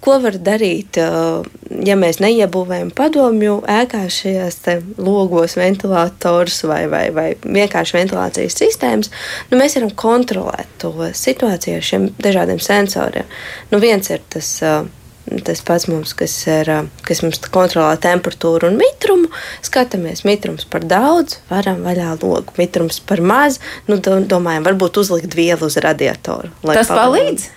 Ko 0.00 0.16
var 0.24 0.38
darīt, 0.40 0.96
ja 0.96 1.96
mēs 2.00 2.20
neiebūvējam 2.22 2.92
padomju 2.96 3.58
ēkā 3.70 4.04
šajās 4.12 4.60
logos, 5.00 5.56
ventilatorus 5.60 6.62
vai, 6.68 6.84
vai, 6.92 7.04
vai 7.14 7.26
vienkārši 7.40 7.98
ventilācijas 7.98 8.56
sistēmas? 8.62 9.12
Nu, 9.50 9.58
mēs 9.60 9.76
varam 9.78 9.92
kontrolēt 9.92 10.70
to 10.82 10.94
situāciju 10.96 11.80
ar 11.80 11.90
šiem 11.90 12.08
dažādiem 12.22 12.62
sensoriem. 12.64 13.28
Nu, 13.72 13.82
viens 13.82 14.10
ir 14.12 14.24
tas 14.32 14.56
tas 15.44 15.60
pats 15.62 15.86
mums, 15.90 16.12
kas, 16.16 16.32
ir, 16.50 16.70
kas 17.06 17.22
mums 17.22 17.40
kontrolē 17.52 17.94
temperatūru 18.02 18.70
un 18.70 18.78
mitrumu. 18.80 19.30
Skatāmies, 19.66 20.24
mitrums 20.26 20.66
par 20.70 20.84
daudz, 20.88 21.38
varam 21.50 21.84
vaļā 21.86 22.16
logu. 22.22 22.56
Mitrums 22.58 23.00
par 23.06 23.22
maz, 23.22 23.60
nu, 23.88 24.00
domājam, 24.00 24.66
varbūt 24.66 25.00
uzlikt 25.04 25.36
vielu 25.38 25.70
uz 25.70 25.78
radiatoru. 25.80 26.50
Tas 26.66 26.90
palīdz? 26.90 27.50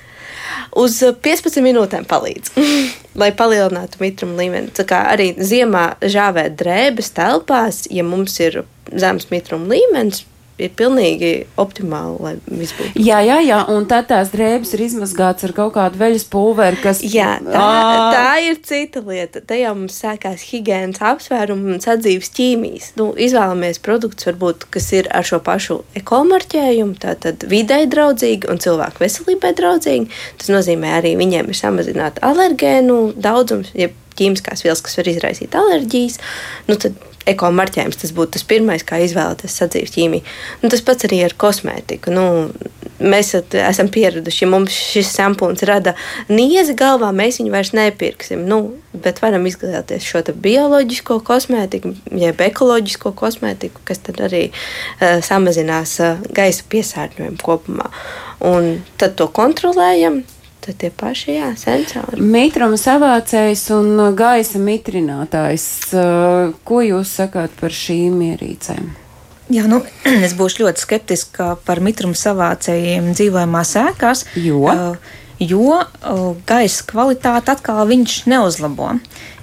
Uz 0.79 0.99
15 1.25 1.63
minūtēm 1.65 2.07
palīdz, 2.09 2.53
lai 3.21 3.31
palielinātu 3.37 4.01
mitruma 4.03 4.39
līmeni. 4.41 4.73
Tā 4.75 4.85
kā 4.89 5.05
arī 5.13 5.31
ziemā 5.37 5.93
žāvēt 6.01 6.57
drēbes 6.59 7.13
telpās, 7.17 7.83
ja 7.93 8.05
mums 8.07 8.39
ir 8.43 8.63
zems 8.91 9.29
mitruma 9.31 9.73
līmenis, 9.75 10.25
ir 10.63 10.73
pilnīgi 10.77 11.31
optimāli, 11.59 12.17
lai 12.23 12.33
viss 12.47 12.75
būtu. 12.77 13.01
Jā, 13.03 13.19
jā, 13.25 13.39
jā, 13.45 13.59
un 13.73 13.87
tad 13.89 14.09
tās 14.11 14.31
drēbes 14.33 14.73
ir 14.75 14.83
izmazgātas 14.87 15.47
ar 15.47 15.55
kaut 15.57 15.73
kādu 15.77 15.99
veļas 16.01 16.25
pulveri, 16.31 16.79
kas. 16.83 17.01
Jā, 17.05 17.35
tā, 17.45 17.63
tā 18.15 18.33
ir 18.47 18.59
cita 18.65 19.03
lieta. 19.05 19.43
Te 19.45 19.59
jau 19.61 19.73
mums 19.77 19.97
sākās 20.03 20.45
higiēnas 20.49 21.01
apsvērumi 21.13 21.75
un 21.75 21.83
sadzīves 21.83 22.31
ķīmijas. 22.37 22.91
Nu, 22.99 23.11
izvēlamies 23.13 23.81
produktus, 23.83 24.29
varbūt, 24.31 24.67
kas 24.73 24.91
ir 24.97 25.09
ar 25.13 25.27
šo 25.27 25.41
pašu 25.43 25.81
ekomarķējumu, 25.99 26.97
tātad 27.03 27.47
videi 27.51 27.87
draudzīgi 27.91 28.49
un 28.51 28.61
cilvēku 28.63 29.03
veselībai 29.03 29.53
draudzīgi. 29.57 30.11
Tas 30.41 30.53
nozīmē 30.53 30.97
arī 30.99 31.15
viņiem 31.19 31.51
ir 31.51 31.59
samazināta 31.59 32.23
alergēnu 32.29 33.01
daudzums, 33.19 33.73
ja 33.77 33.89
ķīmiskās 34.17 34.63
vielas, 34.65 34.83
kas 34.85 34.99
var 34.99 35.09
izraisīt 35.09 35.57
alerģijas. 35.57 36.19
Nu, 36.69 36.77
tad 36.79 36.97
ekomarķējums. 37.29 37.99
Tas 38.01 38.13
būtu 38.15 38.37
tas 38.37 38.45
pirmais, 38.47 38.85
kā 38.87 38.99
izvēlēties 39.03 39.57
sadzīves 39.61 39.93
ķīmiju. 39.95 40.25
Nu, 40.63 40.71
tas 40.73 40.83
pats 40.85 41.07
arī 41.07 41.23
ar 41.25 41.35
kosmētiku. 41.39 42.13
Nu, 42.13 42.25
mēs 43.03 43.33
esam 43.35 43.89
pieraduši, 43.93 44.43
ja 44.45 44.49
mums 44.51 44.75
šis 44.75 45.11
sampūns 45.15 45.63
rada 45.67 45.95
niezi 46.31 46.75
galvā, 46.79 47.11
mēs 47.15 47.39
viņu 47.41 47.53
vairs 47.53 47.73
nepirksim. 47.75 48.45
Nu, 48.49 48.59
bet 48.93 49.21
varam 49.23 49.47
izvēlēties 49.49 50.05
šo 50.07 50.23
bioloģisko 50.43 51.19
kosmētiku, 51.27 51.93
jeb 52.19 52.43
ekoloģisko 52.43 53.13
kosmētiku, 53.19 53.83
kas 53.87 54.03
arī 54.13 54.45
uh, 54.49 55.19
samazinās 55.25 55.97
uh, 56.03 56.21
gaisa 56.35 56.67
piesārņojumu 56.69 57.41
kopumā. 57.43 57.89
Un 58.43 58.81
tad 58.99 59.15
to 59.19 59.29
kontrolējam, 59.31 60.23
Tad 60.63 60.77
tie 60.79 60.89
paši 60.95 61.33
jā, 61.35 61.49
sensori. 61.59 62.21
Mitruma 62.23 62.77
savācējs 62.79 63.65
un 63.75 63.89
uh, 63.99 64.11
gaisa 64.15 64.61
mitrinātājs. 64.63 65.65
Uh, 65.91 66.53
ko 66.63 66.79
jūs 66.85 67.11
sakāt 67.19 67.51
par 67.59 67.75
šīm 67.75 68.21
ierīcēm? 68.29 68.93
Jā, 69.51 69.65
nu, 69.67 69.81
es 70.25 70.35
būšu 70.39 70.63
ļoti 70.63 70.85
skeptiska 70.85 71.49
par 71.67 71.83
mitruma 71.83 72.15
savācējiem 72.15 73.11
dzīvojamās 73.11 73.75
ēkās. 73.81 74.23
Jo, 74.39 74.61
uh, 74.71 75.19
jo 75.43 75.81
uh, 75.81 76.23
gaisa 76.47 76.87
kvalitāti 76.87 77.51
atkal 77.57 77.83
viņš 77.91 78.21
neuzlabo. 78.31 78.93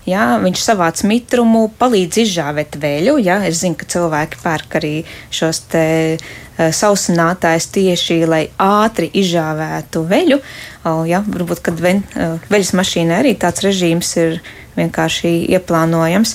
Jā, 0.09 0.39
viņš 0.41 0.61
savāc 0.65 1.03
mitrumu, 1.05 1.67
palīdz 1.81 2.23
izžāvēt 2.23 2.79
veļu. 2.81 3.19
Jā, 3.21 3.41
es 3.49 3.61
zinu, 3.61 3.77
ka 3.77 3.89
cilvēki 3.91 4.41
pērk 4.41 4.79
arī 4.81 4.93
šos 5.35 5.61
te 5.73 5.83
uh, 6.17 6.71
sausinātājus 6.73 7.69
tieši, 7.75 8.17
lai 8.31 8.43
ātri 8.65 9.11
izžāvētu 9.21 10.05
veļu. 10.09 10.41
Uh, 10.41 11.03
jā, 11.09 11.21
varbūt, 11.27 11.61
kad 11.69 11.83
ven, 11.85 12.01
uh, 12.17 12.41
veļas 12.53 12.73
mašīnā 12.81 13.21
arī 13.21 13.35
tāds 13.41 13.65
režīms 13.67 14.15
ir 14.23 14.41
vienkārši 14.79 15.35
ieplānojams. 15.59 16.35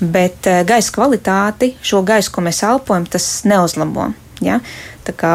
Bet 0.00 0.48
uh, 0.48 0.62
gaisa 0.68 0.96
kvalitāti, 0.96 1.74
šo 1.84 2.00
gaisu, 2.08 2.32
ko 2.32 2.46
mēs 2.48 2.64
elpojam, 2.64 3.04
tas 3.12 3.28
neuzlabo. 3.44 4.08
Jā? 4.42 4.62
Tā 5.04 5.14
kā 5.18 5.34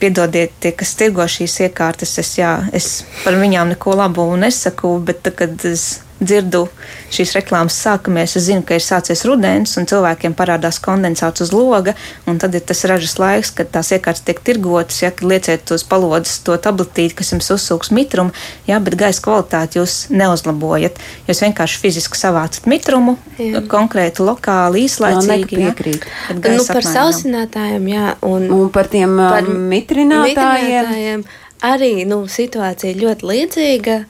Piedodiet, 0.00 0.52
tie, 0.60 0.72
kas 0.76 0.94
tirgo 0.96 1.24
šīs 1.28 1.54
iekārtas, 1.66 2.14
es, 2.20 2.34
jā, 2.36 2.50
es 2.76 3.04
par 3.24 3.36
viņām 3.40 3.72
neko 3.72 3.94
labu 3.96 4.24
nesaku, 4.40 4.94
bet 5.04 5.22
tad, 5.24 5.36
kad 5.36 5.64
es 5.68 5.84
dzirdu 6.20 6.66
šīs 7.12 7.34
reklāmas 7.36 7.76
sākamies, 7.82 8.36
es 8.38 8.46
zinu, 8.48 8.64
ka 8.66 8.76
ir 8.78 8.84
sācies 8.84 9.22
rudens 9.28 9.76
un 9.80 9.88
cilvēkiem 9.88 10.34
parādās 10.36 10.78
kondensāts 10.82 11.44
uz 11.44 11.52
loga, 11.54 11.94
un 12.28 12.40
tad 12.42 12.56
ir 12.56 12.64
tas 12.66 12.84
ražas 12.88 13.16
laiks, 13.20 13.52
kad 13.56 13.70
tās 13.74 13.92
iekārtas 13.94 14.24
tiek 14.26 14.40
tirgotas, 14.44 15.02
ja 15.04 15.12
lieciet 15.20 15.70
uz 15.74 15.84
palodas 15.86 16.38
to 16.46 16.56
tabletīti, 16.56 17.16
kas 17.20 17.34
jums 17.34 17.50
uzsūks 17.56 17.92
mitrumu, 17.96 18.34
jā, 18.68 18.80
bet 18.82 18.98
gaisa 18.98 19.24
kvalitāti 19.24 19.80
jūs 19.80 19.98
neuzlabojat. 20.14 21.00
Jūs 21.28 21.42
vienkārši 21.46 21.80
fiziski 21.84 22.20
savācat 22.20 22.68
mitrumu, 22.70 23.16
jā. 23.40 23.64
konkrēti 23.70 24.24
lokāli, 24.24 24.86
īslaicīgi. 24.88 25.60
Jā, 25.60 25.72
piekrīt. 25.72 26.06
Nu, 26.40 26.62
par 26.70 26.86
sausinātājiem, 26.86 27.90
jā, 27.92 28.14
un, 28.26 28.48
un 28.56 28.70
par 28.72 28.88
tiem 28.92 29.18
par 29.20 29.44
um, 29.44 29.66
mitrinātājiem. 29.72 30.32
mitrinātājiem 30.32 31.26
arī 31.64 32.04
nu, 32.08 32.24
situācija 32.30 32.96
ļoti 32.98 33.30
līdzīga. 33.30 34.00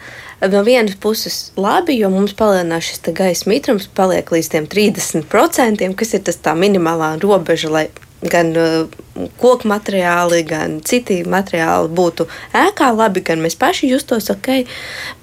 No 0.41 0.62
vienas 0.62 0.97
puses, 1.01 1.53
labi, 1.57 1.95
jo 1.97 2.11
mums 2.12 2.34
palielinās 2.37 2.91
šis 2.91 3.07
gaisa 3.16 3.49
mitrums, 3.49 3.87
paliek 3.89 4.28
līdz 4.34 4.66
30%, 4.68 5.95
kas 5.97 6.12
ir 6.12 6.26
tas 6.26 6.37
tā 6.45 6.53
minimālā 6.53 7.14
robeža, 7.22 7.70
lai 7.72 7.87
gan 8.31 8.53
uh, 8.57 9.05
koku 9.41 9.68
materiāli, 9.68 10.43
gan 10.47 10.79
citi 10.85 11.20
materiāli 11.29 11.91
būtu 11.97 12.27
ēkā 12.57 12.91
labi, 12.97 13.22
gan 13.27 13.41
mēs 13.45 13.57
paši 13.59 13.91
justos 13.91 14.29
ok. 14.33 14.51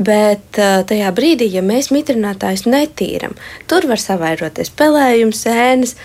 Bet 0.01 0.59
uh, 0.61 0.81
tajā 0.89 1.11
brīdī, 1.15 1.49
ja 1.53 1.63
mēs 1.65 1.91
mitrinātājus 1.93 2.65
netīram, 2.69 3.35
tur 3.69 3.87
var 3.89 4.01
savairoties 4.01 4.73
pelējums, 4.73 5.43
sēnes, 5.45 5.95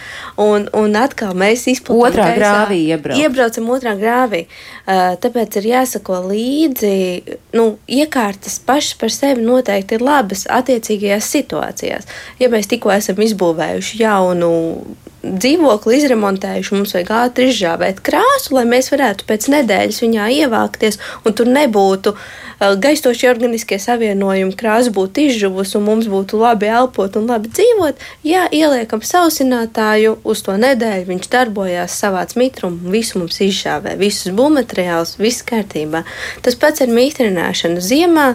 un, 0.41 0.69
un 0.77 0.99
atkal 1.01 1.37
mēs 1.39 1.67
izplatām 1.73 2.05
otrā 2.11 2.29
gaisā, 2.33 2.39
grāvī. 2.41 2.81
Iebrauc. 2.93 3.23
Iebraucam 3.23 3.73
otrā 3.75 3.97
grāvī. 4.01 4.45
Uh, 4.89 5.17
tāpēc 5.23 5.61
ir 5.61 5.71
jāsako 5.73 6.23
līdzi, 6.29 6.95
nu, 7.57 7.71
iekārtas 7.89 8.59
pašas 8.65 8.99
par 9.01 9.15
sevi 9.15 9.45
noteikti 9.45 9.99
ir 9.99 10.05
labas 10.05 10.47
attiecīgajās 10.53 11.33
situācijās. 11.37 12.09
Ja 12.41 12.51
mēs 12.53 12.71
tikko 12.71 12.93
esam 12.95 13.21
izbūvējuši 13.25 14.03
jaunu 14.03 14.53
dzīvokli 15.23 15.99
izremontējuši, 15.99 16.75
mums 16.77 16.95
vajag 16.95 17.15
ātri 17.19 17.49
izžāvēt 17.51 18.03
krāsu, 18.07 18.55
lai 18.55 18.65
mēs 18.71 18.93
varētu 18.93 19.27
pēc 19.27 19.49
nedēļas 19.55 20.03
viņā 20.05 20.29
ievākties 20.45 21.01
un 21.27 21.35
tur 21.35 21.51
nebūtu 21.51 22.13
uh, 22.15 22.77
gaistošie 22.79 23.31
organiskie 23.31 23.81
savienojumi, 23.83 24.55
krāsa 24.59 24.93
būtu 24.95 25.27
izžuvusi 25.27 25.77
un 25.81 25.87
mums 25.89 26.09
būtu 26.11 26.39
labi 26.39 26.71
elpot 26.71 27.19
un 27.19 27.27
labi 27.31 27.51
dzīvot. 27.51 28.07
Jā, 28.27 28.47
ieliekam 28.55 29.03
sausinātāju 29.03 30.19
uz 30.23 30.45
to 30.47 30.55
nedēļu, 30.61 31.09
viņš 31.11 31.29
darbojās, 31.35 31.99
savāc 31.99 32.37
mitrumu, 32.39 32.95
visu 32.95 33.19
mums 33.19 33.43
izžāvē, 33.43 33.99
visus 33.99 34.31
būvmateriālus, 34.39 35.19
viss 35.19 35.47
kārtībā. 35.47 36.05
Tas 36.47 36.59
pats 36.59 36.87
ar 36.87 36.95
mitrināšanu 36.95 37.83
ziemā 37.83 38.31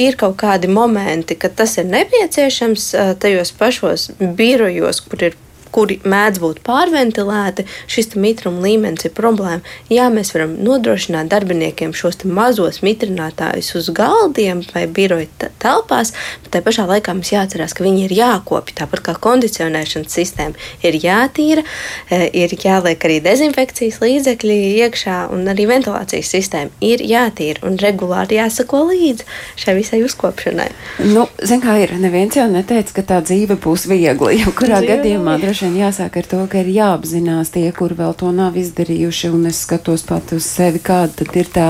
ir 0.00 0.14
kaut 0.20 0.38
kādi 0.40 0.70
momenti, 0.70 1.34
kad 1.34 1.58
tas 1.58 1.74
ir 1.82 1.90
nepieciešams 1.90 2.90
uh, 2.94 3.14
tajos 3.18 3.54
pašos 3.58 4.10
birojos, 4.18 5.02
kur 5.10 5.30
ir 5.30 5.38
kuri 5.74 5.98
mēdz 6.04 6.40
būt 6.42 6.60
pārventilēti, 6.66 7.66
šis 7.90 8.14
mitruma 8.20 8.62
līmenis 8.64 9.06
ir 9.08 9.14
problēma. 9.16 9.60
Jā, 9.92 10.08
mēs 10.12 10.32
varam 10.34 10.56
nodrošināt 10.64 11.30
darbiniekiem 11.30 11.94
šos 11.96 12.22
mazos 12.24 12.82
mitrinātājus 12.86 13.72
uz 13.78 13.90
galdiem 13.94 14.62
vai 14.74 14.86
biroja 14.90 15.50
telpās, 15.62 16.12
bet 16.42 16.52
tajā 16.54 16.66
pašā 16.66 16.86
laikā 16.90 17.14
mums 17.16 17.32
jāatcerās, 17.32 17.74
ka 17.76 17.86
viņi 17.86 18.06
ir 18.08 18.16
jākopja. 18.18 18.80
Tāpat 18.82 19.04
kā 19.06 19.16
kondicionēšanas 19.26 20.16
sistēma 20.16 20.68
ir 20.86 20.98
jātīra, 21.00 21.64
e, 22.10 22.22
ir 22.42 22.54
jāliek 22.54 23.06
arī 23.08 23.20
dezinfekcijas 23.24 24.00
līdzekļi 24.02 24.58
iekšā, 24.84 25.18
un 25.34 25.48
arī 25.52 25.68
ventilācijas 25.70 26.32
sistēma 26.34 26.74
ir 26.84 27.04
jātīra 27.04 27.64
un 27.66 27.78
regulāri 27.80 28.40
jāsako 28.40 28.84
līdzi 28.90 29.26
šai 29.60 29.76
visai 29.78 30.02
uzkopšanai. 30.06 30.70
Nu, 31.10 31.26
Ziniet, 31.40 31.64
kā 31.64 31.76
ir, 31.82 31.92
neviens 32.00 32.36
jau 32.36 32.46
neteica, 32.50 32.94
ka 32.96 33.06
tā 33.06 33.20
dzīve 33.24 33.56
būs 33.60 33.86
viegla. 33.90 34.32
Jo 34.40 34.52
kurā 34.56 34.80
dzīve 34.80 34.96
gadījumā 34.96 35.36
droši 35.42 35.59
vien 35.64 35.76
jāsāk 35.78 36.16
ar 36.20 36.26
to, 36.30 36.38
ka 36.50 36.60
ir 36.62 36.70
jāapzinās 36.72 37.52
tie, 37.54 37.66
kur 37.76 37.92
vēl 37.96 38.14
to 38.18 38.30
nav 38.34 38.56
izdarījuši, 38.60 39.30
un 39.34 39.48
es 39.50 39.60
skatos 39.64 40.04
pat 40.08 40.32
uz 40.36 40.46
sevi, 40.48 40.80
kāda 40.84 41.20
tad 41.20 41.36
ir 41.36 41.50
tā, 41.52 41.66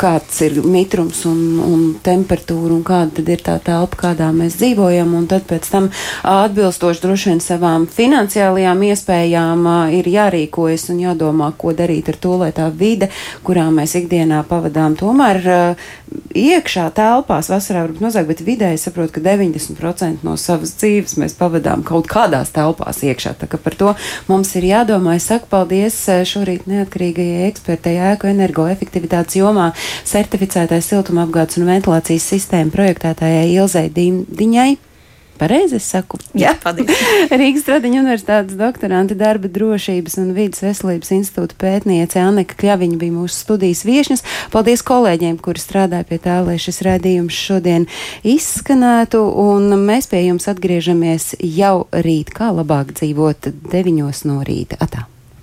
kāds 0.00 0.40
ir 0.46 0.58
mitrums 0.64 1.24
un, 1.28 1.40
un 1.62 1.84
temperatūra, 2.04 2.72
un 2.74 2.84
kāda 2.86 3.18
tad 3.18 3.32
ir 3.34 3.44
tā 3.44 3.58
telpa, 3.64 4.00
kādā 4.06 4.30
mēs 4.36 4.56
dzīvojam, 4.60 5.14
un 5.18 5.28
tad 5.30 5.46
pēc 5.50 5.68
tam 5.72 5.90
atbilstoši 6.32 7.04
droši 7.04 7.30
vien 7.30 7.42
savām 7.44 7.86
finansiālajām 7.90 8.84
iespējām 8.88 9.68
ir 9.98 10.08
jārīkojas 10.12 10.88
un 10.94 11.04
jādomā, 11.04 11.52
ko 11.58 11.76
darīt 11.76 12.10
ar 12.12 12.20
to, 12.22 12.36
lai 12.42 12.52
tā 12.56 12.70
vide, 12.72 13.10
kurā 13.46 13.68
mēs 13.74 13.96
ikdienā 14.00 14.42
pavadām, 14.48 14.96
tomēr 15.00 15.76
iekšā 16.36 16.88
telpās 16.96 17.50
vasarā 17.52 17.84
varbūt 17.86 18.02
mazāk, 18.04 18.28
bet 18.30 18.42
vidēji 18.44 18.80
saprotu, 18.80 19.16
ka 19.16 19.24
90% 19.24 20.26
no 20.26 20.36
savas 20.40 20.74
dzīves 20.80 21.18
mēs 21.20 21.36
pavadām 21.38 21.84
kaut 21.86 22.08
kādās 22.10 22.52
telpās 22.54 23.01
iekšā. 23.06 23.34
Tā 23.40 23.48
kā 23.50 23.60
par 23.62 23.76
to 23.78 23.94
mums 24.28 24.52
ir 24.58 24.68
jādomā. 24.68 25.16
Es 25.18 25.28
saku 25.30 25.50
paldies 25.52 25.96
eh, 26.12 26.22
šorīt 26.28 26.68
neatkarīgajai 26.70 27.48
ekspertei 27.48 27.98
ēku 28.12 28.30
energoefektivitātes 28.32 29.40
jomā 29.40 29.72
certificētai 30.08 30.82
siltumapgādes 30.84 31.60
un 31.60 31.68
ventilācijas 31.72 32.30
sistēmu 32.34 32.74
projektētājai 32.74 33.52
Ilzai 33.56 33.88
Diņai. 33.92 34.91
Pareizi 35.40 35.78
es 35.78 35.86
saku. 35.90 36.18
Jā, 36.38 36.52
paldies. 36.62 36.90
Rīgas 37.40 37.64
Tradiņu 37.66 38.02
universitātes 38.02 38.58
doktoranti 38.58 39.16
darba 39.18 39.50
drošības 39.52 40.18
un 40.22 40.32
vidas 40.36 40.62
veselības 40.64 41.12
institūta 41.16 41.58
pētniece 41.60 42.20
Annika 42.22 42.58
Kļaviņa 42.60 42.98
bija 43.00 43.16
mūsu 43.16 43.40
studijas 43.44 43.84
viešņas. 43.88 44.24
Paldies 44.54 44.84
kolēģiem, 44.86 45.38
kuri 45.42 45.62
strādāja 45.62 46.08
pie 46.08 46.20
tā, 46.22 46.40
lai 46.46 46.58
šis 46.62 46.82
redzījums 46.86 47.38
šodien 47.48 47.88
izskanētu, 48.22 49.22
un 49.46 49.72
mēs 49.86 50.10
pie 50.12 50.26
jums 50.26 50.50
atgriežamies 50.52 51.32
jau 51.40 51.88
rīt, 51.92 52.34
kā 52.36 52.52
labāk 52.54 52.94
dzīvot 52.98 53.50
deviņos 53.72 54.26
no 54.28 54.42
rīta. 54.46 54.78
Atā! 54.82 55.08